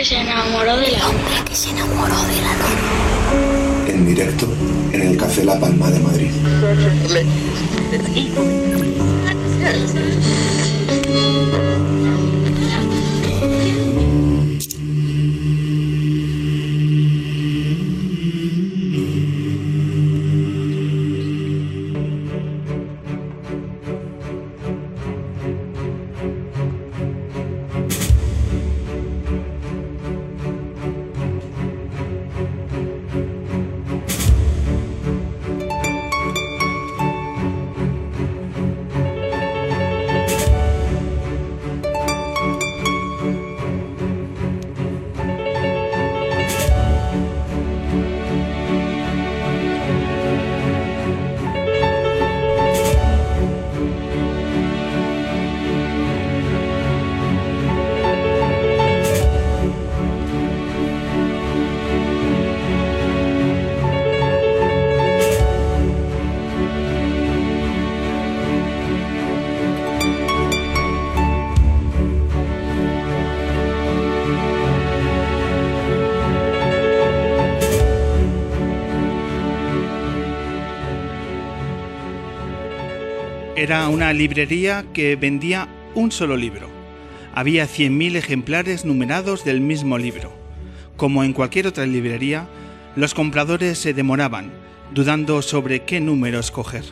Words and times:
que 0.00 0.06
se 0.06 0.16
enamoró 0.16 0.78
de 0.78 0.92
la 0.92 1.08
hombre 1.08 1.34
que 1.46 1.54
se 1.54 1.68
enamoró 1.68 2.16
de 2.24 2.40
la 2.40 2.54
luna. 2.54 3.86
En 3.86 4.06
directo 4.06 4.48
en 4.92 5.02
el 5.02 5.16
Café 5.18 5.44
La 5.44 5.60
Palma 5.60 5.90
de 5.90 6.00
Madrid. 6.00 6.30
Era 83.70 83.88
una 83.88 84.12
librería 84.12 84.84
que 84.92 85.14
vendía 85.14 85.68
un 85.94 86.10
solo 86.10 86.36
libro. 86.36 86.68
Había 87.32 87.68
100.000 87.68 88.16
ejemplares 88.16 88.84
numerados 88.84 89.44
del 89.44 89.60
mismo 89.60 89.96
libro. 89.96 90.32
Como 90.96 91.22
en 91.22 91.32
cualquier 91.32 91.68
otra 91.68 91.86
librería, 91.86 92.48
los 92.96 93.14
compradores 93.14 93.78
se 93.78 93.94
demoraban, 93.94 94.50
dudando 94.92 95.40
sobre 95.40 95.84
qué 95.84 96.00
número 96.00 96.40
escoger. 96.40 96.82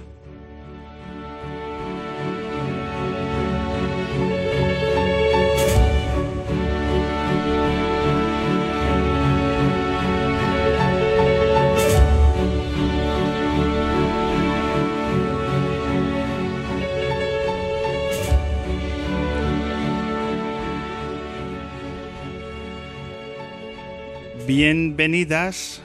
Bienvenidas, 24.48 25.82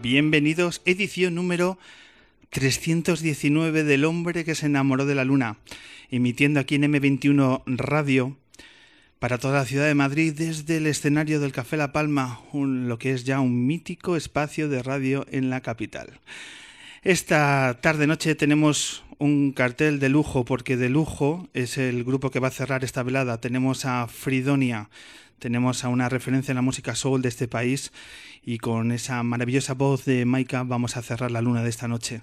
bienvenidos, 0.00 0.80
edición 0.84 1.34
número 1.34 1.76
319 2.50 3.82
del 3.82 4.04
hombre 4.04 4.44
que 4.44 4.54
se 4.54 4.66
enamoró 4.66 5.06
de 5.06 5.16
la 5.16 5.24
luna, 5.24 5.56
emitiendo 6.08 6.60
aquí 6.60 6.76
en 6.76 6.84
M21 6.84 7.64
Radio 7.66 8.36
para 9.18 9.38
toda 9.38 9.58
la 9.58 9.64
ciudad 9.64 9.88
de 9.88 9.96
Madrid 9.96 10.34
desde 10.36 10.76
el 10.76 10.86
escenario 10.86 11.40
del 11.40 11.50
Café 11.50 11.76
La 11.76 11.90
Palma, 11.90 12.42
lo 12.52 12.96
que 12.96 13.10
es 13.10 13.24
ya 13.24 13.40
un 13.40 13.66
mítico 13.66 14.14
espacio 14.14 14.68
de 14.68 14.80
radio 14.80 15.26
en 15.32 15.50
la 15.50 15.60
capital. 15.60 16.20
Esta 17.02 17.80
tarde-noche 17.80 18.36
tenemos 18.36 19.02
un 19.18 19.50
cartel 19.50 19.98
de 19.98 20.10
lujo, 20.10 20.44
porque 20.44 20.76
de 20.76 20.90
lujo 20.90 21.48
es 21.54 21.76
el 21.76 22.04
grupo 22.04 22.30
que 22.30 22.38
va 22.38 22.48
a 22.48 22.52
cerrar 22.52 22.84
esta 22.84 23.02
velada. 23.02 23.40
Tenemos 23.40 23.84
a 23.84 24.06
Fridonia, 24.06 24.90
tenemos 25.38 25.84
a 25.84 25.88
una 25.88 26.08
referencia 26.08 26.52
en 26.52 26.56
la 26.56 26.62
música 26.62 26.94
soul 26.94 27.22
de 27.22 27.28
este 27.28 27.48
país 27.48 27.92
y 28.44 28.58
con 28.58 28.92
esa 28.92 29.22
maravillosa 29.22 29.74
voz 29.74 30.04
de 30.04 30.24
Maika 30.24 30.62
vamos 30.62 30.96
a 30.96 31.02
cerrar 31.02 31.30
la 31.30 31.42
luna 31.42 31.62
de 31.62 31.70
esta 31.70 31.88
noche. 31.88 32.22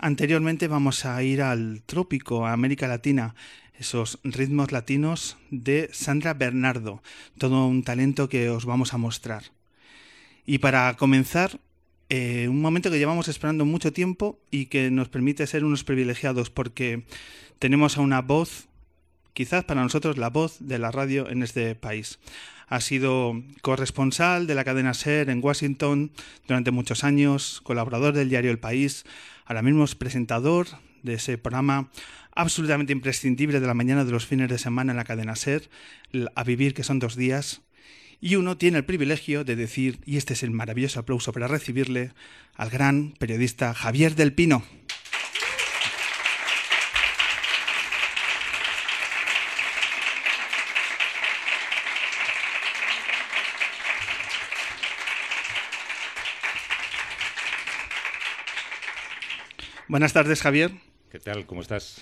anteriormente 0.00 0.68
vamos 0.68 1.04
a 1.04 1.22
ir 1.22 1.42
al 1.42 1.82
trópico, 1.84 2.46
a 2.46 2.52
América 2.52 2.88
Latina, 2.88 3.34
esos 3.78 4.18
ritmos 4.24 4.72
latinos 4.72 5.38
de 5.50 5.88
Sandra 5.92 6.34
Bernardo, 6.34 7.02
todo 7.38 7.66
un 7.66 7.82
talento 7.82 8.28
que 8.28 8.50
os 8.50 8.66
vamos 8.66 8.92
a 8.92 8.98
mostrar. 8.98 9.44
Y 10.44 10.58
para 10.58 10.96
comenzar, 10.96 11.60
eh, 12.10 12.48
un 12.48 12.60
momento 12.60 12.90
que 12.90 12.98
llevamos 12.98 13.28
esperando 13.28 13.64
mucho 13.64 13.92
tiempo 13.92 14.40
y 14.50 14.66
que 14.66 14.90
nos 14.90 15.08
permite 15.08 15.46
ser 15.46 15.64
unos 15.64 15.84
privilegiados 15.84 16.50
porque 16.50 17.04
tenemos 17.60 17.96
a 17.96 18.00
una 18.00 18.20
voz 18.20 18.68
quizás 19.32 19.64
para 19.64 19.82
nosotros 19.82 20.18
la 20.18 20.30
voz 20.30 20.56
de 20.60 20.78
la 20.78 20.90
radio 20.90 21.28
en 21.28 21.42
este 21.42 21.74
país. 21.74 22.18
Ha 22.68 22.80
sido 22.80 23.42
corresponsal 23.62 24.46
de 24.46 24.54
la 24.54 24.64
cadena 24.64 24.94
SER 24.94 25.28
en 25.30 25.42
Washington 25.42 26.12
durante 26.46 26.70
muchos 26.70 27.02
años, 27.02 27.60
colaborador 27.62 28.14
del 28.14 28.28
diario 28.28 28.50
El 28.50 28.60
País, 28.60 29.04
ahora 29.44 29.62
mismo 29.62 29.84
es 29.84 29.94
presentador 29.96 30.68
de 31.02 31.14
ese 31.14 31.38
programa 31.38 31.90
absolutamente 32.32 32.92
imprescindible 32.92 33.60
de 33.60 33.66
la 33.66 33.74
mañana 33.74 34.04
de 34.04 34.12
los 34.12 34.26
fines 34.26 34.48
de 34.48 34.58
semana 34.58 34.92
en 34.92 34.96
la 34.96 35.04
cadena 35.04 35.36
SER, 35.36 35.68
A 36.34 36.44
Vivir, 36.44 36.74
que 36.74 36.84
son 36.84 36.98
dos 36.98 37.16
días. 37.16 37.62
Y 38.20 38.36
uno 38.36 38.56
tiene 38.56 38.78
el 38.78 38.84
privilegio 38.84 39.44
de 39.44 39.56
decir, 39.56 39.98
y 40.04 40.16
este 40.16 40.34
es 40.34 40.42
el 40.42 40.50
maravilloso 40.50 41.00
aplauso 41.00 41.32
para 41.32 41.48
recibirle, 41.48 42.12
al 42.54 42.70
gran 42.70 43.14
periodista 43.18 43.72
Javier 43.72 44.14
del 44.14 44.34
Pino. 44.34 44.62
Buenas 59.90 60.12
tardes, 60.12 60.40
Javier. 60.40 60.70
¿Qué 61.10 61.18
tal? 61.18 61.46
¿Cómo 61.46 61.62
estás? 61.62 62.00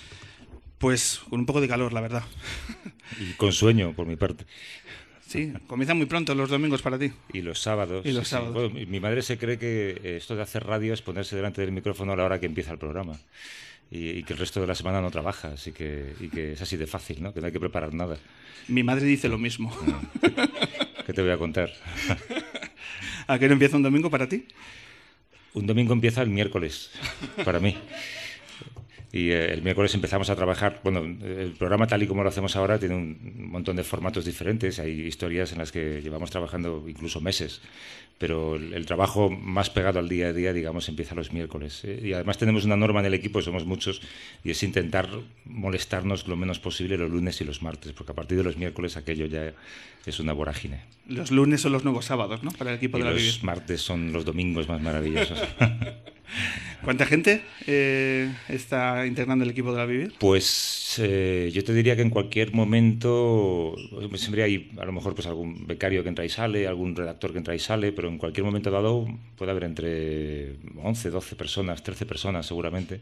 Pues 0.77 1.23
con 1.31 1.41
un 1.41 1.47
poco 1.47 1.63
de 1.63 1.69
calor, 1.69 1.95
la 1.95 2.03
verdad. 2.03 2.23
Y 3.19 3.33
con 3.33 3.51
sueño, 3.51 3.95
por 3.95 4.07
mi 4.07 4.15
parte. 4.15 4.45
Sí, 5.27 5.55
comienza 5.67 5.95
muy 5.95 6.05
pronto 6.05 6.35
los 6.35 6.51
domingos 6.51 6.83
para 6.83 6.99
ti. 6.99 7.13
Y 7.33 7.41
los 7.41 7.63
sábados. 7.63 8.05
Y 8.05 8.13
los 8.13 8.29
sábados. 8.29 8.71
mi 8.75 9.01
madre 9.01 9.23
se 9.23 9.39
cree 9.39 9.57
que 9.59 10.19
esto 10.19 10.37
de 10.37 10.43
hacer 10.43 10.67
radio 10.67 10.93
es 10.93 11.01
ponerse 11.01 11.35
delante 11.35 11.63
del 11.63 11.73
micrófono 11.73 12.13
a 12.13 12.17
la 12.17 12.25
hora 12.25 12.39
que 12.39 12.45
empieza 12.45 12.73
el 12.73 12.79
programa. 12.79 13.19
Y, 13.91 14.23
que 14.25 14.35
el 14.35 14.39
resto 14.39 14.61
de 14.61 14.67
la 14.67 14.75
semana 14.75 15.01
no 15.01 15.11
trabaja, 15.11 15.53
así 15.53 15.73
que, 15.73 16.13
y 16.21 16.29
que 16.29 16.53
es 16.53 16.61
así 16.61 16.77
de 16.77 16.87
fácil, 16.87 17.23
¿no? 17.23 17.33
Que 17.33 17.41
no 17.41 17.47
hay 17.47 17.53
que 17.55 17.61
preparar 17.61 17.95
nada. 17.95 18.19
Mi 18.69 18.83
madre 18.83 19.07
dice 19.07 19.31
lo 19.31 19.39
mismo. 19.39 19.75
¿Qué 21.07 21.15
te 21.15 21.23
voy 21.23 21.31
a 21.31 21.39
contar? 21.39 21.73
¿A 23.29 23.39
qué 23.39 23.47
no 23.47 23.55
empieza 23.55 23.79
un 23.79 23.83
domingo 23.83 24.11
para 24.11 24.29
ti? 24.29 24.45
Un 25.59 25.67
domingo 25.67 25.93
empieza 25.93 26.23
el 26.23 26.31
miércoles, 26.31 26.91
para 27.45 27.59
mí. 27.59 27.77
Y 29.11 29.31
eh, 29.31 29.53
el 29.53 29.63
miércoles 29.63 29.93
empezamos 29.95 30.31
a 30.31 30.37
trabajar. 30.37 30.81
Bueno, 30.85 31.01
el 31.01 31.53
programa, 31.59 31.87
tal 31.87 32.03
y 32.03 32.07
como 32.07 32.23
lo 32.23 32.29
hacemos 32.29 32.55
ahora, 32.55 32.79
tiene 32.79 32.95
un 32.95 33.51
montón 33.51 33.75
de 33.75 33.83
formatos 33.83 34.25
diferentes. 34.25 34.79
Hay 34.79 35.01
historias 35.01 35.53
en 35.53 35.59
las 35.59 35.73
que 35.73 36.01
llevamos 36.01 36.31
trabajando 36.31 36.85
incluso 36.87 37.21
meses 37.21 37.61
pero 38.19 38.57
el, 38.57 38.85
trabajo 38.85 39.31
más 39.31 39.71
pegado 39.71 40.01
al 40.01 40.09
día 40.09 40.29
a 40.29 40.33
día, 40.33 40.53
digamos, 40.53 40.89
empieza 40.89 41.15
los 41.15 41.33
miércoles. 41.33 41.85
¿eh? 41.85 42.01
Y 42.03 42.13
además 42.13 42.37
tenemos 42.37 42.65
una 42.65 42.77
norma 42.77 43.01
en 43.01 43.07
el 43.07 43.15
equipo, 43.15 43.41
somos 43.41 43.65
muchos, 43.65 44.03
y 44.43 44.51
es 44.51 44.63
intentar 44.65 45.09
molestarnos 45.45 46.27
lo 46.27 46.37
menos 46.37 46.59
posible 46.59 46.99
los 46.99 47.11
lunes 47.11 47.41
y 47.41 47.45
los 47.45 47.63
martes, 47.63 47.93
porque 47.93 48.13
a 48.13 48.15
partir 48.17 48.37
de 48.37 48.45
los 48.45 48.57
miércoles 48.57 48.97
aquello 48.97 49.27
ya 49.27 49.55
es 50.05 50.19
una 50.19 50.33
vorágine. 50.33 50.83
Los 51.07 51.31
lunes 51.31 51.61
son 51.61 51.73
los 51.73 51.85
nuevos 51.85 52.07
sábados, 52.07 52.43
¿no? 52.43 52.51
Para 52.51 52.71
el 52.71 52.77
equipo 52.77 52.99
de 52.99 53.05
la 53.05 53.13
Los 53.13 53.45
martes 53.45 53.81
son 53.81 54.13
los 54.13 54.25
domingos 54.25 54.69
más 54.69 54.83
maravillosos. 54.83 55.39
¿Cuánta 56.85 57.07
gente 57.07 57.43
eh, 57.67 58.33
está 58.49 59.07
integrando 59.07 59.45
el 59.45 59.51
equipo 59.51 59.73
de 59.73 59.79
la 59.79 59.87
Vivir? 59.87 60.15
Pues 60.19 60.99
eh, 60.99 61.51
yo 61.53 61.65
te 61.65 61.75
diría 61.75 61.97
que 61.97 62.03
en 62.03 62.11
cualquier 62.11 62.53
momento 62.53 63.75
siempre 64.15 64.43
hay 64.43 64.71
a 64.79 64.85
lo 64.85 64.93
mejor 64.93 65.15
pues 65.15 65.27
algún 65.27 65.67
becario 65.67 66.03
que 66.03 66.09
entra 66.09 66.25
y 66.25 66.29
sale, 66.29 66.67
algún 66.67 66.95
redactor 66.95 67.33
que 67.33 67.39
entra 67.39 67.55
y 67.55 67.59
sale, 67.59 67.93
pero 67.93 68.09
en 68.09 68.19
cualquier 68.19 68.45
momento 68.45 68.71
dado 68.71 69.07
puede 69.37 69.51
haber 69.51 69.65
entre 69.65 70.57
11, 70.83 71.11
12 71.11 71.37
personas, 71.37 71.83
13 71.83 72.07
personas 72.07 72.47
seguramente. 72.47 73.01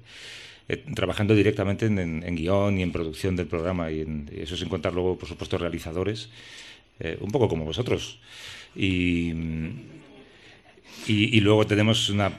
Eh, 0.68 0.82
trabajando 0.96 1.36
directamente 1.36 1.86
en, 1.86 2.34
guion 2.34 2.78
y 2.78 2.82
en 2.82 2.90
producción 2.90 3.36
del 3.36 3.46
programa, 3.46 3.92
y, 3.92 4.04
eso 4.36 4.56
sin 4.56 4.68
contar 4.68 4.94
luego, 4.94 5.16
por 5.16 5.28
supuesto, 5.28 5.58
realizadores 5.58 6.28
eh, 6.98 7.16
un 7.20 7.30
poco 7.30 7.48
como 7.48 7.64
vosotros. 7.64 8.18
Y, 8.74 9.32
y, 11.06 11.40
luego 11.40 11.66
tenemos 11.66 12.08
una 12.08 12.32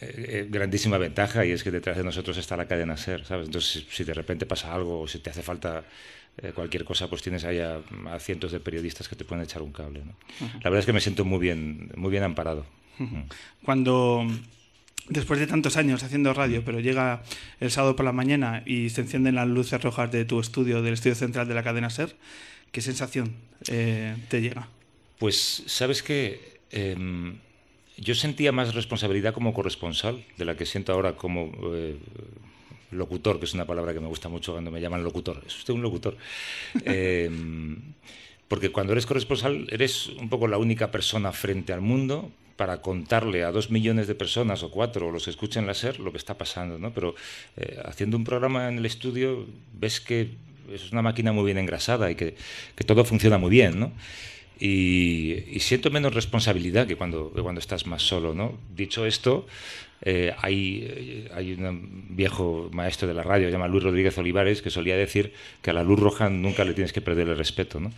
eh, 0.00 0.46
grandísima 0.50 0.98
ventaja 0.98 1.46
y 1.46 1.52
es 1.52 1.62
que 1.62 1.70
detrás 1.70 1.96
de 1.96 2.04
nosotros 2.04 2.36
está 2.36 2.56
la 2.56 2.66
cadena 2.66 2.96
SER, 2.96 3.24
¿sabes? 3.24 3.46
Entonces, 3.46 3.86
si, 3.90 4.04
de 4.04 4.12
repente 4.12 4.44
pasa 4.44 4.74
algo 4.74 5.00
o 5.00 5.08
si 5.08 5.20
te 5.20 5.30
hace 5.30 5.42
falta 5.42 5.84
eh, 6.42 6.52
cualquier 6.54 6.84
cosa, 6.84 7.08
pues 7.08 7.22
tienes 7.22 7.44
ahí 7.44 7.58
a, 7.58 7.80
cientos 8.18 8.52
de 8.52 8.60
periodistas 8.60 9.08
que 9.08 9.16
te 9.16 9.24
pueden 9.24 9.44
echar 9.44 9.62
un 9.62 9.72
cable. 9.72 10.02
¿no? 10.04 10.14
La 10.62 10.70
verdad 10.70 10.80
es 10.80 10.86
que 10.86 10.92
me 10.92 11.00
siento 11.00 11.24
muy 11.24 11.38
bien, 11.38 11.90
muy 11.96 12.10
bien 12.10 12.22
amparado. 12.22 12.66
Mm. 12.98 13.22
Cuando 13.64 14.26
después 15.08 15.40
de 15.40 15.46
tantos 15.46 15.76
años 15.76 16.02
haciendo 16.02 16.32
radio, 16.34 16.62
pero 16.64 16.80
llega 16.80 17.22
el 17.60 17.70
sábado 17.70 17.96
por 17.96 18.04
la 18.04 18.12
mañana 18.12 18.62
y 18.66 18.90
se 18.90 19.00
encienden 19.02 19.34
las 19.36 19.48
luces 19.48 19.82
rojas 19.82 20.10
de 20.12 20.24
tu 20.24 20.40
estudio, 20.40 20.82
del 20.82 20.94
estudio 20.94 21.14
central 21.14 21.48
de 21.48 21.54
la 21.54 21.62
cadena 21.62 21.90
SER, 21.90 22.14
¿qué 22.70 22.80
sensación 22.80 23.34
eh, 23.68 24.16
te 24.28 24.40
llega? 24.40 24.68
Pues 25.18 25.64
sabes 25.66 26.02
que 26.02 26.58
em, 26.70 27.36
yo 27.96 28.14
sentía 28.14 28.52
más 28.52 28.74
responsabilidad 28.74 29.34
como 29.34 29.52
corresponsal 29.52 30.24
de 30.36 30.44
la 30.44 30.56
que 30.56 30.66
siento 30.66 30.92
ahora 30.92 31.16
como 31.16 31.52
eh, 31.74 31.96
locutor, 32.90 33.38
que 33.38 33.46
es 33.46 33.54
una 33.54 33.66
palabra 33.66 33.92
que 33.92 34.00
me 34.00 34.08
gusta 34.08 34.28
mucho 34.28 34.52
cuando 34.52 34.70
me 34.70 34.80
llaman 34.80 35.02
locutor. 35.04 35.42
Es 35.46 35.56
usted 35.56 35.74
un 35.74 35.82
locutor. 35.82 36.16
Em, 36.84 37.76
porque 38.48 38.70
cuando 38.70 38.92
eres 38.92 39.06
corresponsal 39.06 39.66
eres 39.70 40.08
un 40.08 40.28
poco 40.28 40.46
la 40.46 40.58
única 40.58 40.90
persona 40.90 41.32
frente 41.32 41.72
al 41.72 41.80
mundo 41.80 42.30
para 42.56 42.82
contarle 42.82 43.44
a 43.44 43.50
dos 43.50 43.70
millones 43.70 44.06
de 44.08 44.14
personas 44.14 44.62
o 44.62 44.70
cuatro, 44.70 45.08
o 45.08 45.10
los 45.10 45.24
que 45.24 45.30
escuchen 45.30 45.66
la 45.66 45.72
SER, 45.72 46.00
lo 46.00 46.12
que 46.12 46.18
está 46.18 46.36
pasando. 46.36 46.78
¿no? 46.78 46.92
Pero 46.92 47.14
eh, 47.56 47.80
haciendo 47.84 48.16
un 48.16 48.24
programa 48.24 48.68
en 48.68 48.78
el 48.78 48.86
estudio 48.86 49.46
ves 49.72 50.00
que 50.00 50.30
es 50.70 50.92
una 50.92 51.02
máquina 51.02 51.32
muy 51.32 51.44
bien 51.44 51.58
engrasada 51.58 52.10
y 52.10 52.14
que, 52.14 52.36
que 52.76 52.84
todo 52.84 53.04
funciona 53.04 53.38
muy 53.38 53.50
bien. 53.50 53.80
¿no? 53.80 53.92
Y, 54.64 55.58
siento 55.58 55.90
menos 55.90 56.14
responsabilidad 56.14 56.86
que 56.86 56.94
cuando, 56.94 57.30
cuando 57.30 57.58
estás 57.58 57.86
más 57.86 58.02
solo. 58.02 58.32
¿no? 58.32 58.58
Dicho 58.72 59.06
esto, 59.06 59.44
eh, 60.02 60.32
hay, 60.38 60.86
eh, 60.88 61.30
hay 61.34 61.52
un 61.54 62.06
viejo 62.10 62.70
maestro 62.72 63.08
de 63.08 63.14
la 63.14 63.24
radio, 63.24 63.48
llama 63.48 63.66
Luis 63.66 63.82
Rodríguez 63.82 64.16
Olivares, 64.18 64.62
que 64.62 64.70
solía 64.70 64.96
decir 64.96 65.32
que 65.62 65.70
a 65.70 65.72
la 65.72 65.82
luz 65.82 65.98
roja 65.98 66.30
nunca 66.30 66.64
le 66.64 66.74
tienes 66.74 66.92
que 66.92 67.00
perder 67.00 67.28
el 67.28 67.36
respeto. 67.36 67.80
¿no? 67.80 67.90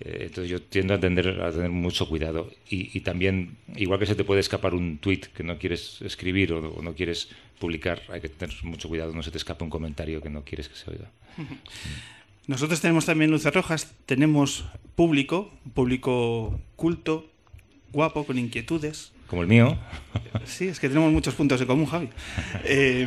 Eh, 0.00 0.22
entonces 0.22 0.50
yo 0.50 0.60
tiendo 0.60 0.94
a, 0.94 0.98
tener, 0.98 1.40
a 1.40 1.52
tener 1.52 1.70
mucho 1.70 2.08
cuidado. 2.08 2.50
Y, 2.68 3.00
también, 3.00 3.56
igual 3.76 4.00
que 4.00 4.06
se 4.06 4.16
te 4.16 4.24
puede 4.24 4.40
escapar 4.40 4.74
un 4.74 4.98
tweet 4.98 5.20
que 5.32 5.44
no 5.44 5.58
quieres 5.58 6.02
escribir 6.02 6.52
o, 6.52 6.82
no 6.82 6.92
quieres 6.94 7.28
publicar, 7.60 8.02
hay 8.08 8.20
que 8.20 8.30
tener 8.30 8.56
mucho 8.64 8.88
cuidado, 8.88 9.12
no 9.12 9.22
se 9.22 9.30
te 9.30 9.38
escape 9.38 9.62
un 9.62 9.70
comentario 9.70 10.20
que 10.20 10.30
no 10.30 10.42
quieres 10.42 10.68
que 10.68 10.74
se 10.74 10.90
oiga. 10.90 11.10
Nosotros 12.46 12.80
tenemos 12.80 13.06
también 13.06 13.30
luces 13.30 13.52
rojas, 13.54 13.94
tenemos 14.06 14.64
público, 14.94 15.52
público 15.74 16.60
culto, 16.76 17.30
guapo, 17.92 18.24
con 18.24 18.38
inquietudes. 18.38 19.12
Como 19.26 19.42
el 19.42 19.48
mío. 19.48 19.78
Sí, 20.44 20.68
es 20.68 20.80
que 20.80 20.88
tenemos 20.88 21.12
muchos 21.12 21.34
puntos 21.34 21.60
de 21.60 21.66
común, 21.66 21.86
Javi. 21.86 22.08
Eh, 22.64 23.06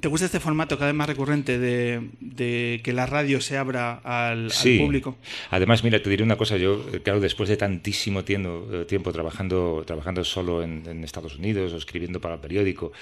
¿Te 0.00 0.08
gusta 0.08 0.26
este 0.26 0.40
formato 0.40 0.76
cada 0.78 0.90
vez 0.90 0.96
más 0.96 1.06
recurrente 1.06 1.58
de, 1.58 2.80
que 2.82 2.92
la 2.92 3.06
radio 3.06 3.40
se 3.40 3.58
abra 3.58 4.00
al, 4.04 4.50
sí. 4.50 4.78
público? 4.78 5.16
Además, 5.50 5.84
mira, 5.84 6.02
te 6.02 6.08
diré 6.08 6.24
una 6.24 6.36
cosa. 6.36 6.56
Yo, 6.56 6.86
eh, 6.92 7.00
claro, 7.00 7.20
después 7.20 7.48
de 7.48 7.56
tantísimo 7.56 8.24
tiempo, 8.24 8.66
eh, 8.72 8.84
tiempo 8.86 9.12
trabajando, 9.12 9.84
trabajando 9.86 10.24
solo 10.24 10.62
en, 10.62 11.04
Estados 11.04 11.36
Unidos 11.36 11.72
o 11.72 11.76
escribiendo 11.76 12.20
para 12.20 12.34
el 12.34 12.40
periódico, 12.40 12.92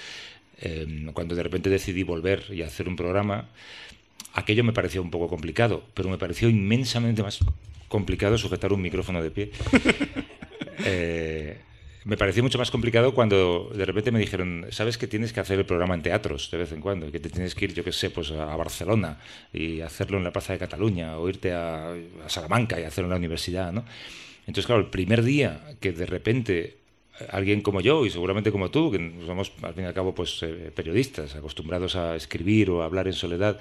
cuando 1.15 1.35
de 1.35 1.43
repente 1.43 1.71
decidí 1.71 2.03
volver 2.03 2.45
y 2.51 2.61
hacer 2.61 2.87
un 2.87 2.95
programa, 2.95 3.49
Aquello 4.35 4.65
me 4.65 4.73
pareció 4.73 5.03
un 5.03 5.11
poco 5.11 5.29
complicado, 5.29 5.83
pero 5.95 6.09
me 6.09 6.19
pareció 6.19 6.49
inmensamente 6.49 7.23
más 7.23 7.41
complicado 7.89 8.39
sujetar 8.39 8.73
un 8.73 8.83
micrófono 8.83 9.23
de 9.23 9.31
pie. 9.31 9.51
Eh, 10.83 11.59
me 12.05 12.17
pareció 12.17 12.43
mucho 12.43 12.57
más 12.57 12.71
complicado 12.71 13.15
cuando 13.15 13.71
de 13.75 13.85
repente 13.85 14.11
me 14.11 14.19
dijeron, 14.19 14.67
sabes 14.71 14.97
que 14.97 15.07
tienes 15.07 15.35
que 15.35 15.41
hacer 15.41 15.59
el 15.59 15.67
programa 15.67 15.95
en 15.95 16.03
teatros 16.03 16.51
de 16.51 16.57
vez 16.57 16.73
en 16.73 16.81
cuando, 16.81 17.13
que 17.13 17.21
te 17.21 17.29
tienes 17.29 17.55
que 17.55 17.67
ir, 17.67 17.75
yo 17.75 17.85
qué 17.85 17.93
sé, 17.93 18.09
pues 18.09 18.31
a 18.31 18.57
Barcelona 18.57 19.19
y 19.53 19.83
hacerlo 19.83 20.17
en 20.17 20.25
la 20.25 20.33
Plaza 20.33 20.55
de 20.55 20.59
Cataluña, 20.59 21.19
o 21.19 21.29
irte 21.29 21.53
a, 21.53 21.95
Salamanca 22.27 22.81
y 22.81 22.85
hacerlo 22.85 23.09
en 23.09 23.11
la 23.11 23.17
universidad, 23.17 23.73
¿no? 23.73 23.85
Entonces, 24.47 24.65
claro, 24.65 24.81
el 24.81 24.89
primer 24.89 25.23
día 25.23 25.61
que 25.79 25.93
de 25.93 26.07
repente 26.07 26.79
alguien 27.29 27.61
como 27.61 27.83
yo 27.83 28.07
y 28.07 28.11
seguramente 28.11 28.51
como 28.51 28.71
tú, 28.71 28.91
que 28.91 29.13
somos 29.27 29.53
al 29.61 29.75
fin 29.75 29.85
y 29.85 29.87
al 29.87 29.95
cabo 29.95 30.15
pues 30.15 30.43
eh, 30.43 30.73
periodistas, 30.75 31.37
acostumbrados 31.37 31.97
a 31.97 32.17
escribir 32.17 32.71
o 32.71 32.83
a 32.83 32.87
hablar 32.87 33.07
en 33.09 33.13
soledad, 33.13 33.61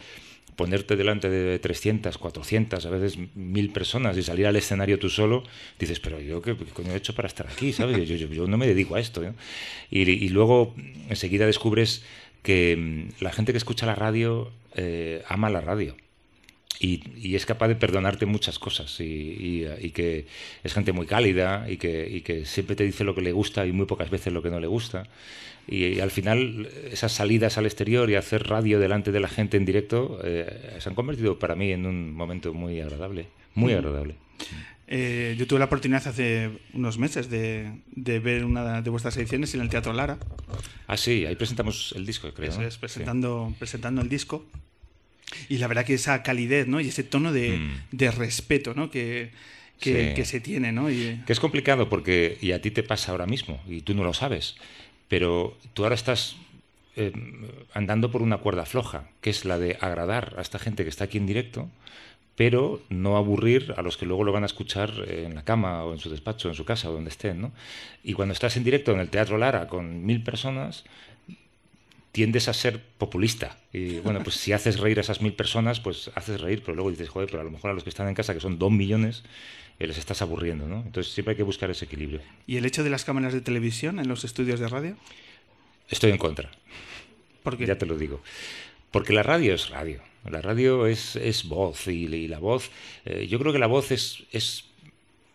ponerte 0.60 0.98
delante 0.98 1.30
de 1.30 1.58
300, 1.58 2.18
400, 2.18 2.86
a 2.86 2.90
veces 2.90 3.18
mil 3.34 3.70
personas 3.72 4.18
y 4.18 4.24
salir 4.24 4.46
al 4.46 4.58
escenario 4.58 5.00
tú 5.00 5.10
solo, 5.10 5.44
dices, 5.80 6.02
pero 6.02 6.20
yo 6.20 6.42
qué, 6.42 6.54
coño 6.54 6.92
he 6.92 6.98
hecho 6.98 7.16
para 7.16 7.30
estar 7.30 7.48
aquí, 7.48 7.72
¿sabes? 7.72 8.06
Yo, 8.10 8.18
yo, 8.18 8.46
no 8.46 8.58
me 8.58 8.68
dedico 8.68 8.96
a 8.96 9.00
esto. 9.00 9.24
Y, 9.90 10.28
luego 10.28 10.76
enseguida 11.08 11.46
descubres 11.46 12.04
que 12.44 12.76
mm, 12.76 13.24
la 13.24 13.32
gente 13.32 13.54
que 13.54 13.58
escucha 13.58 13.86
la 13.86 13.96
radio 13.96 14.52
eh, 14.76 15.24
ama 15.30 15.50
la 15.50 15.62
radio. 15.62 15.96
Y, 16.82 17.36
es 17.36 17.46
capaz 17.46 17.70
de 17.70 17.76
perdonarte 17.76 18.26
muchas 18.26 18.60
cosas 18.60 19.00
y, 19.00 19.64
que 19.94 20.26
es 20.66 20.74
gente 20.74 20.92
muy 20.92 21.06
cálida 21.06 21.68
y 21.70 21.78
que, 21.78 22.44
siempre 22.46 22.76
te 22.76 22.84
dice 22.84 23.06
lo 23.06 23.16
que 23.16 23.22
le 23.22 23.32
gusta 23.32 23.66
y 23.66 23.72
muy 23.72 23.86
pocas 23.86 24.10
veces 24.10 24.34
lo 24.34 24.42
que 24.42 24.50
no 24.50 24.60
le 24.60 24.68
gusta 24.68 25.08
y, 25.70 26.00
al 26.00 26.12
final 26.12 26.70
esas 26.92 27.12
salidas 27.12 27.58
al 27.58 27.66
exterior 27.66 28.10
y 28.10 28.16
hacer 28.16 28.48
radio 28.48 28.80
delante 28.80 29.12
de 29.12 29.20
la 29.20 29.28
gente 29.28 29.58
en 29.58 29.66
directo 29.66 30.20
eh, 30.24 30.78
se 30.80 30.90
han 30.90 30.96
convertido 30.96 31.38
para 31.38 31.56
mí 31.56 31.72
en 31.72 31.86
un 31.86 32.14
momento 32.14 32.54
muy 32.54 32.82
agradable, 32.82 33.28
muy 33.54 33.74
mm. 33.74 33.78
agradable. 33.78 34.16
Eh, 34.92 35.36
yo 35.38 35.46
tuve 35.46 35.60
la 35.60 35.66
oportunidad 35.66 36.08
hace 36.08 36.50
unos 36.74 36.98
meses 36.98 37.30
de, 37.30 37.72
de, 37.92 38.20
ver 38.20 38.44
una 38.44 38.82
de 38.82 38.90
vuestras 38.90 39.16
ediciones 39.18 39.54
en 39.54 39.62
el 39.62 39.70
Teatro 39.70 39.94
Lara. 39.94 40.18
Ah, 40.88 40.98
sí, 40.98 41.28
ahí 41.28 41.36
presentamos 41.36 41.94
el 41.96 42.08
disco, 42.08 42.34
creo. 42.34 42.50
Eso 42.50 42.64
es, 42.64 42.80
presentando, 42.80 43.54
presentando 43.60 44.02
el 44.02 44.10
disco. 44.10 44.48
Y 45.48 45.60
la 45.60 45.68
verdad 45.68 45.86
que 45.86 45.94
esa 45.94 46.24
calidez 46.24 46.68
¿no? 46.68 46.82
y 46.82 46.88
ese 46.88 47.04
tono 47.04 47.32
de, 47.32 47.58
mm. 47.58 47.72
de 47.92 48.10
respeto 48.10 48.74
¿no? 48.74 48.90
que, 48.90 49.30
que, 49.80 50.14
que, 50.16 50.26
se 50.26 50.40
tiene. 50.40 50.72
¿no? 50.72 50.90
Y... 50.90 51.22
Que 51.28 51.34
es 51.34 51.40
complicado 51.40 51.88
porque, 51.88 52.40
y 52.42 52.54
a 52.54 52.62
ti 52.62 52.72
te 52.72 52.82
pasa 52.82 53.12
ahora 53.12 53.28
mismo, 53.28 53.62
y 53.68 53.82
tú 53.82 53.94
no 53.94 54.04
lo 54.04 54.16
sabes, 54.16 54.56
pero 55.10 55.58
tú 55.74 55.84
ahora 55.84 55.96
estás 55.96 56.38
eh, 56.96 57.12
andando 57.74 58.12
por 58.12 58.22
una 58.22 58.38
cuerda 58.38 58.66
floja, 58.66 59.10
que 59.20 59.30
es 59.30 59.44
la 59.44 59.60
de 59.60 59.78
agradar 59.82 60.36
a 60.38 60.42
esta 60.42 60.60
gente 60.60 60.84
que 60.84 60.90
está 60.90 61.06
aquí 61.06 61.18
en 61.18 61.26
directo, 61.26 61.68
pero 62.36 62.82
no 62.88 63.18
aburrir 63.18 63.74
a 63.76 63.82
los 63.82 63.98
que 63.98 64.06
luego 64.06 64.24
lo 64.24 64.32
van 64.32 64.44
a 64.44 64.46
escuchar 64.46 64.92
en 65.10 65.36
la 65.36 65.44
cama 65.44 65.84
o 65.84 65.92
en 65.92 66.00
su 66.00 66.10
despacho, 66.10 66.48
en 66.48 66.56
su 66.56 66.64
casa 66.64 66.90
o 66.90 66.94
donde 66.94 67.10
estén. 67.10 67.42
¿no? 67.42 67.52
Y 68.02 68.14
cuando 68.14 68.32
estás 68.32 68.56
en 68.56 68.64
directo 68.64 68.94
en 68.94 69.02
el 69.02 69.10
Teatro 69.10 69.38
Lara 69.38 69.68
con 69.68 70.06
mil 70.06 70.24
personas, 70.24 70.86
tiendes 72.12 72.48
a 72.48 72.54
ser 72.54 72.82
populista. 72.98 73.58
Y 73.72 74.00
bueno, 74.00 74.24
pues 74.24 74.36
si 74.36 74.52
haces 74.52 74.80
reír 74.80 74.98
a 74.98 75.02
esas 75.02 75.22
mil 75.22 75.34
personas, 75.34 75.80
pues 75.80 76.12
haces 76.16 76.42
reír, 76.42 76.62
pero 76.64 76.76
luego 76.76 76.90
dices, 76.90 77.10
joder, 77.10 77.30
pero 77.30 77.42
a 77.42 77.44
lo 77.44 77.52
mejor 77.52 77.72
a 77.72 77.74
los 77.74 77.84
que 77.84 77.90
están 77.90 78.08
en 78.08 78.16
casa, 78.16 78.34
que 78.34 78.40
son 78.40 78.58
dos 78.58 78.72
millones, 78.72 79.24
les 79.88 79.98
estás 79.98 80.22
aburriendo, 80.22 80.68
¿no? 80.68 80.82
Entonces 80.86 81.14
siempre 81.14 81.34
hay 81.34 81.38
que 81.38 81.44
buscar 81.44 81.70
ese 81.70 81.86
equilibrio. 81.86 82.22
¿Y 82.46 82.58
el 82.58 82.66
hecho 82.66 82.84
de 82.84 82.90
las 82.90 83.06
cámaras 83.06 83.34
de 83.34 83.42
televisión 83.42 84.00
en 84.00 84.08
los 84.08 84.24
estudios 84.24 84.60
de 84.60 84.68
radio? 84.68 84.98
Estoy 85.88 86.12
en 86.12 86.18
contra. 86.18 86.52
¿Por 87.44 87.58
qué? 87.58 87.66
Ya 87.66 87.78
te 87.78 87.86
lo 87.86 87.98
digo. 87.98 88.22
Porque 88.92 89.14
la 89.14 89.24
radio 89.24 89.54
es 89.54 89.70
radio. 89.70 90.02
La 90.30 90.42
radio 90.42 90.86
es, 90.86 91.16
es 91.16 91.46
voz 91.46 91.88
y, 91.88 92.28
la 92.28 92.40
voz, 92.40 92.72
eh, 93.06 93.28
yo 93.28 93.40
creo 93.40 93.54
que 93.54 93.60
la 93.60 93.68
voz 93.68 93.92
es, 93.92 94.24
es, 94.34 94.66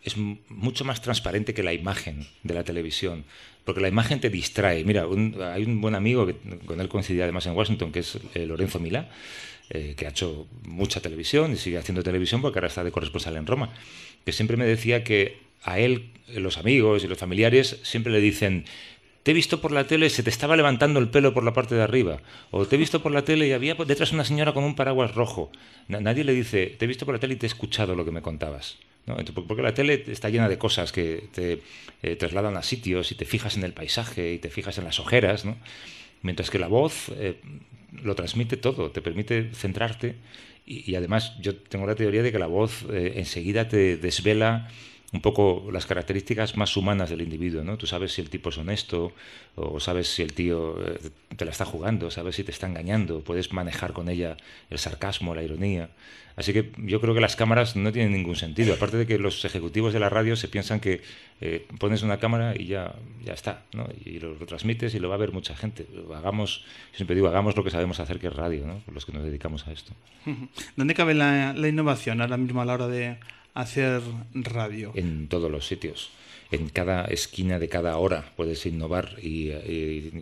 es 0.03 0.15
mucho 0.15 0.85
más 0.85 1.01
transparente 1.01 1.55
que 1.55 1.63
la 1.63 1.73
imagen 1.73 2.27
de 2.43 2.53
la 2.53 2.63
televisión 2.63 3.25
porque 3.65 3.81
la 3.81 3.89
imagen 3.89 4.21
te 4.21 4.29
distrae. 4.29 4.85
Mira, 4.85 5.05
hay 5.53 5.63
un 5.63 5.81
buen 5.81 5.95
amigo 5.95 6.25
que 6.25 6.35
con 6.65 6.79
él 6.79 6.87
coincidí 6.87 7.19
además 7.19 7.45
en 7.47 7.53
Washington, 7.53 7.91
que 7.91 7.99
es 7.99 8.17
eh, 8.33 8.45
Lorenzo 8.45 8.79
Milá, 8.79 9.09
eh, 9.69 9.95
que 9.97 10.05
ha 10.05 10.09
hecho 10.09 10.47
mucha 10.63 11.01
televisión 11.01 11.51
y 11.51 11.57
sigue 11.57 11.77
haciendo 11.77 12.03
televisión 12.03 12.41
porque 12.41 12.59
ahora 12.59 12.67
está 12.67 12.83
de 12.83 12.91
corresponsal 12.91 13.35
en 13.35 13.47
Roma 13.47 13.71
que 14.25 14.33
siempre 14.33 14.57
me 14.57 14.65
decía 14.65 15.03
que 15.03 15.37
a 15.63 15.79
él, 15.79 16.11
los 16.35 16.57
amigos 16.57 17.03
y 17.03 17.07
los 17.07 17.17
familiares, 17.17 17.79
siempre 17.83 18.11
le 18.11 18.19
dicen, 18.19 18.65
te 19.23 19.31
he 19.31 19.33
visto 19.33 19.61
por 19.61 19.71
la 19.71 19.87
tele, 19.87 20.09
se 20.09 20.23
te 20.23 20.29
estaba 20.29 20.55
levantando 20.57 20.99
el 20.99 21.09
pelo 21.09 21.33
por 21.33 21.43
la 21.43 21.53
parte 21.53 21.75
de 21.75 21.81
arriba. 21.81 22.21
O 22.51 22.65
te 22.65 22.75
he 22.75 22.79
visto 22.79 23.01
por 23.01 23.11
la 23.11 23.23
tele 23.23 23.47
y 23.47 23.53
había 23.53 23.75
detrás 23.75 24.11
una 24.11 24.25
señora 24.25 24.53
con 24.53 24.63
un 24.63 24.75
paraguas 24.75 25.15
rojo. 25.15 25.51
Nadie 25.87 26.23
le 26.23 26.33
dice, 26.33 26.75
te 26.77 26.85
he 26.85 26.87
visto 26.87 27.05
por 27.05 27.15
la 27.15 27.19
tele 27.19 27.35
y 27.35 27.37
te 27.37 27.45
he 27.45 27.47
escuchado 27.47 27.95
lo 27.95 28.03
que 28.03 28.11
me 28.11 28.21
contabas. 28.21 28.77
¿No? 29.05 29.17
Porque 29.47 29.61
la 29.61 29.73
tele 29.73 30.03
está 30.07 30.29
llena 30.29 30.49
de 30.49 30.57
cosas 30.57 30.91
que 30.91 31.29
te 31.31 31.61
eh, 32.01 32.15
trasladan 32.15 32.57
a 32.57 32.63
sitios 32.63 33.11
y 33.11 33.15
te 33.15 33.25
fijas 33.25 33.57
en 33.57 33.63
el 33.63 33.73
paisaje 33.73 34.33
y 34.33 34.39
te 34.39 34.49
fijas 34.49 34.77
en 34.77 34.85
las 34.85 34.99
ojeras. 34.99 35.45
¿no? 35.45 35.57
Mientras 36.21 36.49
que 36.49 36.59
la 36.59 36.67
voz 36.67 37.09
eh, 37.17 37.39
lo 37.91 38.15
transmite 38.15 38.57
todo, 38.57 38.91
te 38.91 39.01
permite 39.01 39.51
centrarte 39.53 40.15
y, 40.67 40.95
además 40.95 41.33
yo 41.39 41.55
tengo 41.55 41.85
la 41.85 41.93
teoría 41.93 42.23
de 42.23 42.31
que 42.31 42.39
la 42.39 42.47
voz 42.47 42.85
eh, 42.91 43.13
enseguida 43.17 43.67
te 43.67 43.97
desvela 43.97 44.67
un 45.13 45.21
poco 45.21 45.69
las 45.71 45.85
características 45.85 46.57
más 46.57 46.75
humanas 46.75 47.09
del 47.09 47.21
individuo, 47.21 47.63
¿no? 47.63 47.77
Tú 47.77 47.87
sabes 47.87 48.13
si 48.13 48.21
el 48.21 48.29
tipo 48.29 48.49
es 48.49 48.57
honesto 48.57 49.13
o 49.55 49.79
sabes 49.79 50.07
si 50.07 50.21
el 50.21 50.33
tío 50.33 50.75
eh, 50.85 50.99
te 51.35 51.45
la 51.45 51.51
está 51.51 51.65
jugando, 51.65 52.11
sabes 52.11 52.35
si 52.35 52.43
te 52.43 52.51
está 52.51 52.67
engañando, 52.67 53.21
puedes 53.21 53.53
manejar 53.53 53.93
con 53.93 54.09
ella 54.09 54.35
el 54.69 54.77
sarcasmo, 54.77 55.33
la 55.33 55.43
ironía. 55.43 55.89
Así 56.35 56.51
que 56.51 56.71
yo 56.77 56.99
creo 56.99 57.13
que 57.13 57.21
las 57.21 57.37
cámaras 57.37 57.77
no 57.77 57.93
tienen 57.93 58.11
ningún 58.11 58.35
sentido. 58.35 58.73
Aparte 58.73 58.97
de 58.97 59.07
que 59.07 59.17
los 59.17 59.45
ejecutivos 59.45 59.93
de 59.93 59.99
la 59.99 60.09
radio 60.09 60.35
se 60.35 60.49
piensan 60.49 60.81
que 60.81 61.01
eh, 61.39 61.65
pones 61.79 62.03
una 62.03 62.17
cámara 62.17 62.53
y 62.57 62.65
ya, 62.65 62.93
ya 63.23 63.33
está, 63.33 63.61
¿no? 63.71 63.87
Y 64.03 64.19
lo, 64.19 64.35
transmites 64.45 64.93
y 64.95 64.99
lo 64.99 65.07
va 65.07 65.15
a 65.15 65.17
ver 65.17 65.31
mucha 65.31 65.55
gente. 65.55 65.87
Hagamos, 66.13 66.65
siempre 66.91 67.15
digo, 67.15 67.29
hagamos 67.29 67.55
lo 67.55 67.63
que 67.63 67.71
sabemos 67.71 68.01
hacer, 68.01 68.19
que 68.19 68.27
es 68.27 68.35
radio, 68.35 68.67
¿no? 68.67 68.81
Los 68.93 69.05
que 69.05 69.13
nos 69.13 69.23
dedicamos 69.23 69.65
a 69.67 69.71
esto. 69.71 69.93
¿Dónde 70.75 70.93
cabe 70.93 71.13
la, 71.13 71.53
la 71.53 71.67
innovación 71.69 72.19
ahora 72.19 72.35
mismo 72.35 72.61
a 72.61 72.65
la 72.65 72.73
hora 72.73 72.87
de 72.89 73.17
hacer 73.55 74.01
radio? 74.33 74.91
En 74.93 75.27
todos 75.27 75.49
los 75.49 75.65
sitios 75.65 76.11
en 76.51 76.69
cada 76.69 77.05
esquina 77.05 77.59
de 77.59 77.69
cada 77.69 77.97
hora 77.97 78.31
puedes 78.35 78.65
innovar. 78.65 79.15
Y, 79.21 79.51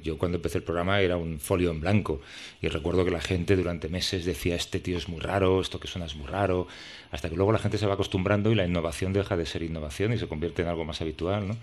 yo 0.02 0.18
cuando 0.18 0.38
empecé 0.38 0.60
el 0.60 0.63
programa 0.63 1.02
era 1.02 1.18
un 1.18 1.40
folio 1.40 1.72
en 1.72 1.80
blanco 1.80 2.22
y 2.62 2.68
recuerdo 2.68 3.06
que 3.06 3.12
la 3.12 3.22
gente 3.22 3.56
durante 3.56 3.90
meses 3.90 4.25
decía, 4.25 4.56
este 4.56 4.80
tío 4.80 4.98
es 4.98 5.08
muy 5.10 5.20
raro, 5.20 5.62
esto 5.62 5.80
que 5.80 5.88
suena 5.88 6.06
es 6.06 6.16
muy 6.16 6.28
raro, 6.28 6.68
hasta 7.12 7.30
que 7.30 7.36
luego 7.36 7.52
la 7.52 7.60
gente 7.60 7.78
se 7.78 7.86
va 7.86 7.94
acostumbrando 7.94 8.52
y 8.52 8.56
la 8.56 8.66
innovación 8.66 9.13
deja 9.13 9.38
de 9.38 9.46
ser 9.46 9.63
innovación 9.63 10.13
y 10.13 10.18
se 10.18 10.28
convierte 10.28 10.62
en 10.62 10.68
algo 10.68 10.86
más 10.86 11.02
habitual. 11.02 11.48
¿no? 11.48 11.58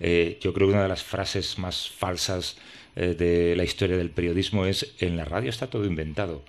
Eh, 0.00 0.38
yo 0.40 0.52
creo 0.52 0.68
que 0.68 0.74
una 0.74 0.82
de 0.82 0.88
las 0.88 1.02
frases 1.02 1.58
más 1.58 1.90
falsas 1.90 2.56
eh, 2.96 3.14
de 3.14 3.56
la 3.56 3.64
historia 3.64 3.96
del 3.96 4.10
periodismo 4.10 4.66
es, 4.66 4.94
en 4.98 5.16
la 5.16 5.24
radio 5.24 5.50
está 5.50 5.68
todo 5.68 5.84
inventado 5.84 6.42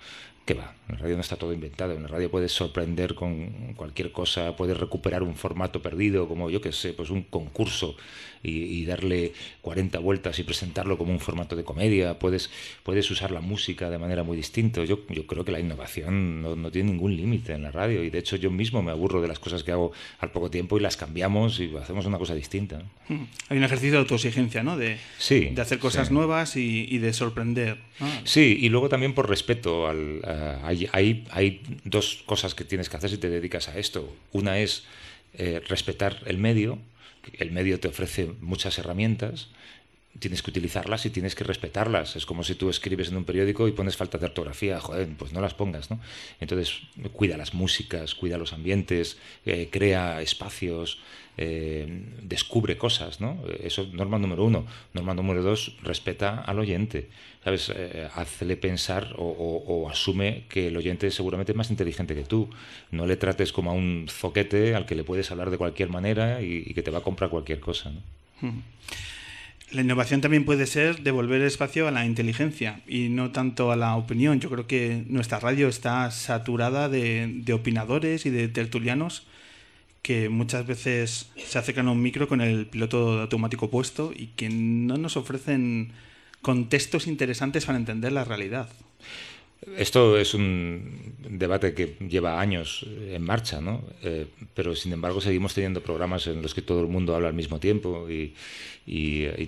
que 0.45 0.53
va, 0.53 0.73
en 0.89 0.95
la 0.95 1.01
radio 1.01 1.15
no 1.15 1.21
está 1.21 1.37
todo 1.37 1.53
inventado, 1.53 1.93
en 1.93 2.03
la 2.03 2.09
radio 2.09 2.29
puedes 2.29 2.51
sorprender 2.51 3.15
con 3.15 3.73
cualquier 3.75 4.11
cosa, 4.11 4.55
puedes 4.55 4.77
recuperar 4.77 5.23
un 5.23 5.35
formato 5.35 5.81
perdido, 5.81 6.27
como 6.27 6.49
yo 6.49 6.59
que 6.59 6.71
sé, 6.71 6.93
pues 6.93 7.09
un 7.09 7.23
concurso 7.23 7.95
y, 8.43 8.83
darle 8.85 9.31
40 9.61 9.99
vueltas 9.99 10.37
y 10.39 10.43
presentarlo 10.43 10.97
como 10.97 11.13
un 11.13 11.19
formato 11.19 11.55
de 11.55 11.63
comedia, 11.63 12.19
puedes, 12.19 12.49
puedes 12.83 13.09
usar 13.09 13.31
la 13.31 13.39
música 13.39 13.89
de 13.89 13.97
manera 13.97 14.23
muy 14.23 14.35
distinta. 14.35 14.83
Yo, 14.83 14.99
yo 15.09 15.25
creo 15.25 15.45
que 15.45 15.51
la 15.53 15.61
innovación 15.61 16.41
no, 16.41 16.71
tiene 16.71 16.91
ningún 16.91 17.15
límite 17.15 17.53
en 17.53 17.63
la 17.63 17.71
radio 17.71 18.03
y 18.03 18.09
de 18.09 18.19
hecho 18.19 18.35
yo 18.35 18.51
mismo 18.51 18.83
me 18.83 18.91
aburro 18.91 19.21
de 19.21 19.29
las 19.29 19.39
cosas 19.39 19.63
que 19.63 19.71
hago 19.71 19.93
al 20.19 20.31
poco 20.31 20.49
tiempo 20.49 20.77
y 20.77 20.81
las 20.81 20.97
cambiamos 20.97 21.59
y 21.59 21.73
hacemos 21.77 22.05
una 22.05 22.17
cosa 22.17 22.35
distinta. 22.35 22.81
Hay 23.47 23.57
un 23.57 23.63
ejercicio 23.63 23.93
de 23.93 23.99
autoexigencia, 23.99 24.63
¿no? 24.63 24.77
De, 24.77 24.97
sí, 25.17 25.51
de 25.53 25.61
hacer 25.61 25.79
cosas 25.79 26.11
nuevas 26.11 26.57
y, 26.57 26.97
de 26.97 27.13
sorprender. 27.13 27.77
Sí, 28.25 28.57
y 28.59 28.69
luego 28.69 28.89
también 28.89 29.13
por 29.13 29.29
respeto 29.29 29.87
al... 29.87 30.19
hay, 30.63 30.89
hay, 30.91 31.27
hay, 31.31 31.61
dos 31.83 32.23
cosas 32.25 32.55
que 32.55 32.63
tienes 32.63 32.89
que 32.89 32.97
hacer 32.97 33.09
si 33.09 33.17
te 33.17 33.29
dedicas 33.29 33.69
a 33.69 33.77
esto. 33.77 34.15
Una 34.31 34.59
es 34.59 34.83
eh, 35.33 35.61
respetar 35.67 36.19
el 36.25 36.37
medio 36.37 36.79
el 37.33 37.51
medio 37.51 37.79
te 37.79 37.87
ofrece 37.87 38.33
muchas 38.41 38.77
herramientas, 38.77 39.47
tienes 40.19 40.43
que 40.43 40.51
utilizarlas 40.51 41.05
y 41.05 41.09
tienes 41.09 41.35
que 41.35 41.43
respetarlas. 41.43 42.15
Es 42.15 42.25
como 42.25 42.43
si 42.43 42.55
tú 42.55 42.69
escribes 42.69 43.09
en 43.09 43.17
un 43.17 43.25
periódico 43.25 43.67
y 43.67 43.71
pones 43.71 43.97
falta 43.97 44.17
de 44.17 44.25
ortografía, 44.25 44.79
joder, 44.79 45.07
pues 45.17 45.33
no 45.33 45.41
las 45.41 45.53
pongas, 45.53 45.89
¿no? 45.89 45.99
Entonces, 46.39 46.81
cuida 47.13 47.37
las 47.37 47.53
músicas, 47.53 48.13
cuida 48.13 48.37
los 48.37 48.53
ambientes, 48.53 49.17
eh, 49.45 49.69
crea 49.71 50.21
espacios, 50.21 50.99
eh, 51.35 51.87
descubre 52.21 52.77
cosas, 52.77 53.19
¿no? 53.19 53.39
Eso, 53.59 53.87
norma 53.91 54.19
número 54.19 54.45
uno. 54.45 54.65
Norma 54.93 55.13
número 55.13 55.41
dos, 55.41 55.75
respeta 55.81 56.41
al 56.41 56.59
oyente. 56.59 57.09
¿Sabes? 57.43 57.71
Eh, 57.75 58.07
hazle 58.15 58.55
pensar 58.55 59.15
o, 59.17 59.89
asume 59.89 60.43
que 60.47 60.67
el 60.67 60.77
oyente 60.77 61.07
es 61.07 61.15
seguramente 61.15 61.53
más 61.53 61.71
inteligente 61.71 62.15
que 62.15 62.23
tú. 62.23 62.49
No 62.91 63.05
le 63.05 63.17
trates 63.17 63.51
como 63.51 63.71
a 63.71 63.73
un 63.73 64.05
zoquete 64.09 64.75
al 64.75 64.85
que 64.85 64.95
le 64.95 65.03
puedes 65.03 65.29
hablar 65.31 65.49
de 65.49 65.57
cualquier 65.57 65.89
manera 65.89 66.41
y, 66.41 66.73
que 66.73 66.81
te 66.81 66.91
va 66.91 66.99
a 66.99 67.03
comprar 67.03 67.29
cualquier 67.29 67.59
cosa, 67.59 67.91
La 69.71 69.81
innovación 69.81 70.21
también 70.21 70.45
puede 70.45 70.67
ser 70.67 71.01
devolver 71.01 71.41
espacio 71.41 71.87
a 71.87 71.91
la 71.91 72.05
inteligencia 72.05 72.81
y 72.87 73.09
no 73.09 73.31
tanto 73.31 73.71
a 73.71 73.75
la 73.75 73.95
opinión. 73.95 74.39
Yo 74.39 74.49
creo 74.49 74.67
que 74.67 75.03
nuestra 75.07 75.39
radio 75.39 75.67
está 75.67 76.11
saturada 76.11 76.87
de 76.87 77.53
opinadores 77.53 78.25
y 78.25 78.29
de 78.29 78.47
tertulianos 78.47 79.27
que 80.03 80.29
muchas 80.29 80.67
veces 80.67 81.31
se 81.37 81.57
acercan 81.57 81.87
a 81.87 81.91
un 81.91 82.01
micro 82.01 82.27
con 82.27 82.41
el 82.41 82.67
piloto 82.67 83.21
automático 83.21 83.69
puesto 83.69 84.11
y 84.13 84.27
que 84.27 84.49
no 84.49 84.97
nos 84.97 85.17
ofrecen 85.17 85.93
contextos 86.41 87.07
interesantes 87.07 87.65
para 87.65 87.79
entender 87.79 88.11
la 88.11 88.25
realidad. 88.25 88.69
Esto 89.77 90.17
es 90.17 90.33
un 90.33 91.15
debate 91.17 91.73
que 91.73 91.95
lleva 92.09 92.41
años 92.41 92.85
en 93.07 93.23
marcha, 93.23 93.61
¿no? 93.61 93.81
Eh, 94.01 94.27
pero 94.53 94.75
sin 94.75 94.91
embargo 94.91 95.21
seguimos 95.21 95.53
teniendo 95.53 95.81
programas 95.81 96.27
en 96.27 96.41
los 96.41 96.53
que 96.53 96.61
todo 96.61 96.81
el 96.81 96.87
mundo 96.87 97.15
habla 97.15 97.29
al 97.29 97.33
mismo 97.33 97.61
tiempo 97.61 98.07
y, 98.09 98.35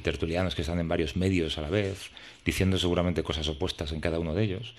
tertulianos 0.03 0.55
que 0.55 0.61
están 0.61 0.79
en 0.79 0.87
varios 0.87 1.17
medios 1.17 1.57
a 1.57 1.61
la 1.61 1.69
vez, 1.69 2.11
diciendo 2.45 2.77
seguramente 2.77 3.23
cosas 3.23 3.49
opuestas 3.49 3.91
en 3.91 3.99
cada 3.99 4.19
uno 4.19 4.33
de 4.33 4.43
ellos. 4.43 4.73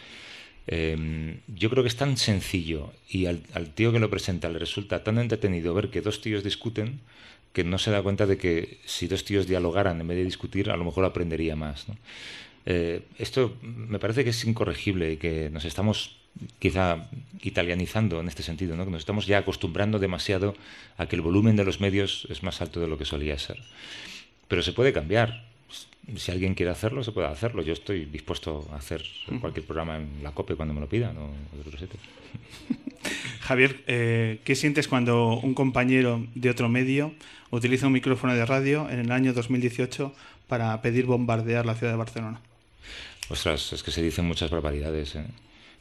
Em, 0.67 1.39
yo 1.47 1.71
creo 1.71 1.85
que 1.85 1.89
es 1.89 1.97
tan 1.97 2.17
sencillo 2.17 2.93
y 3.09 3.27
al, 3.27 3.41
tío 3.75 3.93
que 3.93 4.01
lo 4.01 4.11
presenta 4.11 4.49
le 4.49 4.59
resulta 4.59 5.05
tan 5.05 5.19
entretenido 5.19 5.75
ver 5.75 5.91
que 5.91 6.01
dos 6.01 6.21
tíos 6.21 6.43
discuten 6.43 7.01
que 7.53 7.63
no 7.63 7.79
se 7.79 7.91
da 7.91 8.03
cuenta 8.03 8.27
de 8.27 8.37
que 8.37 8.79
si 8.85 9.07
dos 9.07 9.25
tíos 9.25 9.47
dialogaran 9.47 10.01
en 10.01 10.09
vez 10.09 10.19
de 10.19 10.25
discutir, 10.25 10.71
a 10.71 10.77
lo 10.77 10.85
mejor 10.85 11.05
aprendería 11.05 11.57
más. 11.57 11.87
Eh, 12.67 13.03
esto 13.17 13.57
me 13.63 13.99
parece 13.99 14.25
que 14.25 14.31
es 14.31 14.45
incorregible 14.45 15.13
y 15.13 15.17
que 15.17 15.49
nos 15.51 15.65
estamos 15.65 16.19
quizá 16.59 17.09
italianizando 17.41 18.21
en 18.21 18.29
este 18.29 18.43
sentido, 18.43 18.77
¿no? 18.77 18.85
que 18.85 18.91
nos 18.91 19.01
estamos 19.01 19.27
ya 19.27 19.39
acostumbrando 19.39 19.99
demasiado 19.99 20.55
a 20.99 21.07
que 21.07 21.17
el 21.17 21.23
volumen 21.23 21.57
de 21.57 21.65
los 21.65 21.81
medios 21.81 22.27
es 22.29 22.43
más 22.43 22.61
alto 22.61 22.81
de 22.81 22.89
lo 22.89 22.99
que 22.99 23.07
solía 23.07 23.39
ser. 23.39 23.57
Pero 24.49 24.63
se 24.63 24.73
puede 24.73 24.93
cambiar 24.93 25.47
si 26.15 26.31
alguien 26.31 26.55
quiere 26.55 26.71
hacerlo, 26.71 27.03
se 27.03 27.13
puede 27.13 27.27
hacerlo. 27.27 27.63
Yo 27.63 27.73
estoy 27.73 28.05
dispuesto 28.05 28.69
a 28.73 28.77
hacer 28.77 29.03
cualquier 29.41 29.67
programa 29.67 29.97
en 29.97 30.23
la 30.23 30.31
COPE 30.31 30.55
cuando 30.55 30.75
me 30.75 30.81
lo 30.81 30.89
pidan 30.89 31.17
o. 31.19 31.31
Javier, 33.41 33.85
eh, 33.87 34.41
¿qué 34.45 34.57
sientes 34.57 34.89
cuando 34.89 35.39
un 35.39 35.55
compañero 35.55 36.27
de 36.35 36.51
otro 36.51 36.69
medio 36.69 37.15
utiliza 37.51 37.87
un 37.87 37.93
micrófono 37.93 38.35
de 38.35 38.45
radio 38.45 38.89
en 38.91 38.99
el 38.99 39.13
año 39.13 39.33
2018 39.33 40.13
para 40.49 40.81
pedir 40.83 41.07
bombardear 41.07 41.67
la 41.67 41.75
ciudad 41.75 41.93
de 41.93 41.99
Barcelona? 41.99 42.41
Ostras, 43.29 43.73
es 43.73 43.83
que 43.83 43.91
se 43.91 44.03
dicen 44.03 44.25
muchas 44.25 44.51
barbaridades. 44.51 45.17
¿eh? 45.17 45.25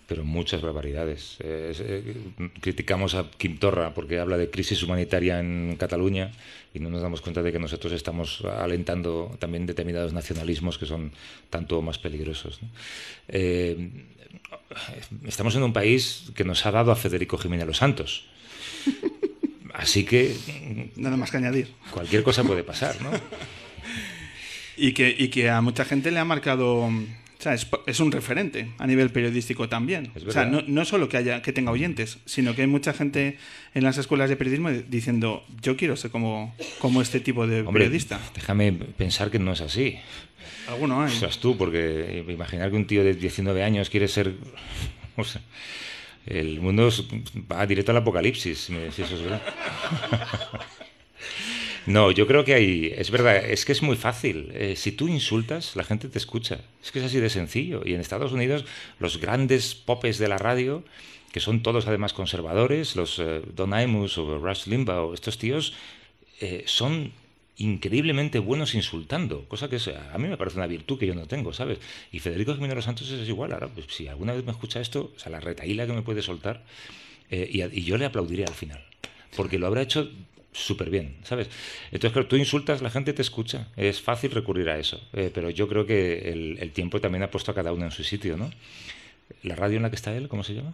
Pero 0.07 0.23
muchas 0.23 0.61
barbaridades. 0.61 1.37
Eh, 1.39 2.15
criticamos 2.61 3.15
a 3.15 3.29
Quim 3.37 3.57
Torra 3.57 3.93
porque 3.93 4.19
habla 4.19 4.37
de 4.37 4.49
crisis 4.49 4.83
humanitaria 4.83 5.39
en 5.39 5.75
Cataluña 5.77 6.31
y 6.73 6.79
no 6.79 6.89
nos 6.89 7.01
damos 7.01 7.21
cuenta 7.21 7.41
de 7.41 7.51
que 7.51 7.59
nosotros 7.59 7.93
estamos 7.93 8.43
alentando 8.45 9.35
también 9.39 9.65
determinados 9.65 10.13
nacionalismos 10.13 10.77
que 10.77 10.85
son 10.85 11.11
tanto 11.49 11.81
más 11.81 11.97
peligrosos. 11.97 12.59
Eh, 13.27 13.89
estamos 15.25 15.55
en 15.55 15.63
un 15.63 15.73
país 15.73 16.31
que 16.35 16.43
nos 16.43 16.65
ha 16.65 16.71
dado 16.71 16.91
a 16.91 16.95
Federico 16.95 17.37
Jiménez 17.37 17.65
Los 17.65 17.77
Santos. 17.77 18.25
Así 19.73 20.05
que... 20.05 20.35
Nada 20.95 21.17
más 21.17 21.31
que 21.31 21.37
añadir. 21.37 21.67
Cualquier 21.91 22.23
cosa 22.23 22.43
puede 22.43 22.63
pasar, 22.63 23.01
¿no? 23.01 23.11
y, 24.77 24.93
que, 24.93 25.13
y 25.17 25.27
que 25.29 25.49
a 25.49 25.61
mucha 25.61 25.83
gente 25.83 26.11
le 26.11 26.19
ha 26.19 26.25
marcado 26.25 26.89
es, 27.85 27.99
un 27.99 28.11
referente 28.11 28.71
a 28.77 28.87
nivel 28.87 29.09
periodístico 29.11 29.69
también. 29.69 30.11
O 30.27 30.31
sea, 30.31 30.45
no, 30.45 30.61
no, 30.65 30.85
solo 30.85 31.09
que 31.09 31.17
haya 31.17 31.41
que 31.41 31.53
tenga 31.53 31.71
oyentes, 31.71 32.17
sino 32.25 32.55
que 32.55 32.61
hay 32.61 32.67
mucha 32.67 32.93
gente 32.93 33.37
en 33.73 33.83
las 33.83 33.97
escuelas 33.97 34.29
de 34.29 34.35
periodismo 34.35 34.71
diciendo, 34.71 35.43
yo 35.61 35.77
quiero 35.77 35.95
ser 35.95 36.11
como, 36.11 36.55
como 36.79 37.01
este 37.01 37.19
tipo 37.19 37.47
de 37.47 37.63
periodista. 37.63 38.19
Déjame 38.33 38.71
pensar 38.71 39.31
que 39.31 39.39
no 39.39 39.53
es 39.53 39.61
así. 39.61 39.97
Alguno 40.67 41.03
hay. 41.03 41.11
Seas 41.11 41.39
tú, 41.39 41.57
porque 41.57 42.23
imaginar 42.27 42.69
que 42.71 42.75
un 42.77 42.87
tío 42.87 43.03
de 43.03 43.13
19 43.13 43.63
años 43.63 43.89
quiere 43.89 44.07
ser... 44.07 44.33
el 46.25 46.59
mundo 46.59 46.89
va 47.51 47.65
directo 47.67 47.91
al 47.91 47.97
apocalipsis, 47.97 48.57
si 48.57 49.01
eso 49.01 49.15
es 49.15 49.21
verdad. 49.21 49.41
No, 51.85 52.09
yo 52.09 52.25
creo 52.25 52.43
que 52.43 52.55
hay, 52.55 52.93
es 52.95 53.11
verdad, 53.11 53.37
es 53.37 53.63
que 53.63 53.71
es 53.71 53.83
muy 53.83 53.95
fácil. 53.95 54.51
Eh, 54.53 54.75
si 54.75 54.91
tú 54.91 55.07
insultas, 55.07 55.75
la 55.75 55.83
gente 55.83 56.09
te 56.09 56.17
escucha. 56.17 56.61
Es 56.83 56.91
que 56.91 56.99
es 56.99 57.05
así 57.05 57.19
de 57.19 57.29
sencillo. 57.29 57.83
Y 57.85 57.93
en 57.93 58.01
Estados 58.01 58.31
Unidos, 58.31 58.65
los 58.99 59.19
grandes 59.19 59.75
popes 59.75 60.17
de 60.17 60.27
la 60.27 60.37
radio, 60.37 60.83
que 61.31 61.39
son 61.39 61.61
todos 61.61 61.87
además 61.87 62.13
conservadores, 62.13 62.95
los 62.95 63.19
eh, 63.19 63.41
Don 63.53 63.79
Imus 63.79 64.17
o 64.17 64.39
Rush 64.39 64.65
Limbaugh, 64.65 65.13
estos 65.13 65.37
tíos 65.37 65.73
eh, 66.41 66.63
son 66.65 67.11
increíblemente 67.57 68.39
buenos 68.39 68.73
insultando, 68.73 69.47
cosa 69.47 69.69
que 69.69 69.77
a 70.11 70.17
mí 70.17 70.27
me 70.27 70.35
parece 70.35 70.57
una 70.57 70.67
virtud 70.67 70.99
que 70.99 71.07
yo 71.07 71.15
no 71.15 71.25
tengo, 71.25 71.53
¿sabes? 71.53 71.79
Y 72.11 72.19
Federico 72.19 72.53
Jiménez 72.55 72.83
Santos 72.83 73.09
es 73.11 73.29
igual. 73.29 73.53
Ahora, 73.53 73.67
pues, 73.67 73.85
si 73.89 74.07
alguna 74.07 74.33
vez 74.33 74.43
me 74.43 74.51
escucha 74.51 74.81
esto, 74.81 75.13
o 75.15 75.19
sea, 75.19 75.31
la 75.31 75.39
retaíla 75.39 75.85
que 75.85 75.93
me 75.93 76.01
puede 76.01 76.21
soltar, 76.21 76.63
y, 77.29 77.63
y 77.63 77.83
yo 77.83 77.97
le 77.97 78.05
aplaudiré 78.05 78.43
al 78.43 78.53
final 78.53 78.79
porque 79.35 79.59
lo 79.59 79.67
habrá 79.67 79.81
hecho 79.81 80.09
súper 80.55 80.89
bien, 80.89 81.15
¿sabes? 81.23 81.49
Entonces, 81.85 82.13
claro, 82.13 82.27
tú 82.27 82.37
insultas, 82.37 82.81
la 82.81 82.89
gente 82.89 83.13
te 83.13 83.21
escucha. 83.21 83.67
Es 83.75 84.01
fácil 84.01 84.31
recurrir 84.31 84.69
a 84.69 84.79
eso. 84.79 85.01
Eh, 85.13 85.29
pero 85.33 85.49
yo 85.49 85.67
creo 85.67 85.85
que 85.85 86.31
el, 86.31 86.71
tiempo 86.71 87.01
también 87.01 87.23
ha 87.23 87.29
puesto 87.29 87.51
a 87.51 87.55
cada 87.55 87.73
uno 87.73 87.85
en 87.85 87.91
su 87.91 88.03
sitio, 88.03 88.37
¿no? 88.37 88.49
¿La 89.43 89.55
radio 89.55 89.77
en 89.77 89.83
la 89.83 89.89
que 89.89 89.95
está 89.95 90.15
él, 90.15 90.27
cómo 90.27 90.43
se 90.43 90.53
llama? 90.53 90.73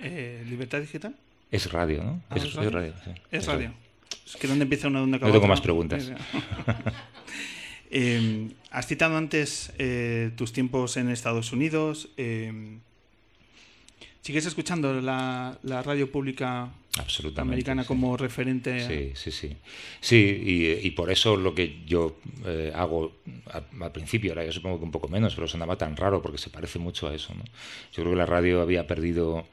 Eh, 0.00 0.44
¿Libertad 0.48 0.80
Digital? 0.80 1.14
Es 1.50 1.70
radio, 1.72 2.02
¿no? 2.02 2.22
Ah, 2.30 2.36
es, 2.36 2.54
radio. 2.54 2.94
Es 3.30 3.46
radio. 3.46 3.72
Es 4.26 4.36
que 4.36 4.46
¿dónde 4.46 4.62
empieza 4.62 4.88
una 4.88 5.02
onda 5.02 5.18
No 5.18 5.32
tengo 5.32 5.48
más 5.48 5.60
preguntas. 5.60 6.10
Eh, 7.96 8.48
has 8.72 8.88
citado 8.88 9.16
antes 9.16 9.72
tus 10.34 10.52
tiempos 10.52 10.96
en 10.96 11.10
Estados 11.10 11.52
Unidos. 11.52 12.08
¿Sigues 14.20 14.46
escuchando 14.46 15.00
la, 15.00 15.60
la 15.62 15.80
radio 15.84 16.10
pública 16.10 16.72
Absolutamente. 16.98 17.54
americana 17.54 17.82
sí. 17.82 17.88
como 17.88 18.16
referente? 18.16 18.86
Sí, 18.86 19.12
sí, 19.14 19.30
sí. 19.30 19.56
Sí, 20.00 20.16
y, 20.16 20.86
y 20.86 20.90
por 20.92 21.10
eso 21.10 21.36
lo 21.36 21.54
que 21.54 21.80
yo 21.86 22.16
eh, 22.46 22.72
hago 22.74 23.12
al 23.80 23.92
principio, 23.92 24.32
ahora 24.32 24.44
yo 24.44 24.52
supongo 24.52 24.78
que 24.78 24.84
un 24.84 24.92
poco 24.92 25.08
menos, 25.08 25.34
pero 25.34 25.48
sonaba 25.48 25.76
tan 25.76 25.96
raro 25.96 26.22
porque 26.22 26.38
se 26.38 26.50
parece 26.50 26.78
mucho 26.78 27.08
a 27.08 27.14
eso. 27.14 27.34
¿no? 27.34 27.42
Yo 27.92 28.02
creo 28.02 28.10
que 28.10 28.16
la 28.16 28.26
radio 28.26 28.60
había 28.60 28.86
perdido, 28.86 29.46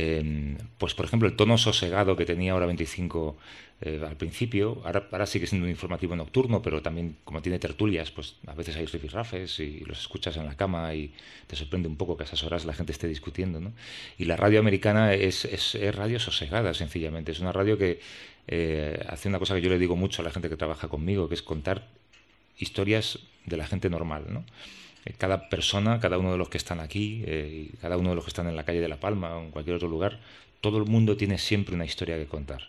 eh, 0.00 0.56
pues 0.78 0.94
por 0.94 1.04
ejemplo, 1.06 1.28
el 1.28 1.34
tono 1.34 1.58
sosegado 1.58 2.16
que 2.16 2.24
tenía 2.24 2.52
ahora 2.52 2.66
25 2.66 3.36
eh, 3.80 4.00
al 4.06 4.16
principio. 4.16 4.80
Ahora, 4.84 5.08
ahora 5.10 5.26
sigue 5.26 5.48
siendo 5.48 5.64
un 5.64 5.70
informativo 5.70 6.14
nocturno, 6.14 6.62
pero 6.62 6.80
también 6.82 7.16
como 7.24 7.42
tiene 7.42 7.58
tertulias, 7.58 8.12
pues 8.12 8.36
a 8.46 8.54
veces 8.54 8.76
hay 8.76 8.86
rifirrafes 8.86 9.58
y 9.58 9.80
los 9.80 9.98
escuchas 9.98 10.36
en 10.36 10.46
la 10.46 10.56
cama 10.56 10.94
y 10.94 11.12
te 11.48 11.56
sorprende 11.56 11.88
un 11.88 11.96
poco 11.96 12.16
que 12.16 12.22
a 12.22 12.26
esas 12.26 12.44
horas 12.44 12.64
la 12.64 12.74
gente 12.74 12.92
esté 12.92 13.08
discutiendo. 13.08 13.60
¿no? 13.60 13.72
Y 14.18 14.26
la 14.26 14.36
radio 14.36 14.60
americana 14.60 15.14
es, 15.14 15.44
es, 15.44 15.74
es 15.74 15.92
radio 15.92 16.20
sosegada, 16.20 16.74
sencillamente. 16.74 17.32
Es 17.32 17.40
una 17.40 17.50
radio 17.52 17.76
que 17.76 17.98
eh, 18.46 19.04
hace 19.08 19.28
una 19.28 19.40
cosa 19.40 19.56
que 19.56 19.62
yo 19.62 19.68
le 19.68 19.80
digo 19.80 19.96
mucho 19.96 20.22
a 20.22 20.24
la 20.24 20.30
gente 20.30 20.48
que 20.48 20.56
trabaja 20.56 20.86
conmigo, 20.86 21.28
que 21.28 21.34
es 21.34 21.42
contar 21.42 21.88
historias 22.56 23.18
de 23.46 23.56
la 23.56 23.66
gente 23.66 23.90
normal, 23.90 24.26
¿no? 24.28 24.44
Eh, 25.04 25.14
Cada 25.18 25.48
persona, 25.48 26.00
cada 26.00 26.18
uno 26.18 26.32
de 26.32 26.38
los 26.38 26.48
que 26.48 26.58
están 26.58 26.80
aquí, 26.80 27.22
eh, 27.26 27.70
cada 27.80 27.96
uno 27.96 28.10
de 28.10 28.14
los 28.16 28.24
que 28.24 28.30
están 28.30 28.48
en 28.48 28.56
la 28.56 28.64
calle 28.64 28.80
de 28.80 28.88
La 28.88 29.00
Palma 29.00 29.36
o 29.36 29.42
en 29.44 29.50
cualquier 29.50 29.76
otro 29.76 29.88
lugar, 29.88 30.20
todo 30.60 30.78
el 30.78 30.84
mundo 30.86 31.16
tiene 31.16 31.38
siempre 31.38 31.74
una 31.74 31.84
historia 31.84 32.16
que 32.16 32.26
contar. 32.26 32.68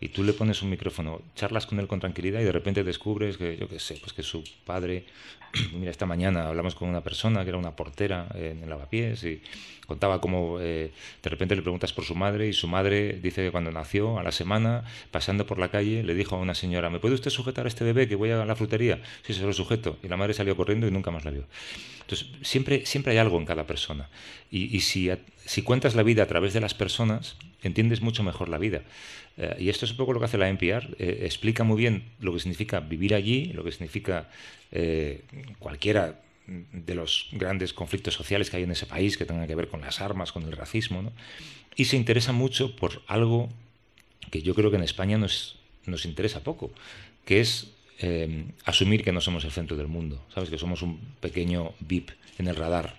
Y 0.00 0.10
tú 0.10 0.22
le 0.22 0.32
pones 0.32 0.62
un 0.62 0.70
micrófono, 0.70 1.22
charlas 1.34 1.66
con 1.66 1.80
él 1.80 1.88
con 1.88 1.98
tranquilidad 1.98 2.40
y 2.40 2.44
de 2.44 2.52
repente 2.52 2.84
descubres 2.84 3.36
que, 3.36 3.56
yo 3.56 3.68
qué 3.68 3.80
sé, 3.80 3.96
pues 4.00 4.12
que 4.12 4.22
su 4.22 4.44
padre, 4.64 5.04
mira, 5.74 5.90
esta 5.90 6.06
mañana 6.06 6.46
hablamos 6.48 6.74
con 6.76 6.88
una 6.88 7.02
persona 7.02 7.42
que 7.42 7.48
era 7.48 7.58
una 7.58 7.74
portera 7.74 8.28
en 8.34 8.62
el 8.62 8.70
lavapiés 8.70 9.24
y 9.24 9.42
contaba 9.86 10.20
cómo 10.20 10.58
eh, 10.60 10.92
de 11.22 11.30
repente 11.30 11.56
le 11.56 11.62
preguntas 11.62 11.92
por 11.92 12.04
su 12.04 12.14
madre 12.14 12.46
y 12.46 12.52
su 12.52 12.68
madre 12.68 13.18
dice 13.20 13.42
que 13.44 13.50
cuando 13.50 13.72
nació, 13.72 14.18
a 14.18 14.22
la 14.22 14.30
semana, 14.32 14.84
pasando 15.10 15.46
por 15.46 15.58
la 15.58 15.70
calle, 15.70 16.04
le 16.04 16.14
dijo 16.14 16.36
a 16.36 16.38
una 16.38 16.54
señora, 16.54 16.90
¿me 16.90 17.00
puede 17.00 17.14
usted 17.14 17.30
sujetar 17.30 17.64
a 17.64 17.68
este 17.68 17.84
bebé 17.84 18.06
que 18.06 18.14
voy 18.14 18.30
a 18.30 18.44
la 18.44 18.54
frutería? 18.54 19.02
Sí, 19.22 19.34
se 19.34 19.42
lo 19.42 19.52
sujeto. 19.52 19.98
Y 20.02 20.08
la 20.08 20.16
madre 20.16 20.34
salió 20.34 20.56
corriendo 20.56 20.86
y 20.86 20.90
nunca 20.90 21.10
más 21.10 21.24
la 21.24 21.30
vio. 21.32 21.44
Entonces, 22.02 22.28
siempre, 22.42 22.86
siempre 22.86 23.12
hay 23.12 23.18
algo 23.18 23.38
en 23.38 23.44
cada 23.46 23.66
persona. 23.66 24.08
Y, 24.50 24.74
y 24.76 24.80
si, 24.80 25.10
a- 25.10 25.18
si 25.44 25.62
cuentas 25.62 25.94
la 25.94 26.02
vida 26.02 26.22
a 26.22 26.26
través 26.26 26.52
de 26.54 26.60
las 26.60 26.74
personas, 26.74 27.36
entiendes 27.62 28.00
mucho 28.00 28.22
mejor 28.22 28.48
la 28.48 28.58
vida. 28.58 28.82
Eh, 29.38 29.56
y 29.60 29.68
esto 29.68 29.84
es 29.84 29.92
un 29.92 29.96
poco 29.96 30.12
lo 30.12 30.18
que 30.18 30.26
hace 30.26 30.36
la 30.36 30.48
NPR. 30.48 30.96
eh, 30.98 31.20
explica 31.22 31.64
muy 31.64 31.78
bien 31.78 32.04
lo 32.20 32.32
que 32.32 32.40
significa 32.40 32.80
vivir 32.80 33.14
allí, 33.14 33.52
lo 33.52 33.64
que 33.64 33.72
significa 33.72 34.28
eh, 34.72 35.22
cualquiera 35.58 36.20
de 36.46 36.94
los 36.94 37.28
grandes 37.32 37.72
conflictos 37.72 38.14
sociales 38.14 38.50
que 38.50 38.56
hay 38.56 38.62
en 38.62 38.70
ese 38.70 38.86
país 38.86 39.16
que 39.16 39.26
tengan 39.26 39.46
que 39.46 39.54
ver 39.54 39.68
con 39.68 39.80
las 39.80 40.00
armas, 40.00 40.32
con 40.32 40.42
el 40.42 40.52
racismo. 40.52 41.02
¿no? 41.02 41.12
Y 41.76 41.84
se 41.84 41.96
interesa 41.96 42.32
mucho 42.32 42.74
por 42.74 43.02
algo 43.06 43.48
que 44.30 44.42
yo 44.42 44.54
creo 44.54 44.70
que 44.70 44.76
en 44.76 44.82
España 44.82 45.18
nos, 45.18 45.58
nos 45.86 46.04
interesa 46.04 46.42
poco, 46.42 46.72
que 47.24 47.40
es 47.40 47.72
asumir 48.64 49.02
que 49.02 49.10
no 49.10 49.20
somos 49.20 49.44
el 49.44 49.50
centro 49.50 49.76
del 49.76 49.88
mundo, 49.88 50.24
¿sabes? 50.32 50.50
Que 50.50 50.58
somos 50.58 50.82
un 50.82 51.00
pequeño 51.20 51.72
VIP 51.80 52.10
en 52.38 52.46
el 52.46 52.54
radar 52.54 52.94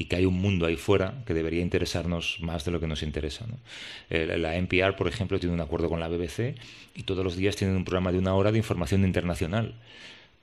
y 0.00 0.06
que 0.06 0.16
hay 0.16 0.24
un 0.24 0.40
mundo 0.40 0.64
ahí 0.64 0.76
fuera 0.76 1.22
que 1.26 1.34
debería 1.34 1.60
interesarnos 1.60 2.38
más 2.40 2.64
de 2.64 2.70
lo 2.70 2.80
que 2.80 2.86
nos 2.86 3.02
interesa. 3.02 3.44
¿no? 3.46 3.58
Eh, 4.08 4.38
la 4.38 4.56
NPR, 4.56 4.96
por 4.96 5.08
ejemplo, 5.08 5.38
tiene 5.38 5.54
un 5.54 5.60
acuerdo 5.60 5.90
con 5.90 6.00
la 6.00 6.08
BBC 6.08 6.54
y 6.94 7.02
todos 7.02 7.22
los 7.22 7.36
días 7.36 7.54
tienen 7.54 7.76
un 7.76 7.84
programa 7.84 8.10
de 8.10 8.16
una 8.16 8.32
hora 8.32 8.50
de 8.50 8.56
información 8.56 9.04
internacional. 9.04 9.74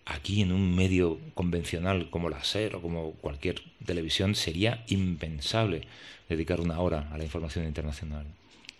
Aquí 0.05 0.43
en 0.43 0.51
un 0.51 0.75
medio 0.75 1.19
convencional 1.33 2.11
como 2.11 2.29
la 2.29 2.43
SER 2.43 2.75
o 2.75 2.81
como 2.83 3.13
cualquier 3.13 3.63
televisión 3.83 4.35
sería 4.35 4.85
impensable 4.89 5.87
dedicar 6.29 6.61
una 6.61 6.79
hora 6.79 7.09
a 7.11 7.17
la 7.17 7.23
información 7.23 7.65
internacional. 7.65 8.27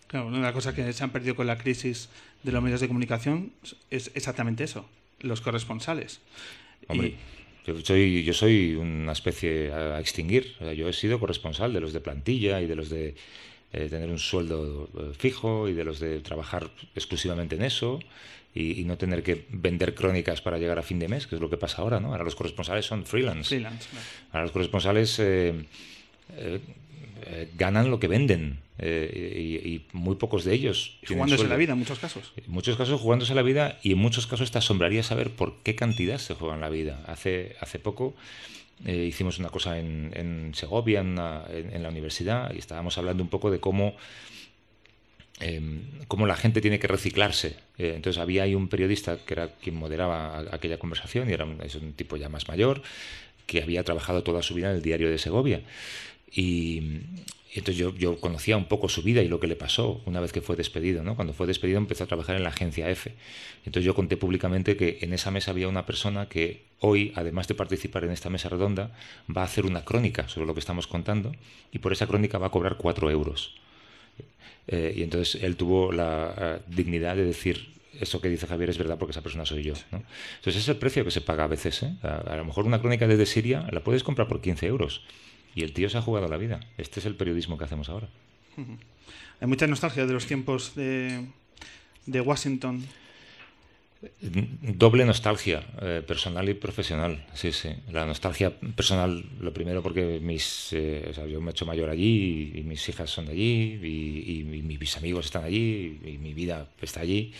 Claro, 0.06 0.28
una 0.28 0.36
de 0.36 0.42
las 0.44 0.52
cosas 0.52 0.74
que 0.74 0.92
se 0.92 1.02
han 1.02 1.10
perdido 1.10 1.34
con 1.34 1.48
la 1.48 1.58
crisis 1.58 2.08
de 2.44 2.52
los 2.52 2.62
medios 2.62 2.80
de 2.80 2.86
comunicación 2.86 3.50
es 3.90 4.12
exactamente 4.14 4.62
eso, 4.62 4.88
los 5.18 5.40
corresponsales. 5.40 6.20
Hombre, 6.86 7.16
yo 7.74 7.84
soy, 7.84 8.24
yo 8.24 8.32
soy 8.32 8.74
una 8.74 9.12
especie 9.12 9.72
a, 9.72 10.00
extinguir. 10.00 10.54
O 10.60 10.64
sea, 10.64 10.72
yo 10.72 10.88
he 10.88 10.92
sido 10.92 11.18
corresponsal 11.20 11.72
de 11.72 11.80
los 11.80 11.92
de 11.92 12.00
plantilla 12.00 12.60
y 12.60 12.66
de 12.66 12.76
los 12.76 12.90
de 12.90 13.14
eh, 13.72 13.88
tener 13.88 14.08
un 14.10 14.18
sueldo 14.18 14.88
eh, 14.96 15.12
fijo 15.16 15.68
y 15.68 15.74
de 15.74 15.84
los 15.84 16.00
de 16.00 16.20
trabajar 16.20 16.70
exclusivamente 16.94 17.56
en 17.56 17.62
eso 17.62 18.00
y, 18.54 18.80
y 18.80 18.84
no 18.84 18.96
tener 18.96 19.22
que 19.22 19.46
vender 19.50 19.94
crónicas 19.94 20.40
para 20.40 20.58
llegar 20.58 20.78
a 20.78 20.82
fin 20.82 20.98
de 20.98 21.08
mes, 21.08 21.26
que 21.26 21.34
es 21.34 21.40
lo 21.40 21.50
que 21.50 21.56
pasa 21.56 21.82
ahora, 21.82 22.00
¿no? 22.00 22.12
Ahora 22.12 22.24
los 22.24 22.34
corresponsales 22.34 22.86
son 22.86 23.04
freelance. 23.04 23.48
freelance. 23.48 23.88
claro. 23.90 24.06
Ahora 24.32 24.42
los 24.42 24.52
corresponsales 24.52 25.18
eh, 25.18 25.64
eh, 27.26 27.48
ganan 27.56 27.90
lo 27.90 27.98
que 28.00 28.08
venden 28.08 28.60
eh, 28.78 29.60
y, 29.62 29.68
y 29.68 29.86
muy 29.92 30.16
pocos 30.16 30.44
de 30.44 30.54
ellos. 30.54 30.98
Jugándose 31.06 31.36
sueldo. 31.38 31.54
la 31.54 31.58
vida 31.58 31.72
en 31.72 31.78
muchos 31.78 31.98
casos. 31.98 32.32
En 32.36 32.50
muchos 32.52 32.76
casos 32.76 33.00
jugándose 33.00 33.34
la 33.34 33.42
vida 33.42 33.78
y 33.82 33.92
en 33.92 33.98
muchos 33.98 34.26
casos 34.26 34.50
te 34.50 34.58
asombraría 34.58 35.02
saber 35.02 35.30
por 35.30 35.56
qué 35.62 35.74
cantidad 35.74 36.18
se 36.18 36.34
juegan 36.34 36.60
la 36.60 36.68
vida. 36.68 37.02
Hace, 37.06 37.56
hace 37.60 37.78
poco 37.78 38.14
eh, 38.84 39.04
hicimos 39.08 39.38
una 39.38 39.48
cosa 39.48 39.78
en, 39.78 40.12
en 40.14 40.52
Segovia, 40.54 41.00
en, 41.00 41.08
una- 41.08 41.42
en- 41.50 41.72
en 41.74 41.82
la 41.82 41.88
universidad, 41.88 42.54
y 42.54 42.58
estábamos 42.58 42.96
hablando 42.98 43.22
un 43.22 43.28
poco 43.28 43.50
de 43.50 43.58
cómo, 43.58 43.96
eh, 45.40 45.60
cómo 46.08 46.26
la 46.26 46.36
gente 46.36 46.60
tiene 46.60 46.78
que 46.78 46.86
reciclarse. 46.86 47.56
Entonces 47.78 48.20
había 48.20 48.42
ahí 48.44 48.54
un 48.54 48.68
periodista 48.68 49.18
que 49.24 49.34
era 49.34 49.48
quien 49.54 49.76
moderaba 49.76 50.38
a- 50.38 50.54
aquella 50.54 50.78
conversación 50.78 51.28
y 51.30 51.32
era 51.32 51.44
un, 51.44 51.60
es 51.62 51.74
un 51.74 51.92
tipo 51.92 52.16
ya 52.16 52.28
más 52.28 52.48
mayor 52.48 52.82
que 53.46 53.62
había 53.62 53.82
trabajado 53.82 54.22
toda 54.22 54.42
su 54.42 54.54
vida 54.54 54.70
en 54.70 54.76
el 54.76 54.82
diario 54.82 55.10
de 55.10 55.18
Segovia. 55.18 55.62
Y, 56.32 57.00
entonces 57.54 57.76
yo, 57.76 57.94
yo 57.94 58.20
conocía 58.20 58.56
un 58.56 58.66
poco 58.66 58.88
su 58.88 59.02
vida 59.02 59.22
y 59.22 59.28
lo 59.28 59.40
que 59.40 59.46
le 59.46 59.56
pasó 59.56 60.02
una 60.04 60.20
vez 60.20 60.32
que 60.32 60.40
fue 60.40 60.54
despedido. 60.56 61.02
¿no? 61.02 61.16
Cuando 61.16 61.32
fue 61.32 61.46
despedido 61.46 61.78
empezó 61.78 62.04
a 62.04 62.06
trabajar 62.06 62.36
en 62.36 62.42
la 62.42 62.50
agencia 62.50 62.88
F. 62.90 63.12
Entonces 63.64 63.84
yo 63.84 63.94
conté 63.94 64.16
públicamente 64.16 64.76
que 64.76 64.98
en 65.00 65.12
esa 65.12 65.30
mesa 65.30 65.50
había 65.50 65.68
una 65.68 65.86
persona 65.86 66.28
que 66.28 66.62
hoy, 66.80 67.12
además 67.16 67.48
de 67.48 67.54
participar 67.54 68.04
en 68.04 68.10
esta 68.10 68.30
mesa 68.30 68.48
redonda, 68.48 68.94
va 69.34 69.42
a 69.42 69.44
hacer 69.44 69.64
una 69.64 69.84
crónica 69.84 70.28
sobre 70.28 70.46
lo 70.46 70.54
que 70.54 70.60
estamos 70.60 70.86
contando 70.86 71.34
y 71.72 71.78
por 71.78 71.92
esa 71.92 72.06
crónica 72.06 72.38
va 72.38 72.48
a 72.48 72.50
cobrar 72.50 72.76
cuatro 72.76 73.10
euros. 73.10 73.54
Eh, 74.66 74.94
y 74.96 75.02
entonces 75.02 75.42
él 75.42 75.56
tuvo 75.56 75.90
la 75.92 76.60
dignidad 76.68 77.16
de 77.16 77.24
decir, 77.24 77.78
eso 77.98 78.20
que 78.20 78.28
dice 78.28 78.46
Javier 78.46 78.70
es 78.70 78.78
verdad 78.78 78.98
porque 78.98 79.12
esa 79.12 79.22
persona 79.22 79.46
soy 79.46 79.62
yo. 79.62 79.74
Entonces 79.90 80.54
ese 80.54 80.58
es 80.58 80.68
el 80.68 80.76
precio 80.76 81.04
que 81.04 81.10
se 81.10 81.22
paga 81.22 81.44
a 81.44 81.48
veces. 81.48 81.82
¿eh? 81.82 81.94
A, 82.02 82.18
a 82.18 82.36
lo 82.36 82.44
mejor 82.44 82.66
una 82.66 82.78
crónica 82.78 83.06
desde 83.08 83.26
Siria 83.26 83.66
la 83.72 83.80
puedes 83.80 84.04
comprar 84.04 84.28
por 84.28 84.40
15 84.40 84.66
euros. 84.66 85.02
Y 85.54 85.62
el 85.62 85.72
tío 85.72 85.88
se 85.90 85.98
ha 85.98 86.02
jugado 86.02 86.28
la 86.28 86.36
vida. 86.36 86.60
Este 86.76 87.00
es 87.00 87.06
el 87.06 87.14
periodismo 87.16 87.58
que 87.58 87.64
hacemos 87.64 87.88
ahora. 87.88 88.08
Hay 89.40 89.46
mucha 89.48 89.66
nostalgia 89.66 90.06
de 90.06 90.12
los 90.12 90.26
tiempos 90.26 90.74
de, 90.74 91.24
de 92.06 92.20
Washington. 92.20 92.84
Doble 94.62 95.04
nostalgia, 95.04 95.66
eh, 95.82 96.02
personal 96.06 96.48
y 96.48 96.54
profesional. 96.54 97.26
Sí, 97.34 97.50
sí. 97.50 97.70
La 97.90 98.06
nostalgia 98.06 98.52
personal, 98.76 99.24
lo 99.40 99.52
primero 99.52 99.82
porque 99.82 100.20
mis, 100.22 100.72
eh, 100.72 101.08
o 101.10 101.14
sea, 101.14 101.26
yo 101.26 101.40
me 101.40 101.48
he 101.48 101.50
hecho 101.50 101.66
mayor 101.66 101.90
allí 101.90 102.52
y, 102.54 102.60
y 102.60 102.62
mis 102.62 102.88
hijas 102.88 103.10
son 103.10 103.26
de 103.26 103.32
allí 103.32 103.80
y, 103.82 104.38
y 104.38 104.44
mi- 104.44 104.62
mis 104.62 104.96
amigos 104.96 105.26
están 105.26 105.42
allí 105.42 105.98
y, 106.04 106.16
mi 106.18 106.32
vida 106.32 106.68
está 106.80 107.00
allí. 107.00 107.32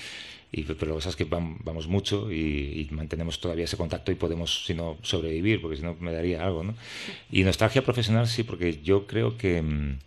Pero 0.51 0.77
que 0.79 0.87
pasa 0.87 1.11
es 1.11 1.17
que 1.17 1.29
vam- 1.29 1.59
vamos 1.63 1.89
mucho 1.89 2.33
y, 2.33 2.89
mantenemos 2.91 3.41
todavía 3.41 3.65
ese 3.67 3.77
contacto 3.77 4.11
y 4.11 4.15
podemos, 4.15 4.65
si 4.65 4.75
no, 4.75 4.97
sobrevivir, 5.03 5.61
porque 5.61 5.77
si 5.77 5.83
no 5.83 5.95
me 6.01 6.13
daría 6.13 6.45
algo, 6.45 6.65
¿no? 6.65 6.75
Y 7.31 7.43
nostalgia 7.43 7.83
profesional 7.85 8.27
sí, 8.27 8.45
porque 8.45 8.81
yo 8.83 9.07
creo 9.07 9.37
que 9.37 9.61
mm, 9.63 9.99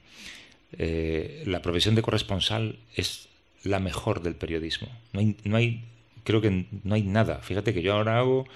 eh, 0.80 1.44
la 1.46 1.62
profesión 1.62 1.96
de 1.96 2.02
corresponsal 2.02 2.78
es 2.96 3.28
la 3.64 3.80
mejor 3.80 4.22
del 4.24 4.36
periodismo. 4.36 4.90
No 5.14 5.22
no 5.44 5.58
hay, 5.58 5.84
creo 6.24 6.42
que 6.42 6.66
no 6.84 6.96
hay 6.96 7.04
nada. 7.04 7.40
Fíjate 7.40 7.74
que 7.74 7.82
yo 7.84 7.94
ahora 7.94 8.18
hago 8.20 8.48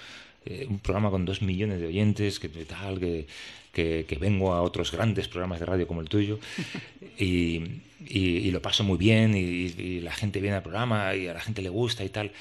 eh, 0.45 0.65
un 0.69 0.79
programa 0.79 1.09
con 1.11 1.25
dos 1.25 1.41
millones 1.41 1.79
de 1.79 1.87
oyentes, 1.87 2.39
que 2.39 2.49
tal, 2.49 2.99
que, 2.99 3.27
que, 3.73 4.05
que 4.07 4.15
vengo 4.17 4.53
a 4.53 4.61
otros 4.61 4.91
grandes 4.91 5.27
programas 5.27 5.59
de 5.59 5.65
radio 5.65 5.87
como 5.87 6.01
el 6.01 6.07
tuyo 6.09 6.39
y, 7.17 7.61
y- 8.07 8.37
y 8.47 8.51
lo 8.51 8.61
paso 8.61 8.83
muy 8.83 8.97
bien 8.97 9.35
y, 9.35 9.41
y 9.41 10.01
la 10.01 10.13
gente 10.13 10.39
viene 10.41 10.57
al 10.57 10.63
programa 10.63 11.15
y 11.15 11.27
a 11.27 11.33
la 11.33 11.41
gente 11.41 11.61
le 11.61 11.69
gusta 11.69 12.03
y 12.03 12.09
tal. 12.09 12.31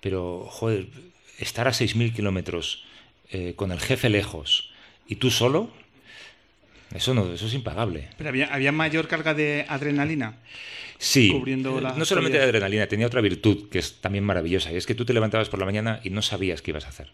Pero, 0.00 0.46
joder, 0.50 0.86
estar 1.38 1.66
a 1.66 1.72
6.000 1.72 2.12
kilómetros 2.14 2.84
eh, 3.30 3.54
con 3.56 3.72
el 3.72 3.80
jefe 3.80 4.10
lejos 4.10 4.70
y 5.08 5.16
tú 5.16 5.30
solo, 5.30 5.70
eso, 6.94 7.12
no, 7.14 7.32
eso 7.32 7.46
es 7.46 7.54
impagable. 7.54 8.08
Pero 8.16 8.28
había, 8.28 8.46
había 8.54 8.70
mayor 8.70 9.08
carga 9.08 9.34
de 9.34 9.64
adrenalina. 9.68 10.36
Sí, 10.98 11.30
cubriendo 11.30 11.78
eh, 11.78 11.82
la 11.82 11.92
no 11.94 12.04
solamente 12.04 12.38
de 12.38 12.44
adrenalina, 12.44 12.86
tenía 12.86 13.06
otra 13.06 13.20
virtud 13.20 13.68
que 13.68 13.78
es 13.80 13.94
también 14.00 14.24
maravillosa, 14.24 14.72
y 14.72 14.76
es 14.76 14.86
que 14.86 14.94
tú 14.94 15.04
te 15.04 15.12
levantabas 15.12 15.48
por 15.48 15.58
la 15.58 15.64
mañana 15.66 16.00
y 16.04 16.10
no 16.10 16.22
sabías 16.22 16.62
qué 16.62 16.70
ibas 16.70 16.84
a 16.84 16.88
hacer. 16.90 17.10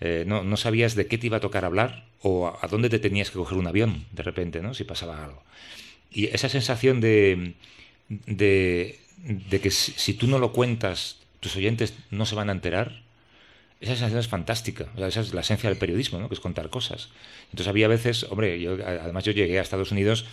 Eh, 0.00 0.24
no, 0.26 0.42
no 0.44 0.56
sabías 0.56 0.94
de 0.94 1.06
qué 1.06 1.18
te 1.18 1.26
iba 1.26 1.38
a 1.38 1.40
tocar 1.40 1.64
hablar 1.64 2.04
o 2.20 2.48
a, 2.60 2.66
dónde 2.68 2.90
te 2.90 2.98
tenías 2.98 3.30
que 3.30 3.38
coger 3.38 3.56
un 3.56 3.66
avión 3.66 4.04
de 4.12 4.22
repente, 4.22 4.60
¿no? 4.60 4.74
Si 4.74 4.84
pasaba 4.84 5.24
algo. 5.24 5.42
Y 6.10 6.26
esa 6.26 6.48
sensación 6.48 7.00
de, 7.00 7.54
de, 8.08 8.98
de 9.18 9.60
que 9.60 9.70
si, 9.70 9.92
si 9.92 10.14
tú 10.14 10.26
no 10.26 10.38
lo 10.38 10.52
cuentas, 10.52 11.18
tus 11.40 11.56
oyentes 11.56 11.94
no 12.10 12.26
se 12.26 12.34
van 12.34 12.48
a 12.50 12.52
enterar, 12.52 13.02
esa 13.80 13.92
sensación 13.92 14.20
es 14.20 14.28
fantástica. 14.28 14.88
O 14.94 14.98
sea, 14.98 15.08
esa 15.08 15.20
es 15.20 15.34
la 15.34 15.42
esencia 15.42 15.68
del 15.68 15.78
periodismo, 15.78 16.18
¿no? 16.18 16.28
que 16.28 16.34
es 16.34 16.40
contar 16.40 16.70
cosas. 16.70 17.10
Entonces 17.46 17.68
había 17.68 17.88
veces, 17.88 18.24
hombre, 18.24 18.60
yo, 18.60 18.74
además 18.74 19.24
yo 19.24 19.32
llegué 19.32 19.58
a 19.58 19.62
Estados 19.62 19.92
Unidos 19.92 20.26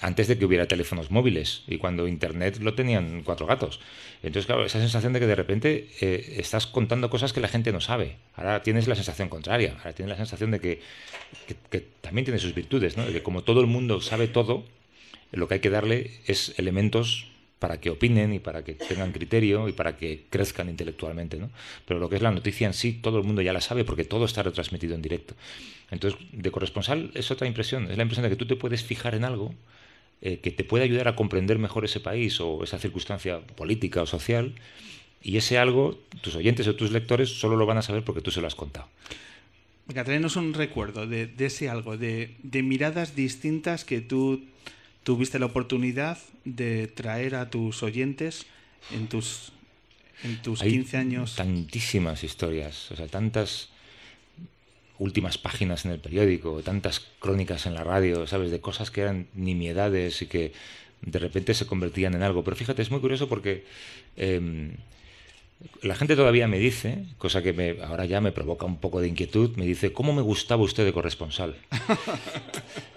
antes 0.00 0.28
de 0.28 0.38
que 0.38 0.44
hubiera 0.44 0.66
teléfonos 0.66 1.10
móviles 1.10 1.62
y 1.66 1.78
cuando 1.78 2.08
Internet 2.08 2.58
lo 2.60 2.74
tenían 2.74 3.22
cuatro 3.22 3.46
gatos. 3.46 3.80
Entonces, 4.22 4.46
claro, 4.46 4.64
esa 4.64 4.80
sensación 4.80 5.12
de 5.12 5.20
que 5.20 5.26
de 5.26 5.34
repente 5.34 5.88
eh, 6.00 6.36
estás 6.38 6.66
contando 6.66 7.10
cosas 7.10 7.32
que 7.32 7.40
la 7.40 7.48
gente 7.48 7.72
no 7.72 7.80
sabe. 7.80 8.16
Ahora 8.34 8.62
tienes 8.62 8.88
la 8.88 8.94
sensación 8.94 9.28
contraria. 9.28 9.76
Ahora 9.78 9.92
tienes 9.92 10.10
la 10.10 10.16
sensación 10.16 10.50
de 10.50 10.60
que, 10.60 10.80
que 11.70 11.80
también 12.00 12.24
tiene 12.24 12.38
sus 12.38 12.54
virtudes, 12.54 12.96
¿no? 12.96 13.04
De 13.04 13.12
que 13.12 13.22
como 13.22 13.42
todo 13.42 13.60
el 13.60 13.66
mundo 13.66 14.00
sabe 14.00 14.28
todo, 14.28 14.64
lo 15.32 15.48
que 15.48 15.54
hay 15.54 15.60
que 15.60 15.70
darle 15.70 16.10
es 16.26 16.54
elementos 16.58 17.29
para 17.60 17.78
que 17.78 17.90
opinen 17.90 18.32
y 18.32 18.38
para 18.38 18.64
que 18.64 18.72
tengan 18.72 19.12
criterio 19.12 19.68
y 19.68 19.72
para 19.72 19.94
que 19.96 20.24
crezcan 20.30 20.70
intelectualmente. 20.70 21.36
¿no? 21.36 21.50
Pero 21.86 22.00
lo 22.00 22.08
que 22.08 22.16
es 22.16 22.22
la 22.22 22.30
noticia 22.32 22.66
en 22.66 22.72
sí, 22.72 22.94
todo 22.94 23.18
el 23.18 23.24
mundo 23.24 23.42
ya 23.42 23.52
la 23.52 23.60
sabe 23.60 23.84
porque 23.84 24.04
todo 24.04 24.24
está 24.24 24.42
retransmitido 24.42 24.94
en 24.94 25.02
directo. 25.02 25.34
Entonces, 25.90 26.18
de 26.32 26.50
corresponsal 26.50 27.10
es 27.14 27.30
otra 27.30 27.46
impresión, 27.46 27.90
es 27.90 27.98
la 27.98 28.02
impresión 28.02 28.24
de 28.24 28.30
que 28.30 28.36
tú 28.36 28.46
te 28.46 28.56
puedes 28.56 28.82
fijar 28.82 29.14
en 29.14 29.24
algo 29.24 29.54
eh, 30.22 30.38
que 30.38 30.50
te 30.50 30.64
puede 30.64 30.84
ayudar 30.84 31.06
a 31.08 31.14
comprender 31.14 31.58
mejor 31.58 31.84
ese 31.84 32.00
país 32.00 32.40
o 32.40 32.64
esa 32.64 32.78
circunstancia 32.78 33.40
política 33.40 34.02
o 34.02 34.06
social, 34.06 34.54
y 35.22 35.36
ese 35.36 35.58
algo, 35.58 36.00
tus 36.22 36.34
oyentes 36.36 36.66
o 36.66 36.74
tus 36.74 36.92
lectores 36.92 37.28
solo 37.28 37.56
lo 37.56 37.66
van 37.66 37.76
a 37.76 37.82
saber 37.82 38.04
porque 38.04 38.22
tú 38.22 38.30
se 38.30 38.40
lo 38.40 38.46
has 38.46 38.54
contado. 38.54 38.88
Venga, 39.86 40.02
traernos 40.04 40.36
un 40.36 40.54
recuerdo 40.54 41.06
de, 41.06 41.30
ese 41.38 41.68
algo, 41.68 41.98
de 41.98 42.62
miradas 42.62 43.14
distintas 43.14 43.84
que 43.84 44.00
tú 44.00 44.46
tuviste 45.02 45.38
la 45.38 45.46
oportunidad 45.46 46.18
de 46.44 46.86
traer 46.86 47.34
a 47.34 47.50
tus 47.50 47.82
oyentes 47.82 48.46
en 48.92 49.08
tus, 49.08 49.52
en 50.22 50.40
tus 50.42 50.62
15 50.62 50.96
años. 50.96 51.36
Tantísimas 51.36 52.24
historias, 52.24 52.90
o 52.92 52.96
sea, 52.96 53.06
tantas 53.06 53.68
últimas 54.98 55.38
páginas 55.38 55.86
en 55.86 55.92
el 55.92 55.98
periódico, 55.98 56.62
tantas 56.62 57.00
crónicas 57.18 57.66
en 57.66 57.74
la 57.74 57.84
radio, 57.84 58.26
¿sabes? 58.26 58.50
De 58.50 58.60
cosas 58.60 58.90
que 58.90 59.00
eran 59.00 59.28
nimiedades 59.34 60.20
y 60.22 60.26
que 60.26 60.52
de 61.00 61.18
repente 61.18 61.54
se 61.54 61.66
convertían 61.66 62.14
en 62.14 62.22
algo. 62.22 62.44
Pero 62.44 62.56
fíjate, 62.56 62.82
es 62.82 62.90
muy 62.90 63.00
curioso 63.00 63.26
porque 63.26 63.64
em, 64.16 64.72
la 65.82 65.94
gente 65.94 66.16
todavía 66.16 66.48
me 66.48 66.58
dice, 66.58 67.06
cosa 67.16 67.42
que 67.42 67.52
me, 67.52 67.82
ahora 67.82 68.04
ya 68.04 68.20
me 68.20 68.32
provoca 68.32 68.66
un 68.66 68.76
poco 68.76 69.00
de 69.00 69.08
inquietud, 69.08 69.56
me 69.56 69.64
dice, 69.64 69.92
¿cómo 69.92 70.12
me 70.12 70.22
gustaba 70.22 70.62
usted 70.62 70.84
de 70.84 70.92
corresponsal? 70.92 71.56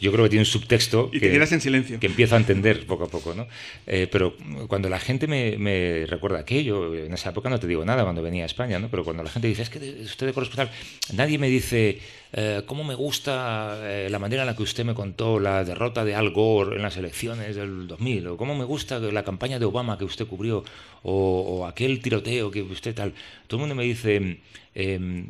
yo 0.00 0.10
creo 0.12 0.24
que 0.24 0.30
tiene 0.30 0.42
un 0.42 0.46
subtexto 0.46 1.10
y 1.12 1.20
que, 1.20 1.34
en 1.34 1.60
silencio. 1.60 2.00
que 2.00 2.06
empiezo 2.06 2.34
a 2.34 2.38
entender 2.38 2.86
poco 2.86 3.04
a 3.04 3.08
poco, 3.08 3.34
¿no? 3.34 3.46
Eh, 3.86 4.08
pero 4.10 4.34
cuando 4.66 4.88
la 4.88 4.98
gente 4.98 5.26
me, 5.26 6.06
recuerda 6.06 6.38
aquello, 6.38 6.94
en 6.94 7.12
esa 7.12 7.30
época 7.30 7.50
no 7.50 7.60
te 7.60 7.66
digo 7.66 7.84
nada 7.84 8.02
cuando 8.04 8.22
venía 8.22 8.44
a 8.44 8.46
España, 8.46 8.78
¿no? 8.78 8.88
Pero 8.88 9.04
cuando 9.04 9.22
la 9.22 9.30
gente 9.30 9.48
dice, 9.48 9.62
es 9.62 9.70
que 9.70 9.78
usted 9.78 10.26
de 10.26 10.32
corresponsal, 10.32 10.70
nadie 11.12 11.38
me 11.38 11.48
dice, 11.48 11.98
eh, 12.32 12.62
¿cómo 12.64 12.82
me 12.82 12.94
gusta 12.94 13.78
eh, 13.82 14.08
la 14.10 14.18
manera 14.18 14.42
en 14.42 14.46
la 14.46 14.56
que 14.56 14.62
usted 14.62 14.84
me 14.84 14.94
contó 14.94 15.38
la 15.38 15.64
derrota 15.64 16.04
de 16.04 16.14
Al 16.14 16.30
Gore 16.30 16.76
en 16.76 16.82
las 16.82 16.96
elecciones 16.96 17.56
del 17.56 17.86
2000? 17.86 18.28
¿O 18.28 18.36
cómo 18.38 18.54
me 18.54 18.64
gusta 18.64 18.98
la 18.98 19.22
campaña 19.22 19.58
de 19.58 19.66
Obama 19.66 19.98
que 19.98 20.04
usted 20.04 20.26
cubrió? 20.26 20.64
¿O, 21.02 21.66
aquel 21.66 22.00
tiroteo 22.00 22.50
que 22.50 22.62
usted 22.62 22.94
tal? 22.94 23.12
Todo 23.46 23.58
el 23.58 23.60
mundo 23.60 23.74
me 23.74 23.84
dice, 23.84 24.38
em, 24.74 25.26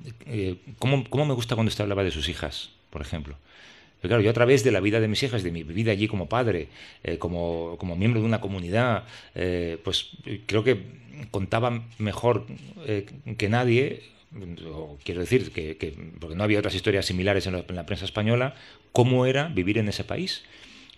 ¿cómo, 0.78 1.04
¿cómo 1.10 1.26
me 1.26 1.34
gusta 1.34 1.56
cuando 1.56 1.70
usted 1.70 1.82
hablaba 1.82 2.04
de 2.04 2.12
sus 2.12 2.28
hijas, 2.28 2.70
por 2.90 3.02
ejemplo? 3.02 3.36
Pero 4.00 4.10
claro, 4.10 4.22
yo 4.22 4.30
a 4.30 4.34
través 4.34 4.64
de 4.64 4.70
la 4.70 4.80
vida 4.80 5.00
de 5.00 5.08
mis 5.08 5.22
hijas, 5.22 5.42
de 5.42 5.52
mi 5.52 5.62
vida 5.62 5.92
allí 5.92 6.08
como 6.08 6.28
padre, 6.28 6.68
eh, 7.04 7.18
como, 7.18 7.76
como, 7.78 7.96
miembro 7.96 8.20
de 8.20 8.26
una 8.26 8.40
comunidad, 8.40 9.04
eh, 9.34 9.78
pues 9.84 10.10
creo 10.46 10.64
que 10.64 10.82
contaba 11.30 11.84
mejor 11.98 12.46
eh, 12.86 13.06
que 13.36 13.48
nadie, 13.48 14.02
quiero 15.04 15.20
decir, 15.20 15.52
que, 15.52 15.94
porque 16.18 16.36
no 16.36 16.44
había 16.44 16.58
otras 16.58 16.74
historias 16.74 17.06
similares 17.06 17.46
en 17.46 17.62
la 17.68 17.86
prensa 17.86 18.04
española, 18.04 18.54
cómo 18.92 19.26
era 19.26 19.48
vivir 19.48 19.78
en 19.78 19.88
ese 19.88 20.04
país. 20.04 20.44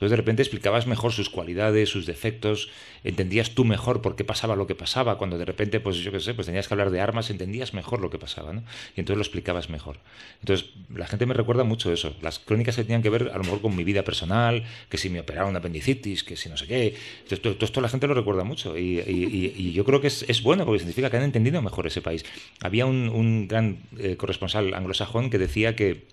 Entonces 0.03 0.19
de 0.19 0.23
repente 0.23 0.43
explicabas 0.43 0.89
mejor 0.89 1.13
sus 1.13 1.31
cualidades, 1.31 1.89
sus 1.89 2.07
defectos, 2.07 2.71
entendías 3.05 3.51
tú 3.51 3.65
mejor 3.65 4.03
por 4.03 4.17
qué 4.17 4.25
pasaba 4.25 4.57
lo 4.57 4.67
que 4.67 4.75
pasaba, 4.75 5.17
cuando 5.17 5.39
de 5.39 5.45
repente, 5.45 5.79
pues 5.79 5.99
yo 5.99 6.11
qué 6.11 6.19
sé, 6.19 6.35
pues 6.35 6.47
tenías 6.47 6.67
que 6.67 6.75
hablar 6.75 6.91
de 6.91 7.01
armas, 7.01 7.31
entendías 7.31 7.73
mejor 7.73 8.01
lo 8.01 8.11
que 8.11 8.19
pasaba, 8.19 8.53
¿no? 8.53 8.65
Y 8.97 9.01
entonces 9.01 9.19
lo 9.19 9.23
explicabas 9.23 9.71
mejor. 9.71 10.01
Entonces 10.41 10.71
la 10.93 11.07
gente 11.07 11.25
me 11.25 11.35
recuerda 11.35 11.63
mucho 11.63 11.93
eso, 11.93 12.17
las 12.21 12.41
crónicas 12.41 12.75
que 12.75 12.83
tenían 12.83 13.01
que 13.01 13.11
ver 13.11 13.31
a 13.33 13.39
lo 13.39 13.45
mejor 13.45 13.61
con 13.61 13.77
mi 13.77 13.85
vida 13.85 14.03
personal, 14.03 14.65
que 14.89 14.99
si 14.99 15.09
me 15.09 15.21
operaron 15.21 15.55
apendicitis, 15.55 16.25
que 16.25 16.35
si 16.35 16.49
no 16.49 16.57
sé 16.57 16.67
qué, 16.67 16.97
entonces 17.19 17.41
todo, 17.41 17.55
esto 17.61 17.81
la 17.81 17.89
gente 17.89 18.09
lo 18.09 18.15
recuerda 18.15 18.43
mucho 18.43 18.77
y, 18.77 19.73
yo 19.73 19.85
creo 19.85 20.01
que 20.01 20.09
es, 20.09 20.43
bueno 20.43 20.65
porque 20.65 20.81
significa 20.81 21.11
que 21.11 21.17
han 21.17 21.23
entendido 21.23 21.63
mejor 21.63 21.87
ese 21.87 22.03
país. 22.03 22.25
Había 22.61 22.87
un, 22.87 23.47
gran 23.47 23.79
eh, 24.01 24.17
corresponsal 24.17 24.75
anglosajón 24.75 25.31
que 25.31 25.39
decía 25.39 25.77
que 25.77 26.07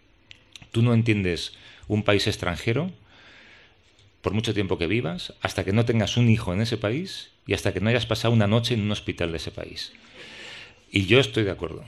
tú 0.72 0.84
no 0.84 0.94
entiendes 0.94 1.54
un 1.88 2.04
país 2.04 2.28
extranjero 2.28 2.92
por 4.22 4.34
mucho 4.34 4.54
tiempo 4.54 4.78
que 4.78 4.88
vivas, 4.88 5.34
hasta 5.42 5.64
que 5.64 5.74
no 5.74 5.86
tengas 5.86 6.18
un 6.18 6.30
hijo 6.30 6.54
en 6.54 6.62
ese 6.62 6.78
país 6.78 7.32
y 7.48 7.54
hasta 7.54 7.74
que 7.74 7.80
no 7.80 7.90
hayas 7.90 8.06
pasado 8.06 8.34
una 8.34 8.48
noche 8.48 8.74
en 8.74 8.82
un 8.82 8.92
hospital 8.92 9.32
de 9.32 9.38
ese 9.38 9.52
país. 9.52 9.94
Y 10.92 11.06
yo 11.06 11.20
estoy 11.20 11.44
de 11.44 11.52
acuerdo. 11.52 11.84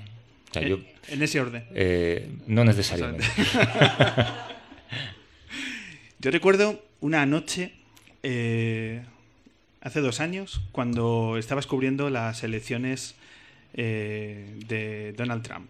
en 0.54 1.24
ese 1.24 1.42
orden. 1.42 1.66
Eh, 1.74 2.30
no 2.48 2.64
necesariamente. 2.64 3.26
yo 6.20 6.32
recuerdo 6.32 6.84
una 7.00 7.26
noche, 7.26 7.74
eh, 8.24 9.04
hace 9.82 10.02
dos 10.02 10.20
años, 10.20 10.62
cuando 10.72 11.38
estabas 11.38 11.68
cubriendo 11.68 12.10
las 12.10 12.44
elecciones 12.44 13.16
eh, 13.74 14.58
de 14.68 15.14
Donald 15.14 15.44
Trump. 15.44 15.70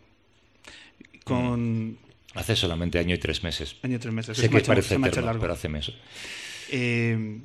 Con, 1.24 1.98
Hace 2.34 2.56
solamente 2.56 2.98
año 2.98 3.14
y 3.14 3.18
tres 3.18 3.44
meses. 3.44 3.76
Año 3.82 3.98
y 3.98 4.00
tres 4.00 4.14
meses. 4.14 4.38
Sé 4.38 4.50
que 4.50 4.62
parece 4.62 4.96
eterno, 4.96 5.38
pero 5.40 5.54
hace 5.54 5.68
meses. 5.68 5.96
Eh, 6.72 7.40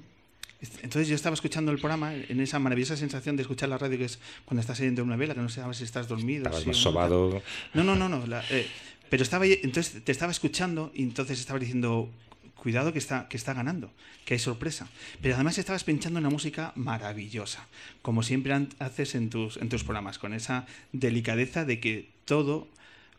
entonces 0.82 1.08
yo 1.08 1.14
estaba 1.14 1.34
escuchando 1.34 1.70
el 1.70 1.78
programa 1.78 2.14
en 2.14 2.40
esa 2.40 2.58
maravillosa 2.58 2.96
sensación 2.96 3.36
de 3.36 3.42
escuchar 3.42 3.68
la 3.68 3.78
radio 3.78 3.98
que 3.98 4.06
es 4.06 4.18
cuando 4.44 4.60
estás 4.60 4.78
leyendo 4.80 5.04
una 5.04 5.16
vela, 5.16 5.34
que 5.34 5.40
no 5.40 5.48
sabes 5.48 5.76
si 5.76 5.84
estás 5.84 6.08
dormido. 6.08 6.44
Estabas 6.44 6.66
más 6.66 6.76
sobado. 6.76 7.42
No, 7.74 7.84
no, 7.84 7.94
no, 7.94 8.08
no. 8.08 8.24
Eh, 8.50 8.66
pero 9.10 9.22
estaba 9.22 9.46
entonces 9.46 10.02
te 10.02 10.12
estaba 10.12 10.32
escuchando 10.32 10.90
y 10.94 11.02
entonces 11.02 11.38
estaba 11.38 11.58
diciendo 11.58 12.10
cuidado 12.54 12.92
que 12.92 12.98
está, 12.98 13.28
que 13.28 13.36
está 13.36 13.54
ganando, 13.54 13.92
que 14.24 14.34
hay 14.34 14.40
sorpresa. 14.40 14.88
Pero 15.20 15.34
además 15.34 15.58
estabas 15.58 15.84
pinchando 15.84 16.18
una 16.18 16.30
música 16.30 16.72
maravillosa, 16.74 17.66
como 18.02 18.22
siempre 18.22 18.52
haces 18.78 19.14
en 19.14 19.30
tus, 19.30 19.56
en 19.58 19.68
tus 19.68 19.84
programas, 19.84 20.18
con 20.18 20.32
esa 20.32 20.66
delicadeza 20.92 21.64
de 21.64 21.78
que 21.78 22.10
todo 22.24 22.66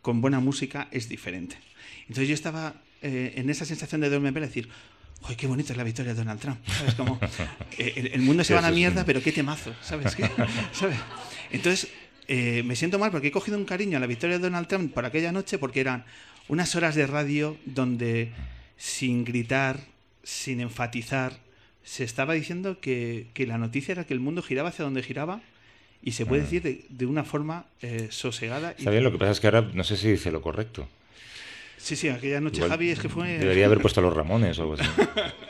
con 0.01 0.21
buena 0.21 0.39
música 0.39 0.89
es 0.91 1.07
diferente. 1.07 1.57
Entonces 2.01 2.27
yo 2.27 2.33
estaba 2.33 2.73
eh, 3.01 3.33
en 3.35 3.49
esa 3.49 3.63
sensación 3.63 4.01
de 4.01 4.09
dormir 4.09 4.33
vela 4.33 4.47
decir, 4.47 4.69
¡Uy, 5.27 5.36
qué 5.36 5.47
bonito 5.47 5.73
es 5.73 5.77
la 5.77 5.84
victoria 5.84 6.13
de 6.13 6.19
Donald 6.19 6.39
Trump! 6.39 6.60
¿Sabes? 6.67 6.93
Como, 6.95 7.19
eh, 7.77 8.12
el, 8.13 8.21
mundo 8.21 8.43
se 8.43 8.53
va 8.53 8.60
a 8.60 8.63
la 8.63 8.71
mierda, 8.71 9.03
pero 9.06 9.21
qué 9.21 9.32
temazo, 9.32 9.73
¿sabes? 9.82 10.15
¿Sabes? 10.71 10.97
Entonces, 11.51 11.89
eh, 12.27 12.63
me 12.63 12.75
siento 12.75 12.99
mal 12.99 13.12
porque 13.12 13.27
he 13.27 13.32
cogido 13.32 13.58
un 13.58 13.65
cariño 13.65 13.97
a 13.97 13.99
la 13.99 14.08
victoria 14.08 14.38
de 14.38 14.43
Donald 14.43 14.67
Trump 14.67 14.93
por 14.93 15.06
aquella 15.06 15.32
noche 15.32 15.58
porque 15.58 15.80
eran 15.80 16.06
unas 16.47 16.75
horas 16.75 16.95
de 16.95 17.08
radio 17.08 17.58
donde, 17.65 18.32
sin 18.77 19.25
gritar, 19.25 19.80
sin 20.23 20.62
enfatizar, 20.62 21.34
se 21.84 22.03
estaba 22.03 22.34
diciendo 22.34 22.80
que, 22.80 23.27
que 23.34 23.47
la 23.47 23.58
noticia 23.58 23.93
era 23.93 24.06
que 24.06 24.13
el 24.13 24.19
mundo 24.19 24.41
giraba 24.41 24.69
hacia 24.69 24.86
donde 24.86 25.03
giraba 25.03 25.41
y 26.03 26.12
se 26.12 26.25
puede 26.25 26.41
ah. 26.41 26.45
decir 26.45 26.86
de, 26.89 27.06
una 27.06 27.23
forma 27.23 27.65
eh, 27.82 28.08
sosegada. 28.12 28.71
Está 28.71 28.91
bien, 28.91 29.03
lo 29.03 29.12
que 29.12 29.17
pasa 29.17 29.32
es 29.32 29.39
que 29.39 29.47
ahora 29.47 29.69
no 29.73 29.84
sé 29.84 29.97
si 29.97 30.12
dice 30.12 30.32
lo 30.32 30.41
correcto. 30.41 30.88
Sí, 31.77 31.95
sí, 31.95 32.09
aquella 32.09 32.41
noche 32.41 32.67
Javi 32.67 32.89
es 32.89 32.99
que 32.99 33.09
fue... 33.09 33.37
Debería 33.37 33.67
haber 33.67 33.79
puesto 33.79 34.01
los 34.01 34.13
Ramones 34.13 34.57
o 34.59 34.63
algo 34.63 34.73
así. 34.73 34.83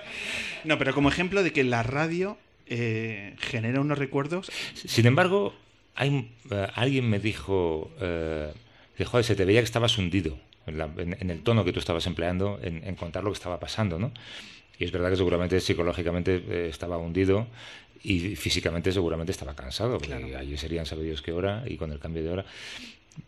no, 0.65 0.77
pero 0.77 0.93
como 0.93 1.09
ejemplo 1.09 1.41
de 1.41 1.51
que 1.51 1.63
la 1.63 1.83
radio 1.83 2.37
eh, 2.67 3.35
genera 3.39 3.81
unos 3.81 3.97
recuerdos... 3.97 4.51
Sin 4.73 5.05
embargo, 5.07 5.53
hay, 5.95 6.29
eh, 6.51 6.67
alguien 6.75 7.09
me 7.09 7.19
dijo, 7.19 7.91
eh, 7.99 8.51
dijo, 8.97 9.23
se 9.23 9.35
te 9.35 9.45
veía 9.45 9.61
que 9.61 9.65
estabas 9.65 9.97
hundido 9.97 10.37
en, 10.67 11.31
el 11.31 11.41
tono 11.43 11.63
que 11.63 11.71
tú 11.71 11.79
estabas 11.79 12.05
empleando 12.07 12.59
en, 12.61 12.95
contar 12.95 13.23
lo 13.23 13.31
que 13.31 13.37
estaba 13.37 13.59
pasando, 13.59 13.97
¿no? 13.97 14.11
Y 14.77 14.83
es 14.83 14.91
verdad 14.91 15.09
que 15.09 15.15
seguramente 15.15 15.59
psicológicamente 15.61 16.69
estaba 16.69 16.97
hundido 16.97 17.47
y 18.03 18.35
físicamente 18.35 18.91
seguramente 18.91 19.31
estaba 19.31 19.55
cansado, 19.55 19.97
porque 19.97 20.13
allí 20.13 20.57
serían 20.57 20.85
sabidos 20.85 21.21
qué 21.21 21.31
hora 21.31 21.63
y 21.65 21.77
con 21.77 21.91
el 21.91 21.99
cambio 21.99 22.21
de 22.21 22.29
hora. 22.29 22.45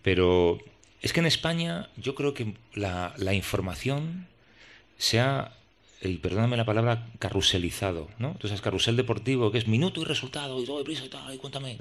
Pero 0.01 0.59
es 1.01 1.13
que 1.13 1.19
en 1.19 1.25
España 1.25 1.89
yo 1.97 2.15
creo 2.15 2.33
que 2.33 2.55
la, 2.73 3.33
información 3.33 4.27
se 4.97 5.19
ha, 5.19 5.53
y 6.01 6.17
perdóname 6.17 6.57
la 6.57 6.65
palabra, 6.65 7.07
carruselizado, 7.19 8.09
¿no? 8.17 8.31
Entonces, 8.31 8.61
carrusel 8.61 8.95
deportivo, 8.95 9.51
que 9.51 9.57
es 9.57 9.67
minuto 9.67 10.01
y 10.01 10.05
resultado, 10.05 10.61
y 10.61 10.65
todo 10.65 10.79
deprisa 10.79 11.05
y 11.05 11.09
tal, 11.09 11.33
y 11.33 11.37
cuéntame. 11.37 11.77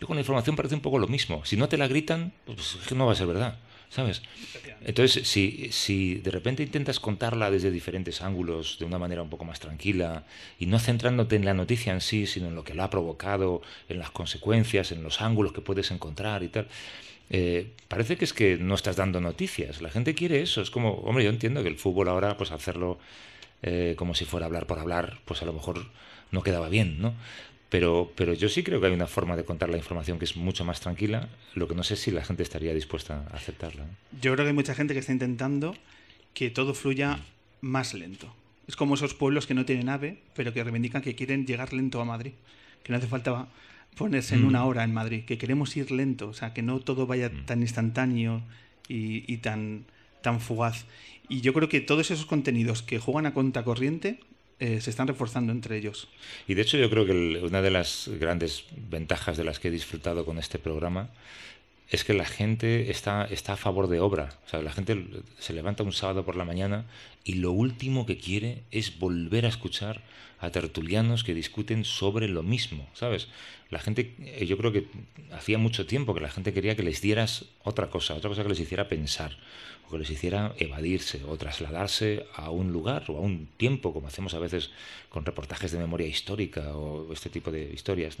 Yo 0.00 0.06
con 0.06 0.16
la 0.16 0.20
información 0.20 0.56
parece 0.56 0.74
un 0.74 0.80
poco 0.80 0.98
lo 0.98 1.08
mismo. 1.08 1.44
Si 1.44 1.56
no 1.56 1.68
te 1.68 1.76
la 1.76 1.86
gritan, 1.86 2.32
pues 2.46 2.76
es 2.80 2.86
que 2.86 2.94
no 2.94 3.06
va 3.06 3.12
a 3.12 3.16
ser 3.16 3.26
verdad. 3.26 3.58
¿sabes? 3.90 4.22
Entonces, 4.82 5.28
si, 5.28 5.70
si 5.72 6.14
de 6.14 6.30
repente 6.30 6.62
intentas 6.62 7.00
contarla 7.00 7.50
desde 7.50 7.70
diferentes 7.70 8.22
ángulos, 8.22 8.78
de 8.78 8.84
una 8.84 8.98
manera 8.98 9.20
un 9.20 9.28
poco 9.28 9.44
más 9.44 9.60
tranquila, 9.60 10.24
y 10.58 10.66
no 10.66 10.78
centrándote 10.78 11.36
en 11.36 11.44
la 11.44 11.54
noticia 11.54 11.92
en 11.92 12.00
sí, 12.00 12.26
sino 12.26 12.48
en 12.48 12.54
lo 12.54 12.64
que 12.64 12.74
lo 12.74 12.84
ha 12.84 12.90
provocado, 12.90 13.62
en 13.88 13.98
las 13.98 14.10
consecuencias, 14.12 14.92
en 14.92 15.02
los 15.02 15.20
ángulos 15.20 15.52
que 15.52 15.60
puedes 15.60 15.90
encontrar 15.90 16.42
y 16.44 16.48
tal, 16.48 16.68
eh, 17.30 17.72
parece 17.88 18.16
que 18.16 18.24
es 18.24 18.32
que 18.32 18.58
no 18.58 18.74
estás 18.74 18.96
dando 18.96 19.20
noticias. 19.20 19.80
La 19.80 19.90
gente 19.90 20.14
quiere 20.14 20.42
eso. 20.42 20.60
Es 20.60 20.70
como, 20.70 20.94
hombre, 20.94 21.24
yo 21.24 21.30
entiendo 21.30 21.62
que 21.62 21.68
el 21.68 21.76
fútbol 21.76 22.08
ahora, 22.08 22.36
pues 22.36 22.50
hacerlo 22.50 22.98
eh, 23.62 23.94
como 23.96 24.14
si 24.14 24.24
fuera 24.24 24.46
hablar 24.46 24.66
por 24.66 24.78
hablar, 24.78 25.20
pues 25.24 25.40
a 25.42 25.46
lo 25.46 25.52
mejor 25.52 25.86
no 26.32 26.42
quedaba 26.42 26.68
bien, 26.68 27.00
¿no? 27.00 27.14
Pero, 27.68 28.10
pero 28.16 28.34
yo 28.34 28.48
sí 28.48 28.64
creo 28.64 28.80
que 28.80 28.88
hay 28.88 28.92
una 28.92 29.06
forma 29.06 29.36
de 29.36 29.44
contar 29.44 29.68
la 29.68 29.76
información 29.76 30.18
que 30.18 30.24
es 30.24 30.36
mucho 30.36 30.64
más 30.64 30.80
tranquila, 30.80 31.28
lo 31.54 31.68
que 31.68 31.76
no 31.76 31.84
sé 31.84 31.94
si 31.94 32.10
la 32.10 32.24
gente 32.24 32.42
estaría 32.42 32.74
dispuesta 32.74 33.24
a 33.30 33.36
aceptarla. 33.36 33.84
Yo 34.20 34.32
creo 34.32 34.44
que 34.44 34.48
hay 34.48 34.54
mucha 34.54 34.74
gente 34.74 34.92
que 34.92 35.00
está 35.00 35.12
intentando 35.12 35.76
que 36.34 36.50
todo 36.50 36.74
fluya 36.74 37.20
más 37.60 37.94
lento. 37.94 38.34
Es 38.66 38.74
como 38.74 38.94
esos 38.94 39.14
pueblos 39.14 39.46
que 39.46 39.54
no 39.54 39.64
tienen 39.64 39.88
ave, 39.88 40.18
pero 40.34 40.52
que 40.52 40.64
reivindican 40.64 41.02
que 41.02 41.14
quieren 41.14 41.46
llegar 41.46 41.72
lento 41.72 42.00
a 42.00 42.04
Madrid, 42.04 42.32
que 42.82 42.92
no 42.92 42.98
hace 42.98 43.06
falta 43.06 43.46
ponerse 43.96 44.34
en 44.34 44.44
una 44.44 44.64
hora 44.64 44.84
en 44.84 44.94
Madrid, 44.94 45.24
que 45.24 45.38
queremos 45.38 45.76
ir 45.76 45.90
lento, 45.90 46.28
o 46.28 46.34
sea, 46.34 46.54
que 46.54 46.62
no 46.62 46.80
todo 46.80 47.06
vaya 47.06 47.30
tan 47.46 47.60
instantáneo 47.60 48.42
y, 48.88 49.30
y 49.32 49.38
tan, 49.38 49.84
tan 50.22 50.40
fugaz. 50.40 50.86
Y 51.28 51.42
yo 51.42 51.52
creo 51.52 51.68
que 51.68 51.80
todos 51.80 52.10
esos 52.10 52.26
contenidos 52.26 52.82
que 52.82 52.98
juegan 52.98 53.26
a 53.26 53.34
cuenta 53.34 53.62
corriente 53.62 54.20
eh, 54.60 54.78
se 54.82 54.90
están 54.90 55.08
reforzando 55.08 55.52
entre 55.52 55.78
ellos. 55.78 56.08
Y 56.46 56.52
de 56.52 56.60
hecho 56.60 56.76
yo 56.76 56.90
creo 56.90 57.06
que 57.06 57.40
una 57.42 57.62
de 57.62 57.70
las 57.70 58.10
grandes 58.20 58.66
ventajas 58.90 59.38
de 59.38 59.44
las 59.44 59.58
que 59.58 59.68
he 59.68 59.70
disfrutado 59.70 60.26
con 60.26 60.36
este 60.36 60.58
programa 60.58 61.08
es 61.90 62.04
que 62.04 62.14
la 62.14 62.24
gente 62.24 62.90
está, 62.90 63.26
está 63.30 63.54
a 63.54 63.56
favor 63.56 63.88
de 63.88 64.00
obra. 64.00 64.30
O 64.46 64.48
sea, 64.48 64.62
la 64.62 64.72
gente 64.72 65.06
se 65.38 65.52
levanta 65.52 65.82
un 65.82 65.92
sábado 65.92 66.24
por 66.24 66.36
la 66.36 66.44
mañana 66.44 66.84
y 67.24 67.34
lo 67.34 67.52
último 67.52 68.06
que 68.06 68.18
quiere 68.18 68.62
es 68.70 68.98
volver 68.98 69.44
a 69.44 69.48
escuchar 69.48 70.02
a 70.38 70.50
tertulianos 70.50 71.22
que 71.22 71.34
discuten 71.34 71.84
sobre 71.84 72.26
lo 72.28 72.42
mismo, 72.42 72.88
¿sabes? 72.94 73.28
La 73.68 73.78
gente, 73.78 74.14
eh, 74.20 74.46
yo 74.46 74.56
creo 74.56 74.72
que 74.72 74.86
hacía 75.32 75.58
mucho 75.58 75.86
tiempo 75.86 76.14
que 76.14 76.20
la 76.20 76.30
gente 76.30 76.54
quería 76.54 76.76
que 76.76 76.82
les 76.82 77.02
dieras 77.02 77.44
otra 77.62 77.90
cosa, 77.90 78.14
otra 78.14 78.30
cosa 78.30 78.42
que 78.42 78.48
les 78.48 78.60
hiciera 78.60 78.88
pensar 78.88 79.36
que 79.90 79.98
les 79.98 80.10
hiciera 80.10 80.54
evadirse 80.56 81.22
o 81.26 81.36
trasladarse 81.36 82.24
a 82.34 82.50
un 82.50 82.72
lugar 82.72 83.04
o 83.08 83.18
a 83.18 83.20
un 83.20 83.48
tiempo, 83.56 83.92
como 83.92 84.06
hacemos 84.06 84.32
a 84.34 84.38
veces 84.38 84.70
con 85.08 85.26
reportajes 85.26 85.72
de 85.72 85.78
memoria 85.78 86.06
histórica 86.06 86.76
o 86.76 87.12
este 87.12 87.28
tipo 87.28 87.50
de 87.50 87.70
historias. 87.74 88.16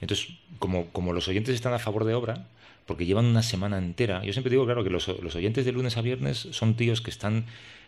Entonces, 0.00 0.28
como, 0.58 0.88
como 0.92 1.12
los 1.12 1.26
oyentes 1.28 1.54
están 1.54 1.72
a 1.72 1.78
favor 1.78 2.04
de 2.04 2.14
obra, 2.14 2.46
porque 2.90 3.06
llevan 3.06 3.26
una 3.26 3.44
semana 3.44 3.78
entera, 3.78 4.24
yo 4.24 4.32
siempre 4.32 4.50
digo, 4.50 4.64
claro, 4.64 4.82
que 4.82 4.90
los, 4.90 5.06
los 5.06 5.36
oyentes 5.36 5.64
de 5.64 5.70
lunes 5.70 5.96
a 5.96 6.02
viernes 6.02 6.48
son 6.50 6.74
tíos 6.74 7.00
que 7.00 7.10
están 7.10 7.44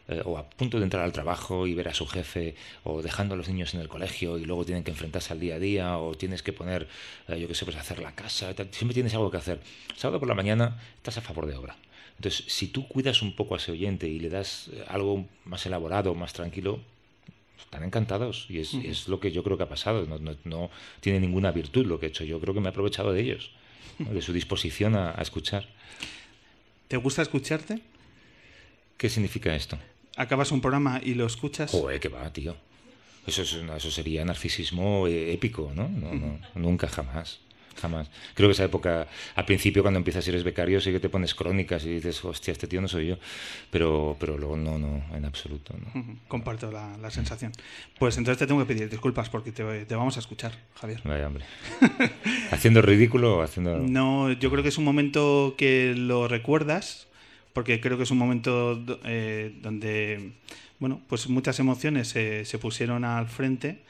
eh, 0.07 0.23
o 0.25 0.39
a 0.39 0.49
punto 0.49 0.79
de 0.79 0.85
entrar 0.85 1.03
al 1.03 1.11
trabajo 1.11 1.67
y 1.67 1.75
ver 1.75 1.89
a 1.89 1.93
su 1.93 2.07
jefe, 2.07 2.55
o 2.85 3.03
dejando 3.03 3.35
a 3.35 3.37
los 3.37 3.49
niños 3.49 3.75
en 3.75 3.81
el 3.81 3.89
colegio 3.89 4.39
y 4.39 4.45
luego 4.45 4.65
tienen 4.65 4.85
que 4.85 4.93
enfrentarse 4.93 5.33
al 5.33 5.41
día 5.41 5.57
a 5.57 5.59
día, 5.59 5.99
o 5.99 6.15
tienes 6.15 6.45
que 6.45 6.53
poner, 6.53 6.87
eh, 7.27 7.41
yo 7.41 7.49
qué 7.49 7.55
sé, 7.57 7.65
pues 7.65 7.77
hacer 7.77 7.99
la 7.99 8.15
casa, 8.15 8.55
siempre 8.71 8.95
tienes 8.95 9.13
algo 9.15 9.29
que 9.29 9.39
hacer. 9.39 9.59
Sábado 9.97 10.21
por 10.21 10.29
la 10.29 10.37
mañana 10.37 10.81
estás 10.99 11.19
a 11.19 11.21
favor 11.21 11.47
de 11.47 11.57
obra. 11.57 11.75
Entonces, 12.19 12.45
si 12.47 12.69
tú 12.69 12.87
cuidas 12.87 13.23
un 13.23 13.35
poco 13.35 13.55
a 13.55 13.57
ese 13.57 13.73
oyente 13.73 14.07
y 14.07 14.21
le 14.21 14.29
das 14.29 14.71
eh, 14.73 14.85
algo 14.87 15.27
más 15.47 15.67
elaborado, 15.67 16.15
más 16.15 16.33
tranquilo, 16.33 16.79
están 17.59 17.83
encantados. 17.83 18.47
Y 18.49 18.61
es, 18.61 19.09
lo 19.09 19.19
que 19.19 19.33
yo 19.33 19.43
creo 19.43 19.57
que 19.57 19.65
ha 19.65 19.69
pasado. 19.69 20.07
No, 20.45 20.71
tiene 21.01 21.19
ninguna 21.19 21.51
virtud 21.51 21.87
lo 21.87 21.99
que 21.99 22.07
he 22.07 22.09
hecho. 22.11 22.23
Yo 22.23 22.39
creo 22.39 22.55
que 22.55 22.61
me 22.61 22.67
he 22.67 22.71
aprovechado 22.71 23.13
de 23.13 23.21
ellos, 23.23 23.51
de 23.99 24.23
su 24.23 24.33
disposición 24.33 24.97
a, 24.97 25.13
escuchar. 25.21 25.69
¿Te 26.89 26.97
gusta 26.97 27.23
escucharte? 27.23 27.81
¿Qué 28.97 29.09
significa 29.09 29.55
esto? 29.55 29.79
Acabas 30.17 30.53
un 30.53 30.61
programa 30.61 31.01
y 31.03 31.15
lo 31.15 31.27
escuchas. 31.27 31.71
Joder, 31.71 32.01
qué 32.01 32.09
va, 32.09 32.33
tío. 32.33 32.57
Eso, 33.27 33.43
es, 33.43 33.53
eso 33.53 33.91
sería 33.91 34.25
narcisismo 34.25 35.07
eh, 35.07 35.33
épico, 35.33 35.73
¿no? 35.75 35.89
no 35.89 36.41
nunca, 36.55 36.89
jamás 36.89 37.41
jamás. 37.81 38.11
Creo 38.35 38.49
que 38.49 38.53
esa 38.53 38.65
época, 38.65 39.07
al 39.35 39.45
principio 39.45 39.83
cuando 39.83 39.99
empiezas 39.99 40.27
y 40.27 40.31
eres 40.31 40.45
becario, 40.45 40.81
sí 40.81 40.93
que 40.93 41.01
te 41.01 41.09
pones 41.09 41.35
crónicas 41.35 41.85
y 41.85 41.95
dices, 41.95 42.25
hostia, 42.25 42.53
este 42.53 42.67
tío 42.67 42.81
no 42.81 42.89
soy 42.89 43.09
yo, 43.09 43.19
pero, 43.71 44.17
pero 44.19 44.39
luego 44.39 44.57
no, 44.57 44.79
no, 44.79 45.03
en 45.15 45.25
absoluto. 45.25 45.75
Comparto 46.29 46.71
la, 46.71 47.11
sensación. 47.11 47.53
Pues 47.99 48.17
entonces 48.17 48.39
te 48.39 48.47
tengo 48.47 48.61
que 48.61 48.75
pedir 48.75 48.89
disculpas 48.89 49.29
porque 49.29 49.53
te, 49.53 49.95
vamos 49.95 50.17
a 50.17 50.21
escuchar, 50.21 50.53
Javier. 50.75 51.01
Vaya, 51.05 51.27
hombre. 51.27 51.45
¿Haciendo 52.51 52.83
ridículo 52.83 53.39
o 53.39 53.43
haciendo...? 53.43 53.79
No, 53.79 54.33
yo 54.33 54.51
creo 54.51 54.63
que 54.63 54.71
es 54.71 54.79
un 54.79 54.85
momento 54.85 55.55
que 55.59 55.95
lo 55.97 56.29
recuerdas, 56.29 57.09
porque 57.53 57.81
creo 57.81 57.97
que 57.97 58.05
es 58.05 58.11
un 58.11 58.19
momento 58.19 58.83
eh, 59.05 59.55
donde, 59.61 60.33
bueno, 60.79 61.01
pues 61.09 61.29
muchas 61.29 61.59
emociones 61.59 62.09
se 62.09 62.59
pusieron 62.59 63.05
al 63.05 63.29
frente 63.29 63.83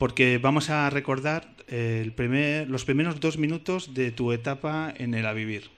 porque 0.00 0.38
vamos 0.38 0.70
a 0.70 0.88
recordar 0.88 1.46
el 1.68 2.12
primer, 2.12 2.70
los 2.70 2.86
primeros 2.86 3.20
dos 3.20 3.36
minutos 3.36 3.92
de 3.92 4.10
tu 4.10 4.32
etapa 4.32 4.94
en 4.96 5.12
el 5.12 5.26
Avivir. 5.26 5.70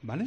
¿Vale? 0.00 0.26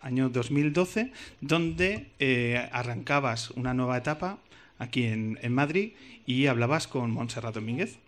Año 0.00 0.28
2012, 0.28 1.12
donde 1.40 2.10
eh, 2.18 2.68
arrancabas 2.72 3.52
una 3.52 3.74
nueva 3.74 3.96
etapa 3.96 4.38
aquí 4.80 5.04
en, 5.04 5.38
Madrid 5.54 5.92
y 6.26 6.48
hablabas 6.48 6.88
con 6.88 7.12
Montserrat 7.12 7.54
Domínguez, 7.54 8.00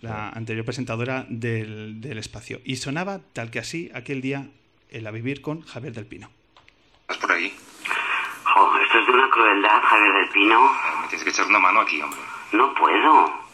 la 0.00 0.30
anterior 0.30 0.64
presentadora 0.64 1.26
del, 1.28 2.02
espacio. 2.16 2.62
Y 2.64 2.76
sonaba 2.76 3.20
tal 3.34 3.50
que 3.50 3.58
así 3.58 3.90
aquel 3.92 4.22
día 4.22 4.48
el 4.88 5.06
Avivir 5.06 5.42
con 5.42 5.60
Javier 5.66 5.92
del 5.92 6.06
Pino. 6.06 6.30
¿Estás 7.02 7.18
por 7.18 7.32
ahí? 7.32 7.52
esto 8.86 8.98
es 9.00 9.06
de 9.06 9.12
una 9.12 9.28
crueldad, 9.28 9.82
Javier 9.82 10.14
del 10.14 10.28
Pino. 10.30 10.72
Me 11.02 11.08
tienes 11.08 11.24
que 11.24 11.30
echar 11.30 11.46
una 11.46 11.58
mano 11.58 11.80
aquí, 11.80 12.00
hombre. 12.00 12.20
No 12.52 12.74
puedo. 12.74 13.49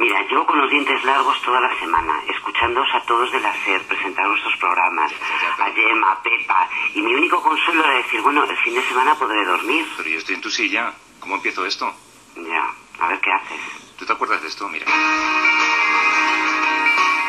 Mira, 0.00 0.26
yo 0.30 0.46
con 0.46 0.58
los 0.58 0.70
dientes 0.70 1.04
largos 1.04 1.42
toda 1.42 1.60
la 1.60 1.78
semana, 1.78 2.22
escuchándoos 2.26 2.88
a 2.94 3.02
todos 3.02 3.30
de 3.32 3.38
la 3.38 3.52
SER, 3.52 3.82
presentar 3.82 4.26
nuestros 4.26 4.56
programas, 4.56 5.12
a 5.58 5.70
Gemma, 5.72 6.12
a 6.12 6.22
Pepa, 6.22 6.66
y 6.94 7.02
mi 7.02 7.14
único 7.14 7.42
consuelo 7.42 7.84
era 7.84 7.96
decir, 7.96 8.22
bueno, 8.22 8.44
el 8.44 8.56
fin 8.56 8.72
de 8.72 8.82
semana 8.82 9.14
podré 9.14 9.44
dormir. 9.44 9.86
Pero 9.98 10.08
yo 10.08 10.18
estoy 10.18 10.36
en 10.36 10.40
tu 10.40 10.50
silla, 10.50 10.94
¿cómo 11.20 11.34
empiezo 11.34 11.66
esto? 11.66 11.92
Ya, 12.34 12.72
a 12.98 13.08
ver 13.08 13.20
qué 13.20 13.30
haces. 13.30 13.60
¿Tú 13.98 14.06
te 14.06 14.14
acuerdas 14.14 14.40
de 14.40 14.48
esto? 14.48 14.66
Mira. 14.70 14.86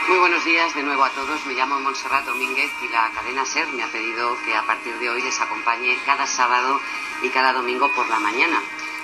Muy 0.08 0.20
buenos 0.20 0.46
días 0.46 0.74
de 0.74 0.84
nuevo 0.84 1.04
a 1.04 1.10
todos. 1.10 1.46
Me 1.48 1.54
llamo 1.54 1.78
Montserrat 1.78 2.24
Domínguez 2.24 2.72
y 2.82 2.88
la 2.88 3.12
cadena 3.14 3.46
SER 3.46 3.68
me 3.74 3.84
ha 3.84 3.88
pedido 3.88 4.38
que 4.46 4.56
a 4.56 4.64
partir 4.64 4.94
de 4.96 5.10
hoy 5.10 5.22
les 5.22 5.42
acompañe 5.42 5.98
cada 6.06 6.26
sábado 6.26 6.80
y 7.22 7.28
cada 7.32 7.52
domingo 7.52 7.92
por 7.94 8.08
la 8.08 8.22
mañana. 8.22 8.62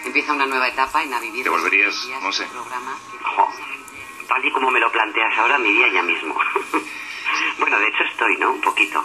Empieza 0.07 0.33
una 0.33 0.45
nueva 0.45 0.67
etapa 0.69 1.03
en 1.03 1.13
A 1.13 1.19
Vivir. 1.19 1.43
¿Te 1.43 1.49
volverías, 1.49 2.07
Monse? 2.21 2.45
Programa 2.45 2.97
tal 4.27 4.45
y 4.45 4.51
como 4.51 4.69
me 4.69 4.79
lo 4.79 4.91
planteas 4.91 5.37
ahora, 5.37 5.57
mi 5.57 5.71
día 5.71 5.87
ya 5.87 6.03
mismo. 6.03 6.35
bueno, 7.59 7.79
de 7.79 7.87
hecho 7.87 8.03
estoy, 8.03 8.37
¿no? 8.37 8.51
Un 8.51 8.61
poquito. 8.61 9.03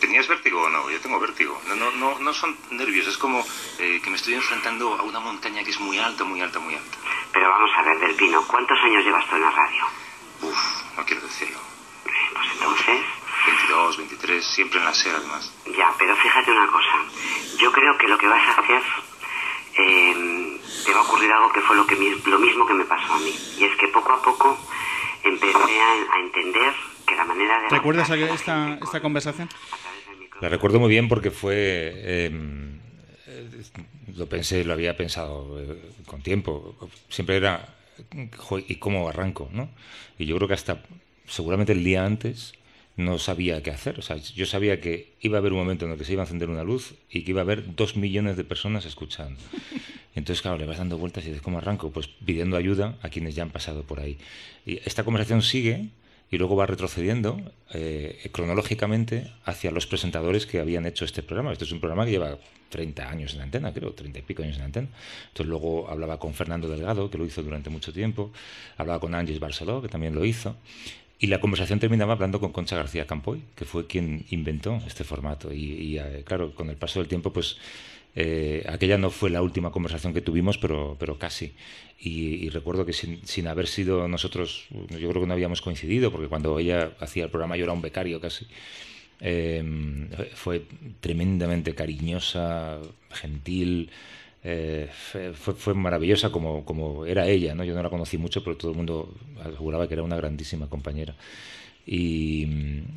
¿Tenías 0.00 0.28
vértigo 0.28 0.62
o 0.62 0.68
no? 0.68 0.90
Yo 0.90 1.00
tengo 1.00 1.18
vértigo. 1.18 1.60
No, 1.66 1.74
no, 1.74 1.90
no, 1.92 2.18
no 2.18 2.32
son 2.32 2.56
nervios, 2.70 3.06
es 3.06 3.18
como 3.18 3.44
eh, 3.78 4.00
que 4.02 4.10
me 4.10 4.16
estoy 4.16 4.34
enfrentando 4.34 4.94
a 4.94 5.02
una 5.02 5.20
montaña 5.20 5.64
que 5.64 5.70
es 5.70 5.80
muy 5.80 5.98
alta, 5.98 6.24
muy 6.24 6.40
alta, 6.40 6.58
muy 6.58 6.74
alta. 6.74 6.98
Pero 7.32 7.48
vamos 7.48 7.70
a 7.76 7.82
ver, 7.82 7.98
Del 7.98 8.14
Pino, 8.14 8.42
¿cuántos 8.46 8.78
años 8.80 9.04
llevas 9.04 9.28
tú 9.28 9.36
en 9.36 9.42
la 9.42 9.50
radio? 9.50 9.84
Uf, 10.42 10.96
no 10.96 11.04
quiero 11.04 11.22
decirlo. 11.22 11.58
Pues 12.04 12.46
entonces... 12.52 13.00
22, 13.44 13.96
23, 13.96 14.44
siempre 14.44 14.78
en 14.78 14.84
la 14.84 14.94
SER 14.94 15.16
además. 15.16 15.52
Ya, 15.76 15.92
pero 15.98 16.14
fíjate 16.14 16.52
una 16.52 16.66
cosa. 16.68 17.04
Yo 17.58 17.72
creo 17.72 17.98
que 17.98 18.06
lo 18.06 18.16
que 18.16 18.28
vas 18.28 18.46
a 18.46 18.60
hacer 18.60 18.82
eh, 19.78 20.58
te 20.84 20.92
va 20.92 21.00
a 21.00 21.02
ocurrir 21.02 21.30
algo 21.30 21.52
que 21.52 21.60
fue 21.60 21.76
lo, 21.76 21.86
que, 21.86 21.96
lo 22.26 22.38
mismo 22.38 22.66
que 22.66 22.74
me 22.74 22.84
pasó 22.84 23.14
a 23.14 23.18
mí. 23.18 23.34
Y 23.58 23.64
es 23.64 23.76
que 23.76 23.88
poco 23.88 24.12
a 24.12 24.22
poco 24.22 24.56
empecé 25.24 25.56
a, 25.56 26.20
entender 26.20 26.72
que 27.06 27.16
la 27.16 27.24
manera 27.24 27.60
de... 27.62 27.68
¿Recuerdas 27.68 28.10
esta, 28.10 28.78
esta 28.82 29.00
conversación? 29.00 29.48
La 30.40 30.48
recuerdo 30.48 30.80
muy 30.80 30.88
bien 30.88 31.08
porque 31.08 31.30
fue... 31.30 32.26
Em, 32.26 32.80
lo 34.16 34.26
pensé, 34.26 34.64
lo 34.64 34.72
había 34.72 34.96
pensado 34.96 35.60
eh, 35.60 35.80
con 36.06 36.22
tiempo. 36.22 36.76
Siempre 37.08 37.36
era, 37.36 37.74
¿y 38.66 38.76
cómo 38.76 39.08
arranco? 39.08 39.48
¿no? 39.52 39.70
Y 40.18 40.26
yo 40.26 40.36
creo 40.36 40.48
que 40.48 40.54
hasta 40.54 40.82
seguramente 41.26 41.72
el 41.72 41.84
día 41.84 42.04
antes 42.04 42.52
no 42.96 43.18
sabía 43.18 43.62
qué 43.62 43.70
hacer. 43.70 43.98
O 43.98 44.02
sea, 44.02 44.16
yo 44.16 44.46
sabía 44.46 44.80
que 44.80 45.14
iba 45.20 45.38
a 45.38 45.40
haber 45.40 45.52
un 45.52 45.58
momento 45.58 45.86
en 45.86 45.92
el 45.92 45.98
que 45.98 46.04
se 46.04 46.12
iba 46.12 46.22
a 46.22 46.26
encender 46.26 46.50
una 46.50 46.64
luz 46.64 46.94
y 47.10 47.22
que 47.22 47.30
iba 47.30 47.40
a 47.40 47.44
haber 47.44 47.74
dos 47.74 47.96
millones 47.96 48.36
de 48.36 48.44
personas 48.44 48.84
escuchando. 48.84 49.40
Entonces, 50.14 50.42
claro, 50.42 50.58
le 50.58 50.66
vas 50.66 50.78
dando 50.78 50.98
vueltas 50.98 51.24
y 51.24 51.28
dices, 51.28 51.42
¿cómo 51.42 51.58
arranco? 51.58 51.90
Pues 51.90 52.06
pidiendo 52.06 52.56
ayuda 52.56 52.98
a 53.02 53.08
quienes 53.08 53.34
ya 53.34 53.42
han 53.42 53.50
pasado 53.50 53.82
por 53.82 54.00
ahí. 54.00 54.18
Y 54.66 54.78
esta 54.84 55.04
conversación 55.04 55.42
sigue 55.42 55.88
y 56.30 56.38
luego 56.38 56.56
va 56.56 56.66
retrocediendo 56.66 57.40
eh, 57.72 58.28
cronológicamente 58.32 59.30
hacia 59.44 59.70
los 59.70 59.86
presentadores 59.86 60.46
que 60.46 60.60
habían 60.60 60.86
hecho 60.86 61.04
este 61.04 61.22
programa. 61.22 61.52
Este 61.52 61.64
es 61.64 61.72
un 61.72 61.80
programa 61.80 62.04
que 62.04 62.12
lleva 62.12 62.38
30 62.70 63.08
años 63.08 63.32
en 63.32 63.38
la 63.38 63.44
antena, 63.44 63.72
creo, 63.72 63.92
30 63.92 64.18
y 64.18 64.22
pico 64.22 64.42
años 64.42 64.56
en 64.56 64.60
la 64.60 64.66
antena. 64.66 64.88
Entonces 65.28 65.46
luego 65.46 65.90
hablaba 65.90 66.18
con 66.18 66.32
Fernando 66.32 66.68
Delgado, 66.68 67.10
que 67.10 67.18
lo 67.18 67.26
hizo 67.26 67.42
durante 67.42 67.68
mucho 67.68 67.92
tiempo, 67.92 68.32
hablaba 68.78 68.98
con 68.98 69.14
Ángeles 69.14 69.40
Barceló, 69.40 69.82
que 69.82 69.88
también 69.88 70.14
lo 70.14 70.24
hizo, 70.24 70.56
Y 71.22 71.28
la 71.28 71.38
conversación 71.38 71.78
terminaba 71.78 72.14
hablando 72.14 72.40
con 72.40 72.50
Concha 72.50 72.74
García 72.74 73.06
Campoy, 73.06 73.40
que 73.54 73.64
fue 73.64 73.86
quien 73.86 74.26
inventó 74.30 74.82
este 74.88 75.04
formato. 75.04 75.54
Y, 75.54 75.96
eh, 75.96 76.24
claro, 76.26 76.52
con 76.52 76.68
el 76.68 76.74
paso 76.74 76.98
del 76.98 77.06
tiempo, 77.06 77.32
pues 77.32 77.58
eh, 78.16 78.64
aquella 78.68 78.98
no 78.98 79.08
fue 79.08 79.30
la 79.30 79.40
última 79.40 79.70
conversación 79.70 80.12
que 80.12 80.20
tuvimos, 80.20 80.58
pero, 80.58 80.96
pero 80.98 81.20
casi. 81.20 81.54
Y, 82.00 82.48
recuerdo 82.48 82.84
que 82.84 82.92
sin, 82.92 83.24
sin, 83.24 83.46
haber 83.46 83.68
sido 83.68 84.08
nosotros, 84.08 84.66
yo 84.70 85.08
creo 85.10 85.20
que 85.22 85.28
no 85.28 85.34
habíamos 85.34 85.62
coincidido, 85.62 86.10
porque 86.10 86.26
cuando 86.26 86.58
ella 86.58 86.90
hacía 86.98 87.22
el 87.22 87.30
programa 87.30 87.56
yo 87.56 87.62
era 87.62 87.72
un 87.72 87.82
becario 87.82 88.20
casi. 88.20 88.48
Em, 89.20 90.08
fue 90.34 90.66
tremendamente 91.00 91.76
cariñosa, 91.76 92.80
gentil. 93.10 93.90
Eh, 94.44 94.90
fue, 95.34 95.74
maravillosa 95.74 96.30
como, 96.32 96.64
como 96.64 97.06
era 97.06 97.28
ella, 97.28 97.54
¿no? 97.54 97.62
Yo 97.62 97.74
no 97.74 97.82
la 97.82 97.90
conocí 97.90 98.18
mucho, 98.18 98.42
pero 98.42 98.56
todo 98.56 98.72
el 98.72 98.76
mundo 98.76 99.14
aseguraba 99.40 99.86
que 99.86 99.94
era 99.94 100.02
una 100.02 100.16
grandísima 100.16 100.68
compañera. 100.68 101.14
Y, 101.86 102.46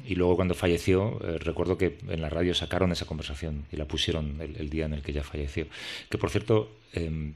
y 0.08 0.16
luego 0.16 0.36
cuando 0.36 0.54
falleció, 0.54 1.20
eh, 1.24 1.38
recuerdo 1.40 1.78
que 1.78 1.98
en 2.08 2.22
la 2.22 2.30
radio 2.30 2.54
sacaron 2.54 2.92
esa 2.92 3.06
conversación 3.06 3.66
y 3.72 3.78
la 3.78 3.86
pusieron 3.86 4.40
el, 4.42 4.70
día 4.70 4.86
en 4.86 4.94
el 4.94 5.02
que 5.02 5.12
ella 5.12 5.24
falleció. 5.24 5.68
Que 6.10 6.18
por 6.18 6.30
cierto, 6.30 6.72
eh, 6.94 7.32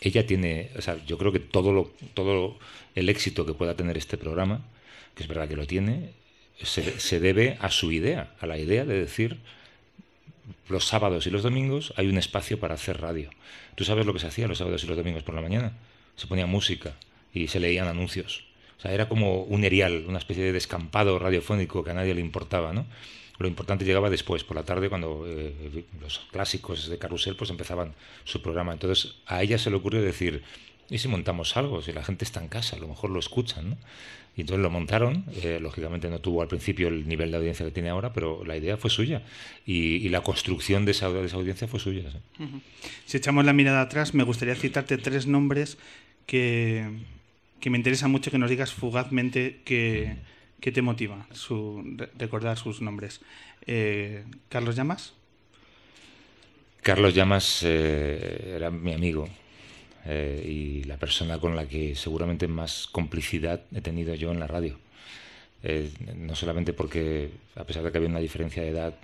ella 0.00 0.26
tiene, 0.26 0.70
o 0.76 0.82
sea, 0.82 1.02
yo 1.06 1.16
creo 1.18 1.32
que 1.32 1.40
todo, 1.40 1.72
lo, 1.72 1.90
todo 2.14 2.58
el 2.94 3.08
éxito 3.08 3.46
que 3.46 3.54
pueda 3.54 3.76
tener 3.76 3.96
este 3.96 4.18
programa, 4.18 4.62
que 5.14 5.22
es 5.22 5.28
verdad 5.28 5.48
que 5.48 5.56
lo 5.56 5.66
tiene, 5.66 6.10
se, 6.62 7.00
se 7.00 7.20
debe 7.20 7.56
a 7.60 7.70
su 7.70 7.92
idea, 7.92 8.34
a 8.40 8.46
la 8.46 8.58
idea 8.58 8.84
de 8.84 8.94
decir 8.94 9.38
los 10.68 10.86
sábados 10.86 11.26
y 11.26 11.30
los 11.30 11.42
domingos 11.42 11.92
hay 11.96 12.08
un 12.08 12.18
espacio 12.18 12.58
para 12.58 12.74
hacer 12.74 13.00
radio. 13.00 13.30
¿Tú 13.74 13.84
sabes 13.84 14.06
lo 14.06 14.12
que 14.12 14.18
se 14.18 14.26
hacía 14.26 14.48
los 14.48 14.58
sábados 14.58 14.84
y 14.84 14.86
los 14.86 14.96
domingos 14.96 15.22
por 15.22 15.34
la 15.34 15.40
mañana? 15.40 15.72
Se 16.16 16.26
ponía 16.26 16.46
música 16.46 16.94
y 17.32 17.48
se 17.48 17.60
leían 17.60 17.88
anuncios. 17.88 18.44
O 18.78 18.82
sea, 18.82 18.92
era 18.92 19.08
como 19.08 19.42
un 19.42 19.64
erial, 19.64 20.04
una 20.08 20.18
especie 20.18 20.42
de 20.42 20.52
descampado 20.52 21.18
radiofónico 21.18 21.84
que 21.84 21.90
a 21.90 21.94
nadie 21.94 22.14
le 22.14 22.20
importaba, 22.20 22.72
¿no? 22.72 22.86
Lo 23.38 23.48
importante 23.48 23.84
llegaba 23.84 24.10
después, 24.10 24.44
por 24.44 24.56
la 24.56 24.62
tarde, 24.62 24.88
cuando 24.88 25.24
eh, 25.26 25.84
los 26.00 26.20
clásicos 26.30 26.88
de 26.88 26.98
Carrusel 26.98 27.34
pues 27.36 27.50
empezaban 27.50 27.94
su 28.24 28.42
programa. 28.42 28.72
Entonces 28.72 29.16
a 29.26 29.42
ella 29.42 29.58
se 29.58 29.70
le 29.70 29.76
ocurrió 29.76 30.02
decir, 30.02 30.42
¿y 30.90 30.98
si 30.98 31.08
montamos 31.08 31.56
algo? 31.56 31.82
Si 31.82 31.92
la 31.92 32.04
gente 32.04 32.24
está 32.24 32.40
en 32.40 32.48
casa, 32.48 32.76
a 32.76 32.78
lo 32.78 32.88
mejor 32.88 33.10
lo 33.10 33.18
escuchan. 33.18 33.78
Y 34.34 34.40
entonces 34.40 34.62
lo 34.62 34.70
montaron, 34.70 35.24
eh, 35.42 35.58
lógicamente 35.60 36.08
no 36.08 36.18
tuvo 36.20 36.40
al 36.40 36.48
principio 36.48 36.88
el 36.88 37.06
nivel 37.06 37.30
de 37.30 37.36
audiencia 37.36 37.66
que 37.66 37.72
tiene 37.72 37.90
ahora, 37.90 38.14
pero 38.14 38.44
la 38.46 38.56
idea 38.56 38.78
fue 38.78 38.88
suya 38.88 39.22
y, 39.66 40.08
la 40.08 40.22
construcción 40.22 40.86
de 40.86 40.92
esa, 40.92 41.06
audiencia 41.06 41.68
fue 41.68 41.78
suya. 41.78 42.04
Si 43.04 43.18
echamos 43.18 43.44
la 43.44 43.52
mirada 43.52 43.82
atrás, 43.82 44.14
me 44.14 44.24
gustaría 44.24 44.54
citarte 44.54 44.96
tres 44.96 45.26
nombres 45.26 45.76
que, 46.26 46.88
me 47.64 47.76
interesa 47.76 48.08
mucho 48.08 48.30
que 48.30 48.38
nos 48.38 48.48
digas 48.48 48.72
fugazmente 48.72 49.60
que, 49.64 50.16
te 50.60 50.80
motiva 50.80 51.26
su, 51.32 51.98
recordar 52.18 52.56
sus 52.56 52.80
nombres. 52.80 53.20
Eh, 53.66 54.24
¿Carlos 54.48 54.76
Llamas? 54.76 55.12
Carlos 56.80 57.14
Llamas 57.14 57.62
eh, 57.64 58.54
era 58.56 58.70
mi 58.70 58.94
amigo, 58.94 59.28
eh, 60.04 60.42
y 60.44 60.84
la 60.84 60.96
persona 60.96 61.38
con 61.38 61.54
la 61.54 61.66
que 61.66 61.94
seguramente 61.94 62.48
más 62.48 62.88
complicidad 62.90 63.60
he 63.74 63.80
tenido 63.80 64.14
yo 64.14 64.32
en 64.32 64.40
la 64.40 64.46
radio. 64.46 64.78
Eh, 65.62 65.90
no 66.16 66.34
solamente 66.34 66.72
porque, 66.72 67.30
a 67.54 67.64
pesar 67.64 67.84
de 67.84 67.92
que 67.92 67.98
había 67.98 68.10
una 68.10 68.18
diferencia 68.18 68.62
de 68.62 68.70
edad, 68.70 68.94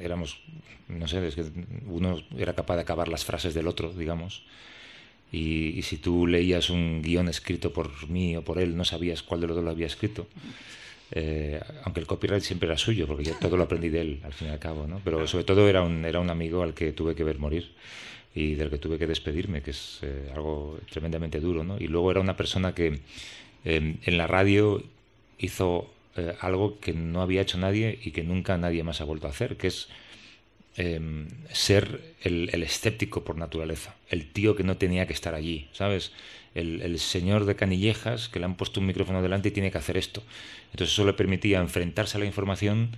éramos, 0.00 0.40
no 0.88 1.08
sé, 1.08 1.26
es 1.26 1.34
que 1.34 1.44
uno 1.86 2.22
era 2.38 2.54
capaz 2.54 2.76
de 2.76 2.82
acabar 2.82 3.08
las 3.08 3.24
frases 3.24 3.54
del 3.54 3.66
otro, 3.66 3.92
digamos. 3.92 4.42
Y, 5.32 5.82
si 5.82 5.96
tú 5.96 6.28
leías 6.28 6.70
un 6.70 7.02
guion 7.02 7.28
escrito 7.28 7.72
por 7.72 8.08
mí 8.08 8.36
o 8.36 8.42
por 8.42 8.60
él, 8.60 8.76
no 8.76 8.84
sabías 8.84 9.22
cuál 9.24 9.40
de 9.40 9.48
los 9.48 9.56
dos 9.56 9.64
lo 9.64 9.70
había 9.72 9.86
escrito. 9.86 10.28
Eh, 11.10 11.60
aunque 11.82 12.00
el 12.00 12.06
copyright 12.06 12.42
siempre 12.42 12.68
era 12.68 12.78
suyo, 12.78 13.08
porque 13.08 13.24
yo 13.24 13.34
todo 13.40 13.56
lo 13.56 13.64
aprendí 13.64 13.88
de 13.88 14.00
él, 14.00 14.20
al 14.22 14.32
fin 14.32 14.48
y 14.48 14.50
al 14.52 14.60
cabo, 14.60 14.86
¿no? 14.86 15.00
Pero 15.04 15.26
sobre 15.26 15.44
todo 15.44 15.68
era 15.68 15.82
un, 15.82 16.04
era 16.04 16.20
un 16.20 16.30
amigo 16.30 16.62
al 16.62 16.72
que 16.72 16.92
tuve 16.92 17.16
que 17.16 17.24
ver 17.24 17.38
morir 17.40 17.72
y 18.34 18.54
del 18.54 18.70
que 18.70 18.78
tuve 18.78 18.98
que 18.98 19.06
despedirme, 19.06 19.62
que 19.62 19.70
es 19.70 20.00
eh, 20.02 20.30
algo 20.34 20.78
tremendamente 20.90 21.40
duro. 21.40 21.64
¿no? 21.64 21.78
Y 21.78 21.86
luego 21.86 22.10
era 22.10 22.20
una 22.20 22.36
persona 22.36 22.74
que 22.74 23.00
em, 23.64 23.96
en 24.02 24.18
la 24.18 24.26
radio 24.26 24.82
hizo 25.38 25.90
eh, 26.16 26.34
algo 26.40 26.80
que 26.80 26.92
no 26.92 27.22
había 27.22 27.42
hecho 27.42 27.58
nadie 27.58 27.98
y 28.02 28.10
que 28.10 28.24
nunca 28.24 28.58
nadie 28.58 28.82
más 28.82 29.00
ha 29.00 29.04
vuelto 29.04 29.26
a 29.26 29.30
hacer, 29.30 29.56
que 29.56 29.68
es 29.68 29.88
em, 30.76 31.28
ser 31.52 32.14
el, 32.22 32.50
escéptico 32.62 33.22
por 33.24 33.36
naturaleza, 33.36 33.94
el 34.10 34.26
tío 34.30 34.56
que 34.56 34.64
no 34.64 34.76
tenía 34.76 35.06
que 35.06 35.12
estar 35.12 35.34
allí, 35.34 35.68
¿sabes? 35.72 36.12
El, 36.54 36.82
el, 36.82 36.98
señor 36.98 37.46
de 37.46 37.56
canillejas 37.56 38.28
que 38.28 38.38
le 38.38 38.44
han 38.44 38.56
puesto 38.56 38.80
un 38.80 38.86
micrófono 38.86 39.22
delante 39.22 39.48
y 39.48 39.52
tiene 39.52 39.70
que 39.70 39.78
hacer 39.78 39.96
esto. 39.96 40.22
Entonces 40.72 40.92
eso 40.92 41.04
le 41.04 41.12
permitía 41.12 41.60
enfrentarse 41.60 42.16
a 42.16 42.20
la 42.20 42.26
información 42.26 42.90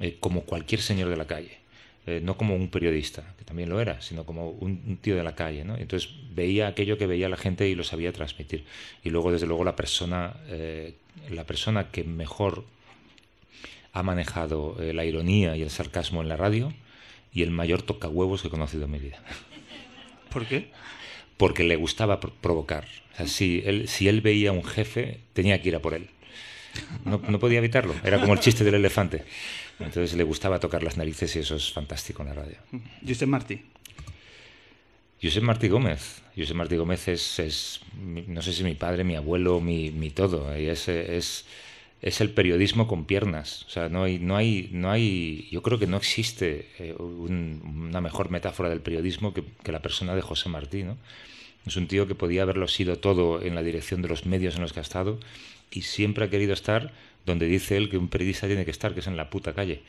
eh, 0.00 0.16
como 0.18 0.42
cualquier 0.42 0.80
señor 0.80 1.10
de 1.10 1.16
la 1.16 1.26
calle. 1.26 1.59
Eh, 2.06 2.20
no 2.22 2.36
como 2.36 2.56
un 2.56 2.68
periodista, 2.70 3.34
que 3.38 3.44
también 3.44 3.68
lo 3.68 3.78
era, 3.78 4.00
sino 4.00 4.24
como 4.24 4.50
un, 4.50 4.96
tío 5.02 5.16
de 5.16 5.22
la 5.22 5.34
calle. 5.34 5.64
¿no? 5.64 5.76
Entonces 5.76 6.10
veía 6.34 6.66
aquello 6.66 6.96
que 6.96 7.06
veía 7.06 7.28
la 7.28 7.36
gente 7.36 7.68
y 7.68 7.74
lo 7.74 7.84
sabía 7.84 8.12
transmitir. 8.12 8.64
Y 9.04 9.10
luego, 9.10 9.30
desde 9.30 9.46
luego, 9.46 9.64
la 9.64 9.76
persona, 9.76 10.34
eh, 10.48 10.94
la 11.28 11.44
persona 11.44 11.90
que 11.90 12.02
mejor 12.04 12.64
ha 13.92 14.02
manejado 14.02 14.76
eh, 14.80 14.94
la 14.94 15.04
ironía 15.04 15.56
y 15.56 15.62
el 15.62 15.70
sarcasmo 15.70 16.22
en 16.22 16.28
la 16.28 16.36
radio 16.36 16.72
y 17.34 17.42
el 17.42 17.50
mayor 17.50 17.82
tocahuevos 17.82 18.40
que 18.40 18.48
he 18.48 18.50
conocido 18.50 18.84
en 18.84 18.90
mi 18.92 18.98
vida. 18.98 19.18
¿Por 20.32 20.46
qué? 20.46 20.70
Porque 21.36 21.64
le 21.64 21.76
gustaba 21.76 22.18
provocar. 22.18 22.86
O 23.12 23.16
sea, 23.16 23.26
si 23.26 23.62
él, 23.66 23.88
si 23.88 24.08
él 24.08 24.22
veía 24.22 24.50
a 24.50 24.52
un 24.52 24.64
jefe, 24.64 25.20
tenía 25.34 25.60
que 25.60 25.68
ir 25.68 25.76
a 25.76 25.80
por 25.80 25.94
él. 25.94 26.08
No, 27.04 27.20
no 27.28 27.38
podía 27.38 27.58
evitarlo. 27.58 27.94
Era 28.04 28.20
como 28.20 28.32
el 28.32 28.40
chiste 28.40 28.64
del 28.64 28.74
elefante. 28.74 29.24
Entonces 29.80 30.14
le 30.14 30.24
gustaba 30.24 30.60
tocar 30.60 30.82
las 30.82 30.96
narices 30.96 31.34
y 31.36 31.40
eso 31.40 31.56
es 31.56 31.72
fantástico 31.72 32.22
en 32.22 32.28
la 32.28 32.34
radio. 32.34 32.56
Josep 33.06 33.28
Martí. 33.28 33.62
Josep 35.22 35.42
Martí 35.42 35.68
Gómez. 35.68 36.22
Josep 36.36 36.56
Martí 36.56 36.76
Gómez 36.76 37.08
es, 37.08 37.80
no 37.96 38.42
sé 38.42 38.52
si 38.52 38.64
mi 38.64 38.74
padre, 38.74 39.04
mi 39.04 39.16
abuelo, 39.16 39.60
mi, 39.60 39.90
mi 39.90 40.10
todo. 40.10 40.52
Es, 40.54 40.88
es, 40.88 41.44
es, 42.00 42.20
el 42.20 42.30
periodismo 42.30 42.86
con 42.86 43.04
piernas. 43.04 43.64
O 43.66 43.70
sea, 43.70 43.88
no 43.88 44.04
hay, 44.04 44.18
no 44.18 44.36
hay, 44.36 44.68
no 44.72 44.90
hay 44.90 45.48
yo 45.50 45.62
creo 45.62 45.78
que 45.78 45.86
no 45.86 45.96
existe 45.96 46.68
eh, 46.78 46.94
una 46.94 48.00
mejor 48.00 48.30
metáfora 48.30 48.68
del 48.68 48.80
periodismo 48.80 49.34
que, 49.34 49.44
que, 49.62 49.72
la 49.72 49.82
persona 49.82 50.14
de 50.14 50.22
José 50.22 50.48
Martí. 50.48 50.82
¿no? 50.82 50.96
Es 51.66 51.76
un 51.76 51.86
tío 51.86 52.06
que 52.06 52.14
podía 52.14 52.42
haberlo 52.42 52.68
sido 52.68 52.98
todo 52.98 53.42
en 53.42 53.54
la 53.54 53.62
dirección 53.62 54.02
de 54.02 54.08
los 54.08 54.24
medios 54.24 54.56
en 54.56 54.62
los 54.62 54.72
que 54.72 54.80
ha 54.80 54.82
estado 54.82 55.18
y 55.70 55.82
siempre 55.82 56.24
ha 56.24 56.30
querido 56.30 56.52
estar 56.52 56.92
donde 57.26 57.46
dice 57.46 57.76
él 57.76 57.90
que 57.90 57.98
un 57.98 58.08
periodista 58.08 58.46
tiene 58.46 58.64
que 58.64 58.70
estar, 58.70 58.94
que 58.94 59.00
es 59.00 59.06
en 59.06 59.16
la 59.16 59.30
puta 59.30 59.54
calle, 59.54 59.82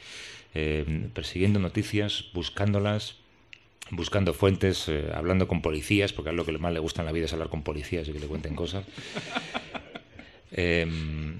eh, 0.53 1.09
persiguiendo 1.13 1.59
noticias, 1.59 2.25
buscándolas, 2.33 3.15
buscando 3.89 4.33
fuentes, 4.33 4.87
eh, 4.87 5.09
hablando 5.13 5.47
con 5.47 5.61
policías, 5.61 6.13
porque 6.13 6.29
a 6.29 6.33
lo 6.33 6.45
que 6.45 6.57
más 6.57 6.73
le 6.73 6.79
gusta 6.79 7.01
en 7.01 7.05
la 7.05 7.11
vida 7.11 7.25
es 7.25 7.33
hablar 7.33 7.49
con 7.49 7.63
policías 7.63 8.07
y 8.07 8.13
que 8.13 8.19
le 8.19 8.27
cuenten 8.27 8.55
cosas. 8.55 8.85
Em, 10.53 11.37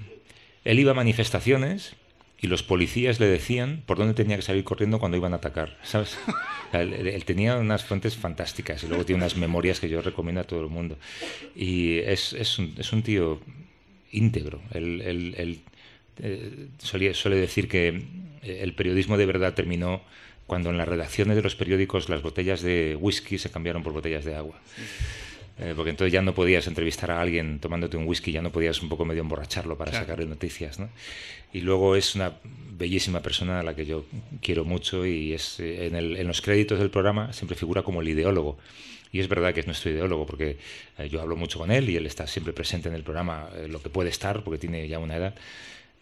él 0.64 0.78
iba 0.78 0.92
a 0.92 0.94
manifestaciones 0.94 1.96
y 2.40 2.46
los 2.46 2.62
policías 2.62 3.20
le 3.20 3.26
decían 3.26 3.82
por 3.84 3.98
dónde 3.98 4.14
tenía 4.14 4.36
que 4.36 4.42
salir 4.42 4.64
corriendo 4.64 4.98
cuando 4.98 5.18
iban 5.18 5.34
a 5.34 5.36
atacar, 5.36 5.78
¿sabes? 5.82 6.16
él, 6.72 7.22
tenía 7.26 7.56
unas 7.56 7.84
fuentes 7.84 8.16
fantásticas 8.16 8.82
y 8.82 8.88
luego 8.88 9.04
tiene 9.04 9.22
unas 9.22 9.36
memorias 9.36 9.80
que 9.80 9.88
yo 9.90 10.00
recomiendo 10.00 10.40
a 10.40 10.44
todo 10.44 10.62
el 10.62 10.68
mundo. 10.68 10.96
Y 11.54 11.98
es, 11.98 12.32
es, 12.32 12.58
un, 12.58 12.74
es 12.78 12.92
un 12.92 13.02
tío 13.02 13.38
íntegro. 14.12 14.60
Él, 14.72 15.34
él, 15.36 15.60
eh, 16.22 16.68
suele 16.78 17.36
decir 17.36 17.68
que 17.68 17.88
eh, 18.42 18.60
el 18.62 18.74
periodismo 18.74 19.18
de 19.18 19.26
verdad 19.26 19.54
terminó 19.54 20.02
cuando 20.46 20.70
en 20.70 20.78
las 20.78 20.86
redacciones 20.86 21.36
de 21.36 21.42
los 21.42 21.56
periódicos 21.56 22.08
las 22.08 22.22
botellas 22.22 22.62
de 22.62 22.96
whisky 22.98 23.38
se 23.38 23.50
cambiaron 23.50 23.82
por 23.82 23.92
botellas 23.92 24.24
de 24.24 24.36
agua. 24.36 24.60
Eh, 25.58 25.74
porque 25.76 25.90
entonces 25.90 26.12
ya 26.12 26.22
no 26.22 26.34
podías 26.34 26.66
entrevistar 26.66 27.10
a 27.10 27.20
alguien 27.20 27.58
tomándote 27.58 27.96
un 27.96 28.06
whisky, 28.06 28.32
ya 28.32 28.40
no 28.40 28.50
podías 28.50 28.82
un 28.82 28.88
poco 28.88 29.04
medio 29.04 29.22
emborracharlo 29.22 29.76
para 29.76 29.92
sacarle 29.92 30.26
noticias. 30.26 30.78
¿no? 30.78 30.90
Y 31.52 31.60
luego 31.60 31.96
es 31.96 32.14
una 32.14 32.32
bellísima 32.70 33.20
persona 33.20 33.60
a 33.60 33.62
la 33.62 33.74
que 33.74 33.84
yo 33.84 34.06
quiero 34.40 34.64
mucho 34.64 35.04
y 35.04 35.32
es 35.32 35.58
en, 35.60 35.94
el, 35.94 36.16
en, 36.16 36.26
los 36.26 36.40
créditos 36.40 36.78
del 36.78 36.90
programa 36.90 37.32
siempre 37.32 37.56
figura 37.56 37.82
como 37.82 38.00
el 38.00 38.08
ideólogo. 38.08 38.58
Y 39.12 39.20
es 39.20 39.28
verdad 39.28 39.52
que 39.52 39.60
es 39.60 39.66
nuestro 39.66 39.90
ideólogo 39.90 40.24
porque 40.24 40.56
yo 41.10 41.20
hablo 41.20 41.36
mucho 41.36 41.58
con 41.58 41.70
él 41.70 41.90
y 41.90 41.96
él 41.96 42.06
está 42.06 42.26
siempre 42.26 42.54
presente 42.54 42.88
en 42.88 42.94
el 42.94 43.02
programa, 43.02 43.50
lo 43.68 43.82
que 43.82 43.90
puede 43.90 44.08
estar 44.08 44.42
porque 44.42 44.58
tiene 44.58 44.88
ya 44.88 44.98
una 44.98 45.16
edad. 45.16 45.34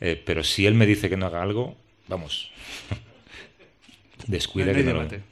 Eh, 0.00 0.20
pero 0.25 0.42
si 0.42 0.66
él 0.66 0.75
me 0.75 0.87
dice 0.87 1.08
que 1.08 1.16
no 1.16 1.27
haga 1.27 1.42
algo, 1.42 1.77
vamos. 2.08 2.50
Descuida 4.27 4.72
que 4.72 4.83
debate, 4.83 5.22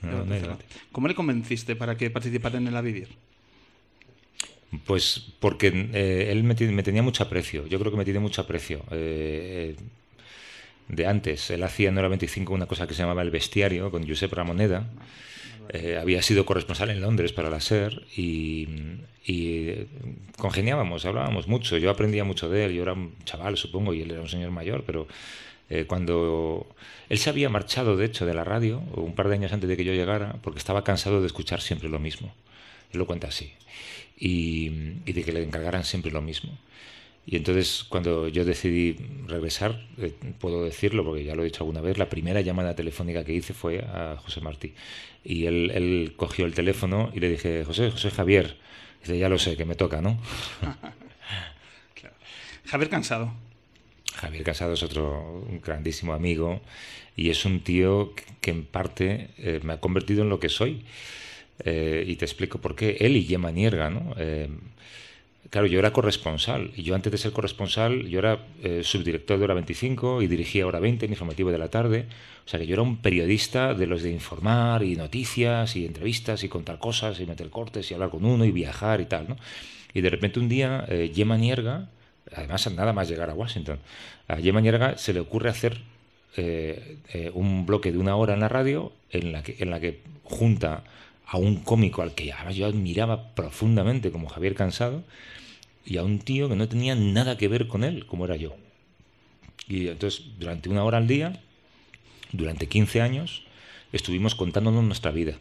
¿Cómo 0.93 1.09
le 1.09 1.15
convenciste 1.15 1.77
para 1.77 1.97
que 1.97 2.11
participara 2.11 2.59
en 2.59 2.69
el 2.69 2.77
A 2.77 2.81
Vivir? 2.81 3.09
Pues 4.85 5.33
porque 5.41 5.69
eh, 5.93 6.29
él 6.31 6.45
me, 6.45 6.55
tenía 6.55 7.03
mucho 7.03 7.23
aprecio. 7.23 7.67
Yo 7.67 7.79
creo 7.79 7.91
que 7.91 7.99
me 7.99 8.05
tiene 8.05 8.21
mucho 8.21 8.43
aprecio. 8.43 8.85
Eh, 8.91 9.77
de 10.89 11.07
antes. 11.07 11.51
Él 11.51 11.63
hacía 11.63 11.91
en 11.91 11.99
Hora 11.99 12.09
25 12.09 12.53
una 12.53 12.67
cosa 12.67 12.87
que 12.87 12.95
se 12.95 13.03
llamaba 13.03 13.23
El 13.23 13.31
Bestiario 13.31 13.91
con 13.91 14.07
Josep 14.07 14.33
Ramoneda. 14.33 14.87
Eh, 15.71 15.99
había 16.01 16.23
sido 16.23 16.47
corresponsal 16.47 16.91
en 16.91 17.01
Londres 17.01 17.33
para 17.33 17.51
la 17.51 17.61
SER 17.61 18.03
y, 18.17 18.69
y 19.27 19.87
congeniábamos, 20.37 21.05
hablábamos 21.05 21.47
mucho. 21.47 21.77
Yo 21.77 21.91
aprendía 21.91 22.25
mucho 22.25 22.49
de 22.49 22.65
él. 22.65 22.73
Yo 22.73 22.83
era 22.83 22.95
un 22.95 23.15
chaval, 23.25 23.57
supongo, 23.57 23.93
y 23.93 24.03
él 24.03 24.11
era 24.11 24.21
un 24.23 24.29
señor 24.29 24.51
mayor, 24.51 24.85
pero 24.87 25.07
eh, 25.71 25.85
cuando 25.87 26.67
él 27.09 27.19
se 27.19 27.31
había 27.31 27.51
marchado, 27.51 27.97
de 27.97 28.07
hecho, 28.07 28.25
de 28.25 28.35
la 28.35 28.45
radio, 28.45 28.79
un 28.95 29.15
par 29.15 29.29
de 29.29 29.35
años 29.35 29.53
antes 29.53 29.69
de 29.69 29.77
que 29.77 29.85
yo 29.85 29.93
llegara, 29.93 30.37
porque 30.43 30.59
estaba 30.59 30.85
cansado 30.85 31.21
de 31.21 31.27
escuchar 31.27 31.61
siempre 31.61 31.89
lo 31.89 31.99
mismo. 31.99 32.33
Él 32.93 32.99
lo 32.99 33.07
cuenta 33.07 33.29
así. 33.29 33.53
Y 34.19 34.71
de 35.13 35.23
que 35.23 35.33
le 35.33 35.43
encargaran 35.43 35.85
siempre 35.85 36.11
lo 36.11 36.23
mismo. 36.23 36.59
Y 37.31 37.37
entonces, 37.37 37.85
cuando 37.87 38.27
yo 38.29 38.47
decidí 38.47 38.97
regresar, 39.27 39.85
eh, 39.99 40.15
puedo 40.41 40.65
decirlo 40.65 41.05
porque 41.05 41.25
ya 41.25 41.35
lo 41.35 41.43
he 41.43 41.45
dicho 41.45 41.63
alguna 41.63 41.83
vez, 41.83 41.99
la 41.99 42.09
primera 42.09 42.41
llamada 42.41 42.75
telefónica 42.75 43.23
que 43.23 43.35
hice 43.35 43.53
fue 43.53 43.81
a 43.81 44.17
José 44.17 44.41
Martí. 44.41 44.73
Y 45.25 45.45
él, 45.45 45.71
él 45.75 46.15
cogió 46.17 46.47
el 46.47 46.55
teléfono 46.55 47.11
y 47.15 47.21
le 47.21 47.29
dije, 47.29 47.67
José, 47.67 47.91
José 47.91 48.11
Javier. 48.11 48.57
Dice, 49.03 49.19
ya 49.19 49.29
lo 49.29 49.39
sé, 49.39 49.59
que 49.59 49.67
me 49.67 49.75
toca, 49.75 50.01
¿no? 50.01 50.19
Claro. 51.95 52.15
Javier 52.65 52.89
Cansado. 52.89 53.35
Javier 54.15 54.45
Casado 54.45 54.73
es 54.73 54.83
otro 54.83 55.45
un 55.51 55.61
grandísimo 55.61 56.15
amigo 56.15 56.63
y 57.15 57.29
es 57.29 57.45
un 57.45 57.61
tío 57.61 58.15
que, 58.15 58.25
que 58.41 58.53
en 58.53 58.65
parte 58.65 59.29
eh, 59.37 59.61
me 59.65 59.75
ha 59.75 59.81
convertido 59.81 60.23
en 60.23 60.31
lo 60.31 60.41
que 60.41 60.49
soy. 60.49 60.83
Eh, 61.63 62.05
y 62.07 62.17
te 62.17 62.25
explico 62.25 62.59
por 62.59 62.75
qué. 62.75 62.97
Él 63.01 63.17
y 63.17 63.25
Gemma 63.25 63.53
Nierga, 63.53 63.91
¿no? 63.91 64.15
Claro, 65.51 65.67
yo 65.67 65.79
era 65.79 65.93
corresponsal 65.93 66.73
y 66.77 66.83
yo 66.83 66.95
antes 66.95 67.11
de 67.11 67.17
ser 67.17 67.33
corresponsal, 67.33 68.07
yo 68.07 68.19
era 68.19 68.47
eh, 68.63 68.83
subdirector 68.85 69.39
de 69.39 69.45
Hora 69.45 69.55
25 69.55 70.21
y 70.21 70.27
dirigía 70.27 70.67
Hora 70.67 70.79
20, 70.79 71.07
en 71.07 71.13
informativo 71.13 71.51
de 71.51 71.59
la 71.59 71.69
tarde. 71.69 72.07
O 72.45 72.49
sea 72.49 72.61
que 72.61 72.67
yo 72.67 72.75
era 72.75 72.83
un 72.83 72.99
periodista 72.99 73.73
de 73.75 73.87
los 73.87 74.03
de 74.03 74.11
informar 74.11 74.83
y 74.83 74.97
noticias 74.97 75.75
y 75.77 75.87
entrevistas 75.87 76.45
y 76.45 76.49
contar 76.49 76.79
cosas 76.79 77.19
y 77.21 77.27
meter 77.27 77.49
cortes 77.51 77.91
y 77.91 77.95
hablar 77.95 78.11
con 78.11 78.25
uno 78.25 78.45
y 78.45 78.53
viajar 78.53 79.01
y 79.01 79.07
tal, 79.07 79.29
¿no? 79.29 79.37
Y 79.95 80.01
de 80.03 80.11
repente 80.11 80.39
un 80.39 80.49
día 80.49 80.85
eh, 80.89 81.13
Gemma 81.15 81.39
Nierga, 81.39 81.89
además 82.35 82.71
nada 82.73 82.93
más 82.93 83.09
llegar 83.09 83.31
a 83.31 83.35
Washington, 83.35 83.79
a 84.29 84.37
Gemma 84.37 84.61
Nierga 84.61 84.99
se 84.99 85.13
le 85.15 85.21
ocurre 85.21 85.49
hacer 85.49 85.81
eh, 86.37 86.99
eh, 87.13 87.31
un 87.35 87.67
bloque 87.67 87.91
de 87.91 87.99
una 87.99 88.15
hora 88.15 88.35
en 88.35 88.41
la 88.41 88.49
radio 88.49 88.93
en 89.11 89.33
la 89.33 89.43
que, 89.43 89.57
en 89.59 89.71
la 89.71 89.81
que 89.81 90.03
junta 90.23 90.85
a 91.29 91.37
un 91.37 91.57
cómico 91.57 92.01
al 92.03 92.15
que 92.15 92.33
yo 92.55 92.67
admiraba 92.67 93.35
profundamente 93.35 94.11
como 94.11 94.29
Javier 94.29 94.55
Cansado 94.55 95.05
y 95.85 95.99
a 95.99 96.03
un 96.03 96.21
tío 96.21 96.49
que 96.49 96.57
no 96.57 96.69
tenía 96.69 96.95
nada 96.95 97.37
que 97.37 97.49
ver 97.49 97.69
con 97.69 97.85
él 97.85 98.07
como 98.07 98.25
era 98.25 98.37
yo. 98.37 98.57
Y 99.69 99.89
entonces 99.89 100.25
durante 100.39 100.71
una 100.71 100.85
hora 100.85 100.97
al 100.97 101.07
día, 101.07 101.39
durante 102.33 102.67
15 102.67 103.03
años, 103.03 103.45
estuvimos 103.93 104.35
contándonos 104.35 104.83
nuestra 104.85 105.11
vida. 105.11 105.35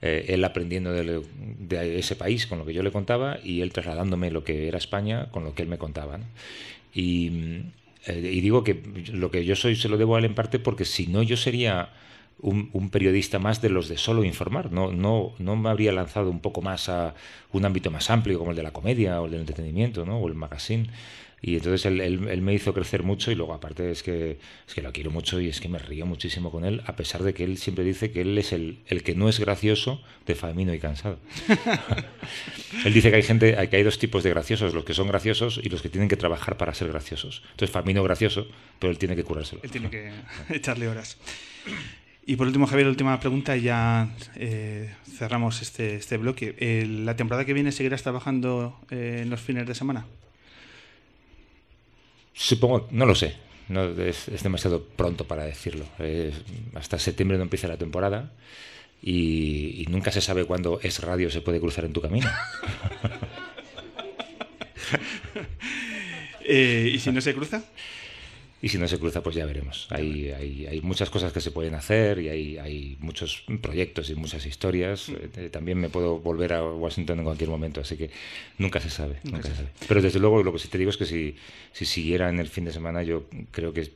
Eh, 0.00 0.26
él 0.28 0.44
aprendiendo 0.44 0.92
de, 0.92 1.98
ese 1.98 2.14
país 2.14 2.46
con 2.46 2.60
lo 2.60 2.64
que 2.64 2.72
yo 2.72 2.84
le 2.84 2.92
contaba 2.92 3.38
y 3.42 3.62
él 3.62 3.72
trasladándome 3.72 4.30
lo 4.30 4.44
que 4.44 4.68
era 4.68 4.78
España 4.78 5.28
con 5.32 5.42
lo 5.42 5.54
que 5.54 5.62
él 5.62 5.68
me 5.68 5.78
contaba. 5.78 6.20
Y, 6.94 7.62
eh, 8.06 8.30
y 8.32 8.40
digo 8.40 8.62
que 8.62 8.80
lo 9.12 9.32
que 9.32 9.44
yo 9.44 9.56
soy 9.56 9.74
se 9.74 9.88
lo 9.88 9.96
debo 9.96 10.14
a 10.14 10.20
él 10.20 10.26
en 10.26 10.36
parte 10.36 10.60
porque 10.60 10.84
si 10.84 11.08
no 11.08 11.24
yo 11.24 11.36
sería 11.36 11.90
un, 12.40 12.70
un, 12.72 12.90
periodista 12.90 13.38
más 13.38 13.60
de 13.60 13.68
los 13.68 13.88
de 13.88 13.96
solo 13.96 14.24
informar. 14.24 14.70
No, 14.72 14.92
no, 14.92 15.34
no 15.38 15.56
me 15.56 15.70
habría 15.70 15.92
lanzado 15.92 16.30
un 16.30 16.40
poco 16.40 16.62
más 16.62 16.88
a 16.88 17.14
un 17.52 17.64
ámbito 17.64 17.90
más 17.90 18.10
amplio 18.10 18.38
como 18.38 18.50
el 18.50 18.56
de 18.56 18.62
la 18.62 18.72
comedia 18.72 19.20
o 19.20 19.26
el 19.26 19.32
del 19.32 19.40
entretenimiento 19.40 20.04
¿no? 20.04 20.18
o 20.18 20.28
el 20.28 20.34
magazine. 20.34 20.88
Y 21.40 21.54
entonces 21.54 21.86
él, 21.86 22.00
él, 22.00 22.28
él, 22.28 22.42
me 22.42 22.52
hizo 22.52 22.74
crecer 22.74 23.04
mucho 23.04 23.30
y 23.30 23.36
luego 23.36 23.54
aparte 23.54 23.92
es 23.92 24.02
que, 24.02 24.38
es 24.66 24.74
que 24.74 24.82
lo 24.82 24.92
quiero 24.92 25.12
mucho 25.12 25.40
y 25.40 25.48
es 25.48 25.60
que 25.60 25.68
me 25.68 25.78
río 25.78 26.04
muchísimo 26.04 26.50
con 26.50 26.64
él, 26.64 26.82
a 26.86 26.96
pesar 26.96 27.22
de 27.22 27.32
que 27.32 27.44
él 27.44 27.58
siempre 27.58 27.84
dice 27.84 28.10
que 28.10 28.22
él 28.22 28.36
es 28.38 28.52
el, 28.52 28.80
el 28.86 29.04
que 29.04 29.14
no 29.14 29.28
es 29.28 29.38
gracioso 29.38 30.02
de 30.26 30.34
Famino 30.34 30.74
y 30.74 30.80
Cansado. 30.80 31.20
él 32.84 32.92
dice 32.92 33.10
que 33.10 33.16
hay 33.16 33.22
gente, 33.22 33.68
que 33.68 33.76
hay 33.76 33.82
dos 33.84 34.00
tipos 34.00 34.24
de 34.24 34.30
graciosos, 34.30 34.74
los 34.74 34.84
que 34.84 34.94
son 34.94 35.06
graciosos 35.06 35.60
y 35.62 35.68
los 35.68 35.80
que 35.80 35.88
tienen 35.88 36.08
que 36.08 36.16
trabajar 36.16 36.56
para 36.56 36.74
ser 36.74 36.88
graciosos. 36.88 37.44
Entonces 37.52 37.70
Famino 37.70 38.02
gracioso, 38.02 38.48
pero 38.80 38.90
él 38.90 38.98
tiene 38.98 39.14
que 39.14 39.22
curárselo. 39.22 39.60
Él 39.62 39.70
tiene 39.70 39.90
que 39.90 40.10
echarle 40.48 40.88
horas. 40.88 41.18
Y 42.28 42.36
por 42.36 42.46
último, 42.46 42.66
Javier, 42.66 42.88
última 42.88 43.18
pregunta 43.18 43.56
y 43.56 43.62
ya 43.62 44.10
eh, 44.36 44.92
cerramos 45.16 45.62
este, 45.62 45.94
este 45.94 46.18
bloque. 46.18 46.54
Eh, 46.58 46.84
¿La 46.86 47.16
temporada 47.16 47.46
que 47.46 47.54
viene 47.54 47.72
seguirás 47.72 48.02
trabajando 48.02 48.78
eh, 48.90 49.20
en 49.22 49.30
los 49.30 49.40
fines 49.40 49.66
de 49.66 49.74
semana? 49.74 50.04
Supongo, 52.34 52.86
no 52.90 53.06
lo 53.06 53.14
sé. 53.14 53.34
No, 53.68 53.84
es, 53.84 54.28
es 54.28 54.42
demasiado 54.42 54.84
pronto 54.84 55.24
para 55.24 55.44
decirlo. 55.44 55.86
hasta 56.74 56.98
septiembre 56.98 57.38
no 57.38 57.44
empieza 57.44 57.66
la 57.66 57.78
temporada 57.78 58.30
y, 59.02 59.80
y 59.80 59.86
nunca 59.88 60.12
se 60.12 60.20
sabe 60.20 60.44
cuándo 60.44 60.80
es 60.82 61.00
radio 61.00 61.30
se 61.30 61.40
puede 61.40 61.60
cruzar 61.60 61.86
en 61.86 61.94
tu 61.94 62.02
camino. 62.02 62.28
¿Y 66.46 66.98
si 66.98 67.10
no 67.10 67.22
se 67.22 67.32
cruza? 67.32 67.64
Y 68.60 68.68
si 68.70 68.78
no 68.78 68.88
se 68.88 68.98
cruza, 68.98 69.22
pues 69.22 69.36
ya 69.36 69.46
veremos. 69.46 69.86
Hay, 69.90 70.30
hay, 70.30 70.66
hay 70.66 70.80
muchas 70.80 71.10
cosas 71.10 71.32
que 71.32 71.40
se 71.40 71.52
pueden 71.52 71.74
hacer 71.76 72.18
y 72.18 72.28
hay, 72.28 72.58
hay 72.58 72.96
muchos 72.98 73.44
proyectos 73.60 74.10
y 74.10 74.16
muchas 74.16 74.44
historias. 74.46 75.08
Eh, 75.10 75.48
también 75.48 75.78
me 75.78 75.88
puedo 75.88 76.18
volver 76.18 76.54
a 76.54 76.64
Washington 76.64 77.20
en 77.20 77.24
cualquier 77.24 77.50
momento, 77.50 77.80
así 77.80 77.96
que 77.96 78.10
nunca 78.58 78.80
se 78.80 78.90
sabe. 78.90 79.20
Nunca, 79.22 79.36
nunca 79.36 79.48
se 79.50 79.54
sabe. 79.54 79.68
Pero 79.86 80.02
desde 80.02 80.18
luego 80.18 80.42
lo 80.42 80.52
que 80.52 80.58
sí 80.58 80.66
te 80.66 80.76
digo 80.76 80.90
es 80.90 80.96
que 80.96 81.06
si, 81.06 81.36
si 81.72 81.84
siguiera 81.84 82.28
en 82.28 82.40
el 82.40 82.48
fin 82.48 82.64
de 82.64 82.72
semana, 82.72 83.04
yo 83.04 83.26
creo 83.52 83.72
que 83.72 83.92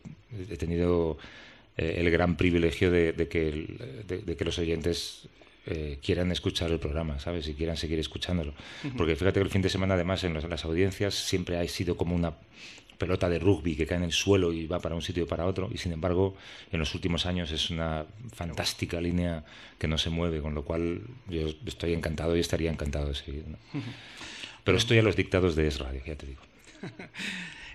he 0.48 0.56
tenido 0.56 1.18
eh, 1.76 1.96
el 1.98 2.08
gran 2.12 2.36
privilegio 2.36 2.92
de, 2.92 3.12
de 3.12 3.26
que, 3.26 3.48
el, 3.48 4.04
de, 4.06 4.18
de 4.18 4.36
que 4.36 4.44
los 4.44 4.58
oyentes 4.60 5.28
eh, 5.66 5.98
quieran 6.02 6.30
escuchar 6.30 6.70
el 6.70 6.78
programa, 6.78 7.18
¿sabes? 7.18 7.48
Y 7.48 7.54
quieran 7.54 7.76
seguir 7.76 7.98
escuchándolo. 7.98 8.52
Uh 8.84 8.88
-huh. 8.88 8.96
Porque 8.96 9.16
fíjate 9.16 9.40
que 9.40 9.44
el 9.44 9.50
fin 9.50 9.62
de 9.62 9.70
semana, 9.70 9.94
además, 9.94 10.22
en 10.22 10.34
las, 10.34 10.44
en 10.44 10.50
las 10.50 10.64
audiencias 10.64 11.14
siempre 11.14 11.58
ha 11.58 11.66
sido 11.66 11.96
como 11.96 12.14
una 12.14 12.34
pelota 13.02 13.28
de 13.28 13.40
rugby 13.40 13.74
que 13.74 13.84
cae 13.84 13.98
en 13.98 14.04
el 14.04 14.12
suelo 14.12 14.52
y 14.52 14.68
va 14.68 14.78
para 14.78 14.94
un 14.94 15.02
sitio 15.02 15.24
y 15.24 15.26
para 15.26 15.44
otro 15.44 15.68
y 15.74 15.76
sin 15.76 15.92
embargo 15.92 16.36
en 16.70 16.78
los 16.78 16.94
últimos 16.94 17.26
años 17.26 17.50
es 17.50 17.68
una 17.68 18.06
fantástica 18.32 19.00
línea 19.00 19.42
que 19.76 19.88
no 19.88 19.98
se 19.98 20.08
mueve 20.08 20.40
con 20.40 20.54
lo 20.54 20.62
cual 20.62 21.02
yo 21.28 21.48
estoy 21.66 21.94
encantado 21.94 22.36
y 22.36 22.40
estaría 22.40 22.70
encantado 22.70 23.08
de 23.08 23.16
seguir 23.16 23.44
¿no? 23.48 23.58
pero 24.64 24.78
estoy 24.78 24.98
a 24.98 25.02
los 25.02 25.16
dictados 25.16 25.56
de 25.56 25.66
Es 25.66 25.80
Radio 25.80 26.00
ya 26.06 26.14
te 26.14 26.26
digo 26.26 26.42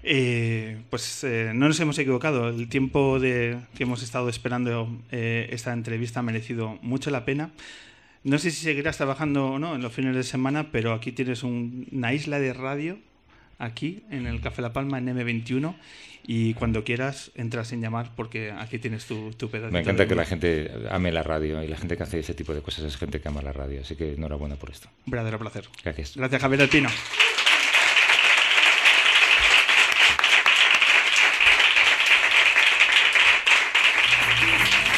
Eh, 0.09 0.78
pues 0.89 1.25
eh, 1.25 1.51
no 1.53 1.67
nos 1.67 1.78
hemos 1.82 1.97
equivocado. 1.99 2.47
El 2.47 2.69
tiempo 2.69 3.19
de, 3.19 3.57
que 3.75 3.84
hemos 3.84 4.03
estado 4.03 4.30
esperando 4.30 4.88
eh, 5.11 5.49
esta 5.51 5.73
entrevista 5.73 6.21
ha 6.21 6.23
merecido 6.23 6.78
mucho 6.82 7.09
la 7.09 7.25
pena. 7.25 7.49
No 8.23 8.38
sé 8.38 8.51
si 8.51 8.63
seguirás 8.63 8.95
trabajando 8.95 9.47
o 9.47 9.59
no 9.59 9.75
en 9.75 9.82
los 9.82 9.91
fines 9.91 10.15
de 10.15 10.23
semana, 10.23 10.71
pero 10.71 10.93
aquí 10.93 11.11
tienes 11.11 11.43
un, 11.43 11.88
una 11.91 12.13
isla 12.13 12.39
de 12.39 12.53
radio 12.53 12.99
aquí 13.58 14.03
en 14.10 14.28
el 14.28 14.41
Café 14.41 14.62
La 14.62 14.74
Palma 14.74 14.97
en 14.97 15.08
M21 15.08 15.76
y 16.26 16.53
cuando 16.55 16.84
quieras 16.84 17.32
entras 17.36 17.72
en 17.72 17.82
llamar 17.82 18.12
porque 18.16 18.51
aquí 18.51 18.80
tienes 18.80 19.05
tu, 19.05 19.32
tu 19.32 19.49
pedazo. 19.49 19.72
Me 19.72 19.80
encanta 19.80 20.08
que 20.08 20.16
la 20.16 20.26
gente 20.26 20.70
ame 20.89 21.12
la 21.12 21.24
radio 21.24 21.64
y 21.64 21.68
la 21.68 21.78
gente 21.78 21.95
que 21.95 22.03
hace 22.03 22.20
ese 22.20 22.34
tipo 22.34 22.53
de 22.53 22.62
cosas 22.62 22.86
es 22.86 22.97
gente 22.97 23.22
que 23.22 23.28
ama 23.30 23.41
la 23.41 23.53
radio, 23.53 23.82
así 23.82 23.95
que 23.95 24.14
enhorabuena 24.14 24.55
por 24.55 24.70
esto. 24.70 24.89
Un 25.05 25.12
verdadero 25.12 25.39
placer. 25.39 25.66
Gracias. 25.84 26.16
Gracias 26.18 26.41
Javier 26.41 26.62
Alpino. 26.62 26.89